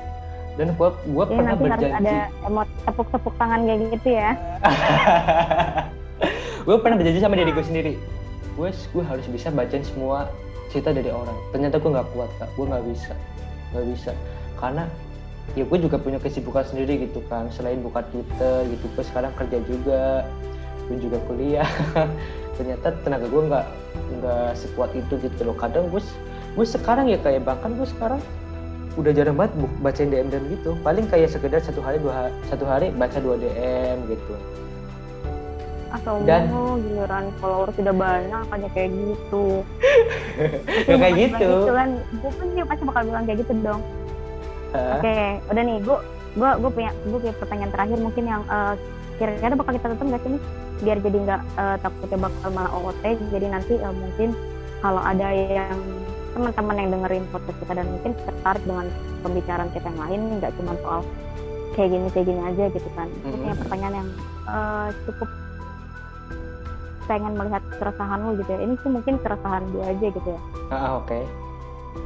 Dan 0.54 0.70
gue 0.78 0.88
gue 0.88 1.24
ya, 1.26 1.30
pernah 1.34 1.52
nanti 1.58 1.64
berjanji. 1.66 1.86
harus 1.90 1.98
ada 1.98 2.16
emot 2.46 2.68
tepuk 2.86 3.08
tepuk 3.10 3.34
tangan 3.36 3.60
kayak 3.66 3.80
gitu 3.98 4.08
ya. 4.14 4.30
Gue 6.64 6.80
pernah 6.80 6.96
berjanji 6.96 7.20
sama 7.20 7.36
diri 7.36 7.52
gue 7.52 7.64
sendiri. 7.64 7.92
Gue 8.56 8.72
gue 8.72 9.04
harus 9.04 9.26
bisa 9.28 9.52
bacain 9.52 9.84
semua 9.84 10.32
cerita 10.72 10.96
dari 10.96 11.12
orang. 11.12 11.36
Ternyata 11.52 11.76
gue 11.76 11.90
nggak 11.92 12.08
kuat 12.16 12.30
kak. 12.40 12.48
Gue 12.56 12.64
nggak 12.64 12.84
bisa. 12.88 13.12
Nggak 13.76 13.86
bisa. 13.92 14.10
Karena 14.56 14.88
ya 15.54 15.62
gue 15.62 15.78
juga 15.78 15.96
punya 16.00 16.18
kesibukan 16.18 16.66
sendiri 16.66 17.06
gitu 17.06 17.22
kan 17.30 17.46
selain 17.54 17.78
buka 17.78 18.02
Twitter 18.10 18.66
gitu 18.72 18.84
gue 18.96 19.04
sekarang 19.06 19.30
kerja 19.38 19.58
juga. 19.68 20.26
Gue 20.90 20.98
juga 21.00 21.18
kuliah. 21.30 21.68
Ternyata 22.58 22.96
tenaga 23.06 23.26
gue 23.30 23.42
nggak 23.48 23.66
nggak 24.20 24.50
sekuat 24.58 24.90
itu 24.98 25.14
gitu 25.22 25.40
loh. 25.46 25.56
Kadang 25.56 25.88
gue 25.94 26.02
gue 26.54 26.66
sekarang 26.66 27.06
ya 27.10 27.18
kayak 27.22 27.46
bahkan 27.46 27.74
gue 27.78 27.86
sekarang 27.86 28.20
udah 28.94 29.10
jarang 29.10 29.34
banget 29.34 29.52
bacain 29.80 30.10
DM 30.10 30.28
dan 30.28 30.42
gitu. 30.50 30.74
Paling 30.82 31.06
kayak 31.06 31.30
sekedar 31.30 31.62
satu 31.62 31.80
hari 31.82 32.02
dua 32.02 32.34
satu 32.50 32.66
hari 32.66 32.90
baca 32.90 33.18
dua 33.22 33.38
DM 33.38 34.10
gitu. 34.10 34.34
Atau 35.94 36.18
dan 36.26 36.50
mau 36.50 36.74
giliran 36.74 37.30
follower 37.38 37.70
sudah 37.78 37.94
banyak 37.94 38.42
hanya 38.50 38.68
kayak 38.74 38.90
gitu. 38.90 39.44
Ya 40.90 40.98
kayak 40.98 41.14
gitu. 41.14 41.50
gitu 41.62 41.72
kan. 41.78 41.90
Gue 42.18 42.30
pun 42.34 42.46
dia 42.58 42.66
pasti 42.66 42.82
bakal 42.82 43.02
bilang 43.06 43.22
kayak 43.22 43.38
gitu 43.46 43.54
dong 43.62 43.82
uh. 44.74 44.98
oke 44.98 45.02
okay, 45.02 45.40
udah 45.48 45.62
nih 45.62 45.78
gue 45.80 45.98
gue 46.34 46.50
gue 46.60 46.70
punya 46.74 46.90
gue 47.06 47.18
punya 47.18 47.34
pertanyaan 47.38 47.72
terakhir 47.72 47.98
mungkin 48.02 48.24
yang 48.26 48.42
uh, 48.50 48.74
kira-kira 49.16 49.54
bakal 49.54 49.72
kita 49.78 49.86
tutup 49.94 50.06
nggak 50.10 50.22
sih 50.26 50.30
nih 50.34 50.42
biar 50.82 50.98
jadi 50.98 51.18
nggak 51.22 51.40
uh, 51.54 51.76
takutnya 51.78 52.18
bakal 52.26 52.48
malah 52.50 52.72
OOT 52.74 53.04
jadi 53.30 53.46
nanti 53.46 53.74
uh, 53.78 53.94
mungkin 53.94 54.34
kalau 54.82 55.00
ada 55.00 55.28
yang 55.32 55.78
teman-teman 56.34 56.76
yang 56.76 56.90
dengerin 56.90 57.24
podcast 57.30 57.58
kita 57.62 57.72
dan 57.78 57.86
mungkin 57.86 58.12
tertarik 58.26 58.62
dengan 58.66 58.86
pembicaraan 59.22 59.70
kita 59.70 59.86
yang 59.86 60.00
lain 60.02 60.20
nggak 60.42 60.52
cuma 60.58 60.72
soal 60.82 61.00
kayak 61.78 61.88
gini 61.94 62.08
kayak 62.10 62.26
gini 62.26 62.42
aja 62.42 62.64
gitu 62.74 62.88
kan 62.98 63.06
mm 63.06 63.18
-hmm. 63.22 63.34
punya 63.38 63.54
pertanyaan 63.54 63.94
yang 64.02 64.08
uh, 64.50 64.88
cukup 65.06 65.30
pengen 67.04 67.32
melihat 67.36 67.62
keresahan 67.76 68.18
lu 68.24 68.32
gitu 68.40 68.50
ya 68.50 68.60
ini 68.64 68.74
sih 68.80 68.90
mungkin 68.90 69.14
keresahan 69.20 69.62
dia 69.70 69.84
aja 69.92 70.06
gitu 70.08 70.28
ya 70.28 70.40
ah 70.72 70.98
oke 70.98 71.06
okay. 71.06 71.22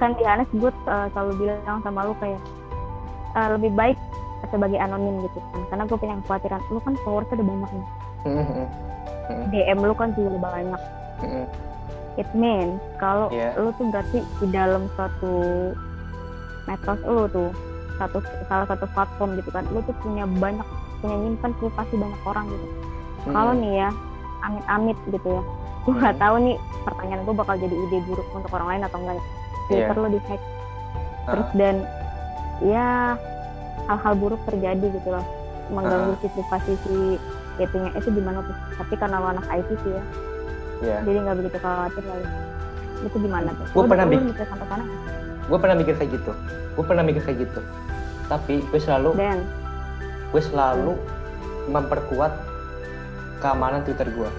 kan 0.03 0.13
di 0.19 0.25
Anes 0.27 0.51
gue 0.51 0.73
uh, 0.91 1.07
selalu 1.15 1.33
bilang 1.47 1.81
sama 1.87 2.01
lu 2.05 2.15
kayak 2.19 2.41
uh, 3.39 3.55
lebih 3.55 3.71
baik 3.79 3.99
sebagai 4.51 4.79
anonim 4.83 5.23
gitu 5.23 5.39
kan 5.55 5.63
karena 5.71 5.83
gue 5.87 5.99
punya 5.99 6.15
kekhawatiran 6.27 6.61
lu 6.75 6.81
kan 6.83 6.95
followersnya 7.07 7.35
udah 7.39 7.47
banyak 7.47 7.71
nih 7.71 7.87
mm 8.27 8.45
-hmm. 8.45 8.67
DM 9.55 9.79
lu 9.87 9.95
kan 9.95 10.09
juga 10.19 10.39
banyak 10.43 10.83
mm 11.23 11.31
-hmm 11.31 11.47
it 12.19 12.27
means 12.35 12.83
kalau 12.99 13.31
yeah. 13.31 13.55
lu 13.55 13.71
tuh 13.79 13.87
berarti 13.95 14.19
di 14.43 14.47
dalam 14.51 14.91
suatu 14.99 15.73
medsos 16.67 17.01
lu 17.07 17.31
tuh 17.31 17.49
satu 17.97 18.19
salah 18.51 18.67
satu 18.67 18.85
platform 18.91 19.39
gitu 19.39 19.51
kan 19.55 19.65
lu 19.71 19.81
tuh 19.87 19.95
punya 20.03 20.27
banyak 20.27 20.67
punya 20.99 21.17
nyimpan 21.17 21.55
privasi 21.63 21.95
banyak 21.95 22.23
orang 22.27 22.47
gitu 22.51 22.67
hmm. 22.67 23.33
kalau 23.33 23.53
nih 23.55 23.87
ya 23.87 23.89
amit-amit 24.43 24.99
gitu 25.15 25.29
ya 25.31 25.43
gue 25.87 25.95
nggak 25.95 26.15
hmm. 26.19 26.23
tahu 26.27 26.35
nih 26.43 26.57
pertanyaan 26.85 27.23
gue 27.23 27.35
bakal 27.39 27.55
jadi 27.55 27.75
ide 27.87 27.99
buruk 28.11 28.29
untuk 28.35 28.51
orang 28.59 28.69
lain 28.77 28.83
atau 28.85 28.99
enggak 28.99 29.17
Twitter 29.71 29.95
yeah. 29.95 30.03
lu 30.03 30.09
di 30.11 30.21
hack 30.27 30.43
terus 31.29 31.49
dan 31.55 31.75
ya 32.65 33.15
hal-hal 33.87 34.15
buruk 34.19 34.41
terjadi 34.47 34.87
gitu 34.91 35.09
loh. 35.09 35.25
Mengganggu 35.69 36.17
uh. 36.17 36.19
si 36.21 36.27
privasi 36.33 36.73
si 36.85 36.97
itunya 37.59 37.91
itu 37.95 38.09
gimana 38.13 38.39
tuh? 38.43 38.57
Tapi 38.79 38.95
karena 38.97 39.17
lo 39.19 39.27
anak 39.35 39.47
IT 39.51 39.71
sih 39.83 39.93
ya. 39.93 40.05
Yeah. 40.79 41.03
jadi 41.03 41.27
nggak 41.27 41.37
begitu 41.43 41.59
khawatir 41.59 42.05
lagi 42.07 42.29
itu 43.03 43.17
gimana 43.19 43.51
tuh? 43.51 43.67
Gue 43.75 43.85
pernah 43.91 44.07
mikir 44.07 44.47
sampai 44.47 44.67
sana 44.71 44.85
gue 45.49 45.59
pernah 45.59 45.77
mikir 45.81 45.95
kayak 45.97 46.11
gitu. 46.15 46.33
Gue 46.77 46.85
pernah 46.85 47.03
mikir 47.03 47.23
kayak 47.25 47.39
gitu. 47.49 47.61
Tapi 48.29 48.55
gue 48.63 48.81
selalu 48.81 49.11
Dan. 49.19 49.41
gue 50.29 50.43
selalu 50.45 50.93
hmm. 50.95 51.73
memperkuat 51.73 52.33
keamanan 53.41 53.81
Twitter 53.83 54.07
gue 54.13 54.31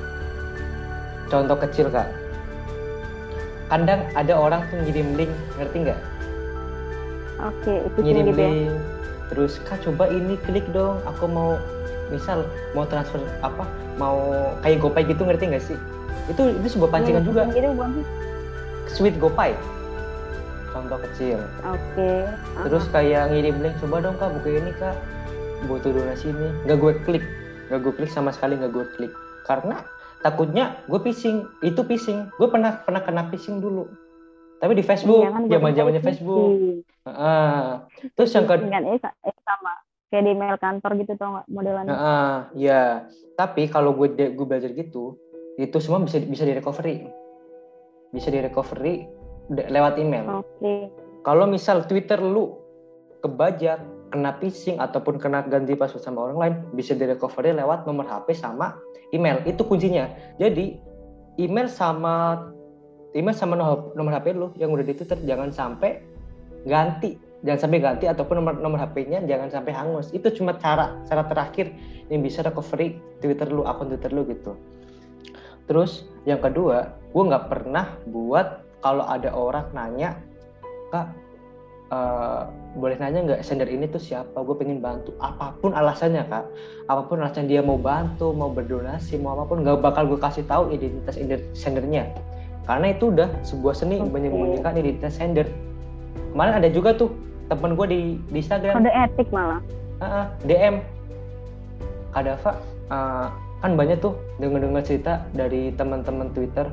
contoh 1.30 1.58
kecil 1.62 1.88
kak. 1.94 2.10
Kadang 3.70 4.02
ada 4.18 4.34
orang 4.34 4.66
tuh 4.74 4.82
ngirim 4.82 5.14
link 5.14 5.32
ngerti 5.62 5.78
nggak 5.86 6.00
oke 7.44 7.74
itu 7.88 7.98
ngirim 8.04 8.26
gitu 8.32 8.42
ya? 8.42 8.50
link. 8.52 8.74
Terus 9.30 9.54
kak 9.64 9.80
coba 9.86 10.10
ini 10.10 10.36
klik 10.48 10.66
dong. 10.74 11.00
Aku 11.16 11.30
mau 11.30 11.56
misal 12.10 12.42
mau 12.74 12.90
transfer 12.90 13.22
apa 13.46 13.70
mau 14.02 14.52
kayak 14.66 14.82
gopay 14.82 15.04
gitu 15.06 15.22
ngerti 15.24 15.44
nggak 15.54 15.64
sih? 15.64 15.78
Itu 16.28 16.54
itu 16.54 16.78
sebuah 16.78 16.90
pancingan 16.94 17.24
ya, 17.24 17.28
juga. 17.28 17.42
gitu 17.54 17.70
bukan 17.74 17.92
sweet 18.90 19.16
gopay. 19.22 19.54
Contoh 20.70 21.00
kecil. 21.10 21.40
Oke 21.66 21.78
okay. 21.98 22.20
terus 22.66 22.86
kayak 22.94 23.34
ngirim 23.34 23.58
link 23.62 23.76
coba 23.82 24.04
dong 24.04 24.16
kak 24.18 24.30
buka 24.34 24.50
ini 24.50 24.72
kak. 24.78 24.96
Butuh 25.68 25.92
donasi 25.92 26.32
ini. 26.32 26.48
Nggak 26.66 26.78
gue 26.80 26.94
klik. 27.06 27.26
Nggak 27.70 27.80
gue 27.86 27.94
klik 28.00 28.12
sama 28.12 28.32
sekali 28.34 28.58
nggak 28.58 28.72
gue 28.74 28.86
klik. 28.98 29.14
Karena 29.46 29.82
takutnya 30.26 30.80
gue 30.88 31.00
phishing. 31.02 31.46
Itu 31.62 31.86
phishing. 31.86 32.32
Gue 32.40 32.48
pernah 32.50 32.80
pernah 32.86 33.02
kena 33.04 33.28
phishing 33.30 33.60
dulu 33.60 33.90
tapi 34.60 34.76
di 34.76 34.84
Facebook 34.84 35.24
iya, 35.24 35.32
kan 35.32 35.44
zaman 35.48 35.72
zamannya 35.76 36.04
Facebook 36.04 36.52
ah 37.08 37.88
terus 38.14 38.32
yang 38.36 38.46
kedua 38.46 38.70
kan 38.70 38.84
eh, 38.86 39.00
sama 39.48 39.74
kayak 40.12 40.24
di 40.26 40.32
email 40.36 40.58
kantor 40.60 40.92
gitu 41.00 41.14
tau 41.16 41.30
nggak 41.40 41.48
modelannya 41.50 41.94
ah 41.96 42.38
ya 42.54 43.08
tapi 43.40 43.72
kalau 43.72 43.96
gue 43.96 44.12
gue 44.14 44.46
belajar 44.46 44.72
gitu 44.76 45.16
itu 45.60 45.78
semua 45.80 46.04
bisa 46.04 46.20
bisa 46.24 46.44
di 46.44 46.54
recovery 46.56 47.08
bisa 48.14 48.34
di 48.34 48.42
recovery 48.42 49.20
lewat 49.50 49.98
email. 49.98 50.46
Okay. 50.46 50.90
Kalau 51.26 51.50
misal 51.50 51.84
Twitter 51.90 52.22
lu 52.22 52.58
kebajak, 53.26 53.82
kena 54.14 54.38
phishing 54.40 54.80
ataupun 54.80 55.20
kena 55.20 55.44
ganti 55.46 55.76
password 55.76 56.06
sama 56.06 56.30
orang 56.30 56.38
lain, 56.38 56.56
bisa 56.78 56.96
di 56.96 57.06
recovery 57.10 57.52
lewat 57.58 57.84
nomor 57.84 58.06
HP 58.08 58.38
sama 58.38 58.78
email. 59.12 59.42
Itu 59.44 59.66
kuncinya. 59.66 60.08
Jadi 60.38 60.80
email 61.42 61.68
sama 61.68 62.48
email 63.18 63.36
sama 63.36 63.58
nomor, 63.58 64.12
HP 64.14 64.38
lu 64.38 64.54
yang 64.60 64.70
udah 64.70 64.86
di 64.86 64.94
Twitter 64.94 65.18
jangan 65.26 65.50
sampai 65.50 66.02
ganti, 66.68 67.18
jangan 67.42 67.60
sampai 67.66 67.80
ganti 67.82 68.06
ataupun 68.06 68.44
nomor 68.44 68.54
nomor 68.62 68.78
HP-nya 68.78 69.26
jangan 69.26 69.50
sampai 69.50 69.74
hangus. 69.74 70.14
Itu 70.14 70.30
cuma 70.34 70.58
cara 70.58 71.00
cara 71.10 71.26
terakhir 71.26 71.74
yang 72.14 72.22
bisa 72.22 72.46
recovery 72.46 73.02
Twitter 73.22 73.50
lu, 73.50 73.66
akun 73.66 73.90
Twitter 73.90 74.12
lu 74.14 74.26
gitu. 74.30 74.54
Terus 75.66 76.06
yang 76.26 76.42
kedua, 76.42 76.98
gue 77.14 77.24
nggak 77.30 77.46
pernah 77.50 77.98
buat 78.10 78.66
kalau 78.82 79.06
ada 79.06 79.30
orang 79.34 79.70
nanya, 79.76 80.18
kak, 80.90 81.14
uh, 81.94 82.50
boleh 82.78 82.98
nanya 82.98 83.26
nggak 83.26 83.42
sender 83.46 83.70
ini 83.70 83.86
tuh 83.90 84.02
siapa? 84.02 84.34
Gue 84.42 84.58
pengen 84.58 84.82
bantu. 84.82 85.14
Apa 85.22 85.58
pun 85.62 85.74
alasannya 85.74 86.26
kak. 86.26 86.46
Apa 86.90 87.06
pun 87.06 87.22
alasan 87.22 87.46
dia 87.46 87.62
mau 87.62 87.78
bantu 87.78 88.34
mau 88.34 88.50
berdonasi 88.50 89.18
mau 89.22 89.38
apa 89.38 89.46
pun 89.46 89.62
nggak 89.62 89.78
bakal 89.82 90.10
gue 90.10 90.20
kasih 90.22 90.46
tahu 90.46 90.74
identitas 90.74 91.18
sendernya 91.54 92.10
karena 92.70 92.94
itu 92.94 93.10
udah 93.10 93.30
sebuah 93.42 93.74
seni 93.74 93.98
okay. 93.98 94.14
menyembunyikan 94.14 94.78
identitas 94.78 95.18
sender 95.18 95.50
kemarin 96.38 96.62
ada 96.62 96.70
juga 96.70 96.94
tuh 96.94 97.10
temen 97.50 97.74
gue 97.74 97.88
di 97.90 98.02
di 98.30 98.38
Instagram. 98.46 98.78
Kode 98.78 98.94
etik 98.94 99.28
malah. 99.34 99.62
Uh, 100.00 100.06
uh, 100.06 100.26
DM 100.46 100.86
Dava 102.14 102.52
uh, 102.94 103.28
kan 103.60 103.72
banyak 103.74 103.98
tuh 104.00 104.14
dengar-dengar 104.38 104.86
cerita 104.86 105.26
dari 105.34 105.74
teman-teman 105.74 106.30
Twitter. 106.32 106.70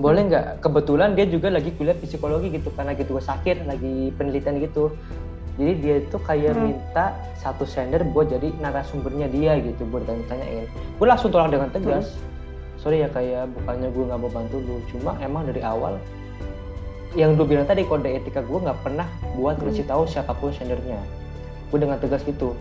Boleh 0.00 0.30
nggak? 0.30 0.64
Kebetulan 0.64 1.12
dia 1.18 1.26
juga 1.28 1.52
lagi 1.52 1.74
kuliah 1.76 1.98
psikologi 1.98 2.48
gitu 2.54 2.72
karena 2.72 2.96
gitu 2.96 3.18
sakit 3.20 3.68
lagi 3.68 4.14
penelitian 4.16 4.62
gitu. 4.62 4.94
Jadi 5.60 5.72
dia 5.82 5.94
itu 6.00 6.16
kayak 6.24 6.56
hmm. 6.56 6.62
minta 6.62 7.12
satu 7.36 7.68
sender 7.68 8.00
buat 8.16 8.32
jadi 8.32 8.48
narasumbernya 8.64 9.28
dia 9.28 9.60
gitu 9.60 9.84
buat 9.92 10.08
tanya-tanyain. 10.08 10.70
Gue 10.96 11.06
langsung 11.10 11.28
tolak 11.28 11.52
dengan 11.52 11.68
tegas. 11.68 12.16
Hmm. 12.16 12.29
Sorry 12.80 13.04
ya 13.04 13.08
kayak 13.12 13.52
bukannya 13.52 13.92
gue 13.92 14.04
nggak 14.08 14.20
mau 14.24 14.32
bantu 14.32 14.56
lu 14.64 14.80
cuma 14.88 15.12
emang 15.20 15.44
dari 15.44 15.60
awal 15.60 16.00
yang 17.18 17.34
gue 17.34 17.42
bilang 17.42 17.66
tadi 17.66 17.82
kode 17.82 18.06
etika 18.06 18.40
gue 18.40 18.58
nggak 18.58 18.86
pernah 18.86 19.06
buat 19.34 19.58
hmm. 19.58 19.66
ngasih 19.66 19.86
tahu 19.86 20.02
siapa 20.06 20.30
pun 20.38 20.54
sendernya. 20.54 21.02
Gue 21.70 21.82
dengan 21.82 21.98
tegas 21.98 22.22
gitu. 22.22 22.54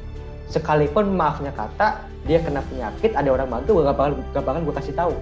Sekalipun 0.49 1.13
maafnya 1.13 1.53
kata 1.53 2.01
dia 2.25 2.41
kena 2.41 2.65
penyakit 2.65 3.13
ada 3.13 3.29
orang 3.29 3.45
bantu 3.45 3.77
gue 3.77 3.83
gak 3.85 3.97
bakal 3.97 4.13
gak 4.33 4.43
bakal 4.49 4.61
gue 4.65 4.75
kasih 4.81 4.95
tahu. 4.97 5.13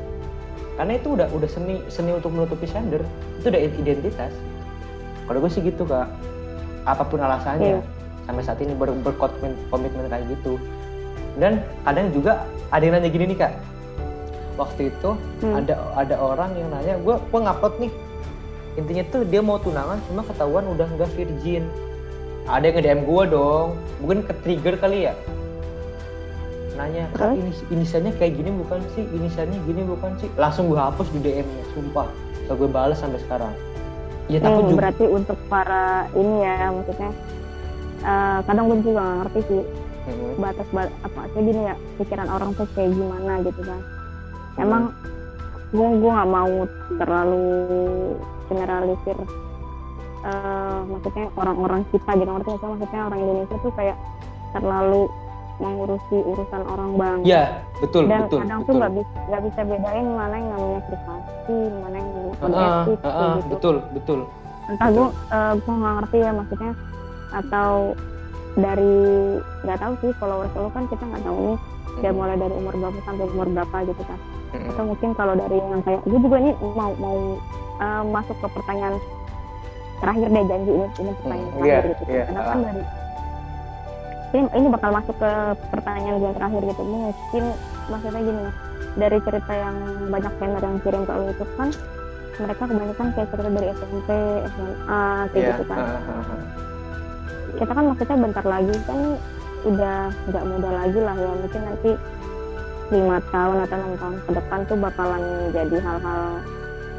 Karena 0.79 0.93
itu 0.95 1.07
udah 1.19 1.27
udah 1.35 1.49
seni 1.51 1.83
seni 1.91 2.15
untuk 2.15 2.31
menutupi 2.31 2.71
sender. 2.71 3.03
Itu 3.43 3.51
udah 3.51 3.61
identitas. 3.67 4.31
Kalau 5.27 5.43
gue 5.43 5.51
sih 5.51 5.59
gitu 5.59 5.83
kak. 5.83 6.07
Apa 6.87 7.03
pun 7.03 7.19
alasannya 7.19 7.83
yeah. 7.83 8.23
sampai 8.23 8.43
saat 8.47 8.63
ini 8.63 8.71
ber 8.71 8.95
berkomitmen 9.03 9.59
komitmen 9.67 10.07
kayak 10.07 10.23
gitu. 10.39 10.55
Dan 11.35 11.59
kadang 11.83 12.15
juga 12.15 12.47
ada 12.71 12.79
yang 12.79 12.95
nanya 12.95 13.11
gini 13.11 13.35
nih 13.35 13.39
kak 13.43 13.53
waktu 14.57 14.89
itu 14.89 15.15
hmm. 15.45 15.53
ada 15.53 15.75
ada 15.93 16.15
orang 16.17 16.51
yang 16.57 16.67
nanya 16.73 16.97
gue 16.99 17.15
gue 17.15 17.39
ngupload 17.39 17.73
nih. 17.79 17.91
Intinya 18.77 19.03
tuh 19.09 19.21
dia 19.25 19.41
mau 19.41 19.57
tunangan 19.57 19.97
cuma 20.09 20.21
ketahuan 20.25 20.65
udah 20.69 20.85
nggak 20.97 21.09
virgin. 21.13 21.63
Ada 22.49 22.71
yang 22.71 22.75
nge 22.79 22.83
DM 22.83 23.01
gue 23.05 23.23
dong 23.31 23.67
mungkin 24.01 24.19
ke 24.25 24.33
trigger 24.41 24.75
kali 24.81 25.07
ya. 25.09 25.13
Nanya 26.77 27.09
kak 27.13 27.33
ini 27.33 27.51
inisialnya 27.73 28.13
kayak 28.17 28.37
gini 28.37 28.49
bukan 28.53 28.81
sih? 28.93 29.05
Inisialnya 29.13 29.57
gini 29.65 29.81
bukan 29.85 30.11
sih? 30.21 30.29
Langsung 30.37 30.69
gue 30.69 30.77
hapus 30.77 31.09
di 31.13 31.19
DM 31.21 31.45
nya 31.45 31.63
sumpah. 31.73 32.09
Gak 32.49 32.55
gue 32.57 32.69
balas 32.69 33.01
sampai 33.01 33.21
sekarang. 33.21 33.53
Ya 34.27 34.43
takut 34.43 34.67
hmm, 34.67 34.69
juga 34.75 34.79
berarti 34.83 35.05
untuk 35.07 35.37
para 35.47 36.11
ini 36.11 36.35
ya 36.43 36.67
maksudnya 36.75 37.11
uh, 38.03 38.39
kadang 38.43 38.65
gue 38.67 38.77
juga 38.83 38.99
gak 38.99 39.17
ngerti 39.23 39.39
sih 39.47 39.63
hmm. 40.07 40.39
batas 40.39 40.67
bat 40.71 40.89
apa 41.03 41.21
sih 41.31 41.41
gini 41.43 41.61
ya 41.67 41.75
pikiran 41.99 42.29
orang 42.31 42.51
tuh 42.55 42.67
kayak 42.75 42.91
gimana 42.95 43.33
gitu 43.43 43.61
kan 43.63 43.81
hmm. 44.57 44.65
emang 44.65 44.83
gue 45.67 45.87
gue 45.99 46.11
nggak 46.11 46.31
mau 46.31 46.53
terlalu 46.97 47.45
generalisir 48.47 49.17
uh, 50.23 50.79
maksudnya 50.87 51.25
orang-orang 51.35 51.81
kita 51.91 52.11
gitu 52.15 52.31
ngerti 52.31 52.49
maksudnya 52.55 53.01
orang 53.11 53.19
Indonesia 53.19 53.57
tuh 53.61 53.73
kayak 53.75 53.97
terlalu 54.55 55.11
mengurusi 55.57 56.17
urusan 56.21 56.61
orang 56.69 56.91
bang. 56.97 57.19
Iya, 57.25 57.43
betul, 57.81 58.05
Dan 58.05 58.29
betul. 58.29 58.39
kadang 58.45 58.59
betul. 58.61 58.69
tuh 58.69 58.73
nggak 58.77 58.93
bisa 58.93 59.17
nggak 59.27 59.41
bisa 59.49 59.59
bedain 59.65 60.07
mana 60.13 60.35
yang 60.37 60.49
namanya 60.53 60.81
privasi, 60.85 61.57
mana 61.81 61.95
yang 61.97 62.09
namanya 62.13 62.35
uh, 62.37 62.85
uh, 62.85 63.07
uh, 63.09 63.33
gitu. 63.41 63.49
Betul, 63.57 63.75
betul. 63.97 64.19
Entah 64.69 64.89
gue 64.93 65.07
uh, 65.33 65.53
gue 65.57 65.73
nggak 65.73 65.93
ngerti 65.97 66.17
ya 66.21 66.31
maksudnya 66.31 66.71
atau 67.27 67.69
dari 68.57 68.97
nggak 69.61 69.77
tahu 69.77 69.93
sih 70.01 70.11
followers 70.17 70.53
lo 70.57 70.69
kan 70.73 70.89
kita 70.89 71.03
nggak 71.05 71.23
tahu 71.23 71.37
nih 71.53 71.57
dia 72.01 72.11
mulai 72.13 72.37
dari 72.37 72.53
umur 72.53 72.73
berapa 72.77 72.99
sampai 73.05 73.25
umur 73.29 73.47
berapa 73.53 73.77
gitu 73.85 74.03
kan. 74.05 74.19
Atau 74.57 74.83
mungkin 74.89 75.09
kalau 75.13 75.33
dari 75.37 75.57
yang 75.57 75.81
kayak 75.85 76.01
gue 76.05 76.19
juga 76.21 76.37
nih 76.41 76.53
mau 76.61 76.91
mau 76.97 77.17
uh, 77.81 78.03
masuk 78.05 78.37
ke 78.41 78.47
pertanyaan 78.53 78.95
terakhir 79.97 80.27
deh 80.29 80.45
janji 80.45 80.71
ini 80.73 80.87
ini 81.01 81.11
pertanyaan 81.21 81.49
hmm. 81.49 81.57
terakhir 81.57 81.69
yeah, 81.69 81.81
gitu. 81.89 82.03
Yeah, 82.09 82.25
Karena 82.29 82.41
uh. 82.41 82.47
kan 82.49 82.59
dari 82.61 82.83
ini, 84.27 84.47
ini 84.59 84.67
bakal 84.69 84.89
masuk 84.91 85.15
ke 85.17 85.31
pertanyaan 85.71 86.15
gue 86.19 86.31
terakhir 86.35 86.61
gitu 86.67 86.81
mungkin 86.83 87.43
maksudnya 87.87 88.21
gini 88.21 88.45
dari 88.97 89.17
cerita 89.23 89.53
yang 89.53 89.75
banyak 90.09 90.33
trainer 90.41 90.63
yang 90.65 90.77
kirim 90.83 91.01
ke 91.07 91.13
lu 91.15 91.25
itu 91.31 91.45
kan 91.55 91.69
mereka 92.37 92.63
kebanyakan 92.69 93.07
kayak 93.17 93.27
cerita 93.33 93.49
dari 93.49 93.67
SMP 93.73 94.09
SMA 94.53 95.03
kayak 95.31 95.41
yeah. 95.41 95.49
gitu 95.55 95.63
kan 95.65 95.79
kita 97.55 97.71
kan 97.71 97.85
maksudnya 97.87 98.17
bentar 98.19 98.45
lagi 98.45 98.75
kan 98.83 98.99
udah 99.65 99.99
nggak 100.29 100.43
muda 100.43 100.69
lagi 100.69 100.99
lah 100.99 101.15
ya 101.15 101.31
mungkin 101.33 101.61
nanti 101.63 101.91
lima 102.87 103.17
tahun 103.35 103.57
atau 103.67 103.75
enam 103.75 103.93
tahun 103.99 104.15
ke 104.23 104.31
depan 104.31 104.59
tuh 104.67 104.77
bakalan 104.79 105.23
jadi 105.51 105.77
hal-hal 105.83 106.21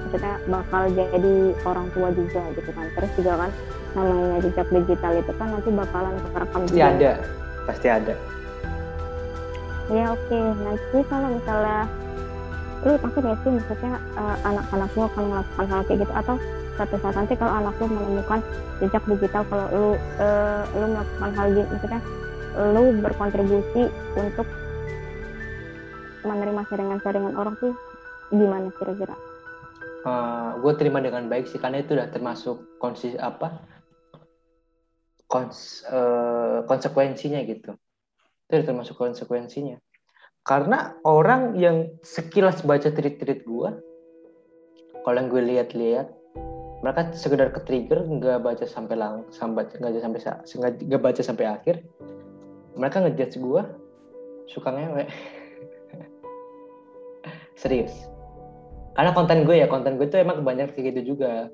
maksudnya 0.05 0.35
bakal 0.49 0.83
jadi 0.93 1.35
orang 1.65 1.87
tua 1.93 2.09
juga 2.13 2.43
gitu 2.57 2.71
kan 2.73 2.87
terus 2.97 3.11
juga 3.17 3.33
kan 3.45 3.51
namanya 3.97 4.37
jejak 4.45 4.69
digital 4.69 5.13
itu 5.17 5.33
kan 5.37 5.49
nanti 5.53 5.69
bakalan 5.73 6.15
kerekam 6.33 6.63
pasti 6.65 6.77
juga. 6.77 6.89
ada 6.93 7.13
pasti 7.65 7.87
ada 7.89 8.15
ya 9.89 10.05
oke 10.13 10.21
okay. 10.29 10.45
nanti 10.65 10.99
kalau 11.09 11.29
misalnya 11.33 11.81
lu 12.87 12.95
takut 13.03 13.23
ya 13.27 13.35
sih 13.43 13.51
maksudnya 13.53 13.93
uh, 14.15 14.37
anak-anak 14.47 14.91
lu 14.95 15.03
akan 15.09 15.25
melakukan 15.29 15.67
hal 15.67 15.81
kayak 15.89 15.99
gitu 16.05 16.13
atau 16.15 16.37
suatu 16.79 16.95
saat 17.03 17.19
nanti 17.19 17.35
kalau 17.35 17.59
anak 17.59 17.75
lu 17.83 17.91
menemukan 17.91 18.39
jejak 18.79 19.03
digital 19.11 19.43
kalau 19.51 19.67
lu 19.75 19.89
uh, 20.23 20.63
lu 20.79 20.87
melakukan 20.95 21.31
hal 21.35 21.47
gitu 21.51 21.69
maksudnya 21.75 22.01
lu 22.59 22.83
berkontribusi 23.03 23.83
untuk 24.19 24.47
menerima 26.27 26.63
sharingan-sharingan 26.67 27.35
orang 27.39 27.55
tuh 27.63 27.73
gimana 28.35 28.69
kira-kira? 28.77 29.15
Uh, 30.03 30.11
eh, 30.11 30.51
gue 30.63 30.73
terima 30.79 30.99
dengan 31.03 31.27
baik 31.27 31.47
sih 31.51 31.59
karena 31.59 31.83
itu 31.83 31.99
udah 31.99 32.09
termasuk 32.11 32.79
konsis 32.79 33.19
apa 33.19 33.59
kons 35.29 35.85
uh, 35.91 36.65
konsekuensinya 36.65 37.45
gitu 37.45 37.77
itu 38.49 38.65
termasuk 38.65 38.97
konsekuensinya 38.97 39.77
karena 40.47 40.97
orang 41.05 41.59
yang 41.61 41.93
sekilas 42.01 42.65
baca 42.65 42.89
tweet-tweet 42.89 43.45
gue 43.45 43.71
kalau 45.05 45.17
yang 45.19 45.29
gue 45.29 45.43
lihat-lihat 45.45 46.09
mereka 46.79 47.11
sekedar 47.11 47.51
ke 47.51 47.61
trigger 47.67 48.07
nggak 48.07 48.39
baca 48.39 48.63
sampai 48.63 48.95
lang 48.95 49.27
sampai 49.35 49.67
nggak 49.67 49.99
sampai 49.99 50.21
nggak 50.87 51.03
baca 51.03 51.23
sampai 51.23 51.45
akhir. 51.51 51.83
Mereka 52.79 53.03
ngejudge 53.03 53.43
gue 53.43 53.63
suka 54.47 54.71
ngewe. 54.71 55.05
Serius. 57.61 57.91
Karena 58.95 59.11
konten 59.11 59.43
gue 59.43 59.59
ya 59.59 59.67
konten 59.67 59.99
gue 59.99 60.07
tuh 60.07 60.23
emang 60.23 60.39
kebanyakan 60.39 60.71
kayak 60.75 60.87
gitu 60.95 61.15
juga. 61.15 61.51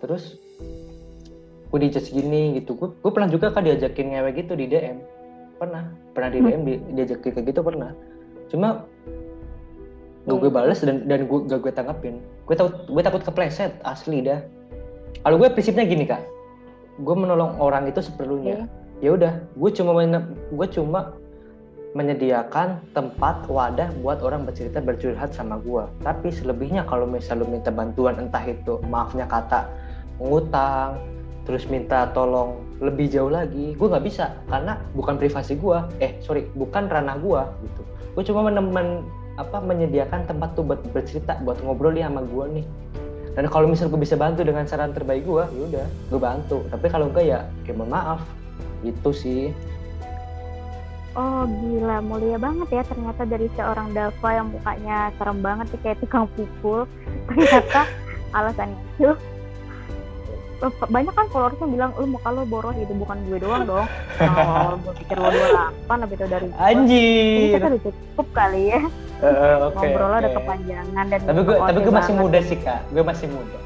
Terus 0.00 0.40
gue 1.68 1.78
dijudge 1.84 2.08
gini 2.08 2.56
gitu. 2.56 2.80
Gue, 2.80 2.96
gue 2.96 3.12
pernah 3.12 3.28
juga 3.28 3.52
kan 3.52 3.60
diajakin 3.68 4.16
ngewe 4.16 4.30
gitu 4.32 4.56
di 4.56 4.72
DM 4.72 5.04
pernah. 5.60 5.84
Pernah 6.16 6.30
di 6.32 6.38
DM 6.40 6.62
di, 6.64 6.74
diajakin 6.96 7.30
kayak 7.36 7.46
gitu 7.52 7.60
pernah. 7.60 7.92
Cuma 8.48 8.88
gue 10.24 10.36
gue 10.40 10.48
balas 10.48 10.80
dan 10.80 11.04
dan 11.04 11.28
gue 11.28 11.38
gak 11.44 11.60
gue 11.60 11.72
tanggapin 11.72 12.20
gue 12.48 12.56
takut 12.56 12.74
gue 12.88 13.02
takut 13.04 13.22
kepleset 13.22 13.76
asli 13.84 14.24
dah. 14.24 14.40
Kalau 15.22 15.36
gue 15.36 15.48
prinsipnya 15.52 15.84
gini 15.84 16.08
kak. 16.08 16.24
Gue 17.04 17.14
menolong 17.14 17.60
orang 17.60 17.86
itu 17.86 18.00
seperlunya. 18.00 18.64
Yeah. 18.64 18.68
ya 18.98 19.10
udah 19.14 19.32
gue 19.54 19.70
cuma 19.78 19.94
gue 20.50 20.68
cuma 20.74 21.14
menyediakan 21.94 22.82
tempat 22.98 23.46
wadah 23.46 23.94
buat 24.02 24.18
orang 24.26 24.42
bercerita 24.42 24.82
bercurhat 24.82 25.30
sama 25.30 25.62
gue 25.62 25.86
tapi 26.02 26.34
selebihnya 26.34 26.82
kalau 26.82 27.06
misal 27.06 27.38
lu 27.38 27.46
minta 27.46 27.70
bantuan 27.70 28.18
entah 28.18 28.42
itu 28.42 28.82
maafnya 28.90 29.30
kata 29.30 29.70
ngutang 30.18 30.98
terus 31.46 31.64
minta 31.70 32.10
tolong 32.12 32.60
lebih 32.78 33.08
jauh 33.10 33.32
lagi 33.32 33.74
gue 33.74 33.86
nggak 33.88 34.04
bisa. 34.04 34.36
Karena 34.46 34.78
bukan 34.92 35.16
privasi 35.16 35.56
gue 35.58 35.78
eh 36.04 36.18
sorry 36.22 36.46
bukan 36.54 36.86
ranah 36.86 37.16
gue 37.18 37.40
gitu. 37.64 37.82
Gue 38.14 38.22
cuma 38.28 38.46
meneman 38.50 39.06
apa 39.38 39.62
menyediakan 39.62 40.26
tempat 40.26 40.58
tuh 40.58 40.66
buat 40.66 40.82
bercerita 40.90 41.38
buat 41.46 41.62
ngobrol 41.62 41.94
ya 41.94 42.10
sama 42.10 42.26
gue 42.26 42.44
nih. 42.60 42.66
Dan 43.38 43.46
kalau 43.46 43.70
misal 43.70 43.86
gue 43.86 44.02
bisa 44.02 44.18
bantu 44.18 44.42
dengan 44.42 44.66
saran 44.66 44.90
terbaik 44.90 45.22
gue 45.22 45.44
ya 45.46 45.62
udah 45.70 45.86
gue 46.10 46.20
bantu. 46.20 46.58
Tapi 46.74 46.86
kalau 46.90 47.06
enggak 47.14 47.24
ya 47.24 47.38
kayak 47.62 47.78
mohon 47.78 47.94
maaf. 47.94 48.20
Itu 48.82 49.14
sih. 49.14 49.54
Oh 51.14 51.46
gila. 51.46 52.02
Mulia 52.02 52.34
banget 52.42 52.68
ya 52.74 52.82
ternyata 52.82 53.22
dari 53.22 53.46
seorang 53.54 53.94
Dava 53.94 54.30
yang 54.34 54.50
mukanya 54.50 55.14
serem 55.14 55.38
banget 55.38 55.66
sih 55.70 55.80
kayak 55.86 56.02
tukang 56.02 56.26
pukul. 56.34 56.90
Ternyata 57.30 57.86
alasan 58.36 58.74
itu 58.98 59.14
banyak 60.90 61.14
kan 61.14 61.30
followersnya 61.30 61.70
bilang 61.70 61.94
lu 61.94 62.18
muka 62.18 62.34
lo 62.34 62.42
boros 62.42 62.74
gitu 62.74 62.90
bukan 62.90 63.22
gue 63.30 63.38
doang 63.38 63.62
dong. 63.62 63.86
Kalau 64.18 64.74
gue 64.82 64.94
pikir 64.98 65.14
lo 65.14 65.30
delapan 65.30 65.96
lebih 66.02 66.16
itu 66.18 66.26
dari 66.26 66.46
gue 66.50 66.58
anjir. 66.58 67.38
Ini 67.38 67.54
kita 67.54 67.66
udah 67.70 67.80
cukup 67.86 68.26
kali 68.34 68.62
ya 68.74 68.82
uh, 69.22 69.70
okay, 69.70 69.90
ngobrol 69.92 70.10
okay. 70.10 70.20
udah 70.20 70.32
kepanjangan 70.36 71.04
dan 71.10 71.20
tapi 71.26 71.40
gue 71.42 71.56
tapi 71.56 71.78
gue 71.82 71.94
masih 71.94 72.14
muda 72.14 72.38
sih 72.42 72.58
kak 72.58 72.80
gue 72.92 73.04
masih 73.04 73.26
muda 73.30 73.58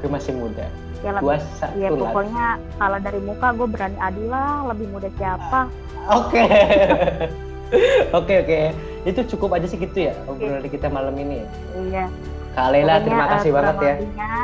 gue 0.00 0.10
masih 0.10 0.32
muda 0.36 0.66
ya 1.00 1.10
lebih 1.16 1.24
dua 1.24 1.36
satu 1.56 1.74
ya 1.80 1.88
pokoknya 1.88 2.46
kalau 2.76 2.98
dari 3.00 3.20
muka 3.24 3.48
gue 3.56 3.68
berani 3.68 3.98
adu 4.00 4.22
lah 4.28 4.68
lebih 4.68 4.86
muda 4.92 5.08
siapa 5.16 5.68
Oke. 6.08 6.42
Oke 8.18 8.34
oke. 8.42 8.60
Itu 9.06 9.20
cukup 9.36 9.54
aja 9.54 9.66
sih 9.70 9.78
gitu 9.78 10.10
ya 10.10 10.14
obrolan 10.26 10.66
kita 10.66 10.90
malam 10.90 11.14
ini. 11.14 11.44
ya. 11.44 11.46
iya 11.86 12.04
Kak 12.50 12.74
Lela 12.74 12.98
Pokoknya, 12.98 13.04
terima 13.06 13.22
eh, 13.22 13.30
kasih 13.30 13.50
banget 13.54 13.74
kurang 13.78 14.00
ya. 14.18 14.42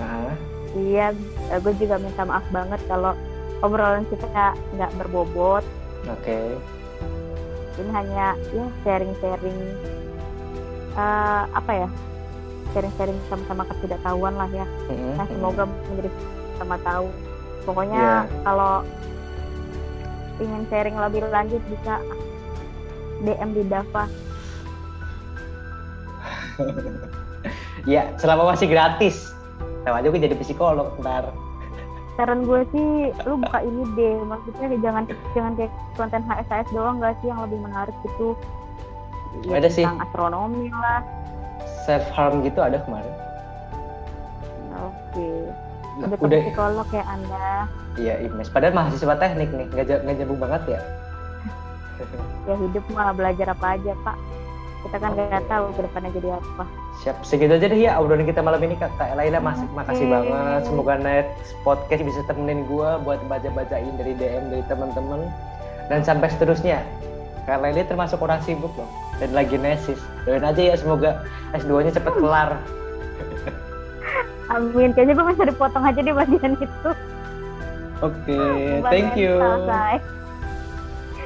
Ah, 0.00 0.32
iya 0.76 1.06
gue 1.56 1.72
juga 1.80 1.96
minta 1.96 2.22
maaf 2.28 2.44
banget 2.52 2.80
kalau 2.84 3.16
obrolan 3.64 4.04
kita 4.12 4.28
nggak 4.76 4.92
berbobot 5.00 5.64
Oke. 6.08 6.36
Ini 7.76 7.90
hanya 7.92 8.26
ya 8.50 8.66
sharing-sharing 8.82 9.58
eh, 10.94 11.42
apa 11.50 11.72
ya 11.72 11.88
sharing-sharing 12.70 13.18
sama-sama 13.26 13.66
ketidaktahuan 13.68 14.34
lah 14.34 14.50
ya 14.50 14.66
Mm-mm, 14.88 15.14
nah 15.14 15.26
semoga 15.26 15.62
menjadi 15.86 16.10
sama 16.56 16.76
tahu 16.80 17.06
pokoknya 17.62 18.02
Iya. 18.26 18.42
kalau 18.42 18.74
ingin 20.38 20.62
sharing 20.66 20.96
lebih 20.96 21.22
lanjut 21.28 21.62
bisa 21.68 22.00
DM 23.20 23.50
di 23.52 23.62
Dava 23.66 24.04
Ya 27.88 28.12
selama 28.20 28.52
masih 28.52 28.68
gratis. 28.68 29.32
Tahu 29.88 29.94
aja 29.96 30.06
gue 30.06 30.20
jadi 30.20 30.36
psikolog 30.36 30.92
ntar. 31.00 31.32
Saran 32.20 32.44
gue 32.44 32.60
sih 32.68 32.88
lu 33.24 33.40
buka 33.40 33.64
ini 33.64 33.80
deh 33.96 34.20
maksudnya 34.22 34.76
jangan 34.78 35.04
jangan 35.32 35.52
kayak 35.56 35.72
konten 35.96 36.20
HSHS 36.22 36.68
doang 36.68 37.00
gak 37.00 37.16
sih 37.18 37.32
yang 37.32 37.40
lebih 37.40 37.56
menarik 37.58 37.96
gitu 38.04 38.36
Ya, 39.40 39.62
Ada 39.62 39.70
sih. 39.70 39.86
astronomi 39.86 40.68
lah 40.68 41.00
Self 41.86 42.02
harm 42.10 42.42
gitu 42.42 42.58
ada 42.58 42.82
kemarin. 42.82 43.14
oke 44.74 45.28
Nah, 45.96 46.06
udah 46.18 46.40
psikolog 46.44 46.88
ya 46.90 47.04
anda 47.06 47.64
Iya 47.94 48.14
IMES. 48.22 48.50
Padahal 48.50 48.72
mahasiswa 48.72 49.14
teknik 49.16 49.50
nih, 49.50 49.66
nggak 49.66 50.02
nggak 50.02 50.16
nyambung 50.18 50.40
banget 50.40 50.62
ya. 50.68 50.80
ya 52.44 52.54
hidup 52.56 52.84
mah 52.90 53.12
belajar 53.12 53.50
apa 53.50 53.76
aja 53.76 53.92
pak 54.02 54.16
kita 54.80 54.96
kan 54.96 55.10
nggak 55.12 55.44
tahu 55.48 55.64
ke 55.76 55.80
depannya 55.84 56.10
jadi 56.16 56.28
apa 56.40 56.64
Siap, 57.00 57.16
segitu 57.24 57.56
aja 57.56 57.66
deh 57.68 57.80
ya 57.80 57.96
obrolan 57.96 58.28
kita 58.28 58.44
malam 58.44 58.60
ini 58.60 58.76
Kak, 58.76 58.92
Laila 59.16 59.40
masih 59.40 59.64
Oke. 59.64 59.76
makasih 59.76 60.06
banget. 60.12 60.60
Semoga 60.68 60.94
next 61.00 61.56
podcast 61.64 62.02
bisa 62.04 62.20
temenin 62.28 62.68
gue 62.68 62.88
buat 63.08 63.24
baca-bacain 63.24 63.96
dari 63.96 64.12
DM 64.20 64.52
dari 64.52 64.64
teman-teman 64.68 65.24
dan 65.88 66.04
sampai 66.04 66.28
seterusnya. 66.28 66.84
Kak 67.48 67.64
Laila 67.64 67.88
termasuk 67.88 68.20
orang 68.20 68.44
sibuk 68.44 68.72
loh 68.76 68.88
dan 69.16 69.32
lagi 69.32 69.56
nesis. 69.56 69.96
Doain 70.28 70.44
aja 70.44 70.60
ya 70.60 70.76
semoga 70.76 71.24
S2-nya 71.56 71.96
cepet 71.96 72.14
kelar. 72.20 72.60
amin 74.54 74.90
kayaknya 74.92 75.14
gue 75.14 75.26
bisa 75.30 75.44
dipotong 75.46 75.84
aja 75.86 76.00
di 76.02 76.12
bagian 76.12 76.54
itu 76.58 76.90
Oke, 78.00 78.32
Bagian 78.32 78.88
thank 78.88 79.12
you. 79.16 79.36
selesai 79.36 80.19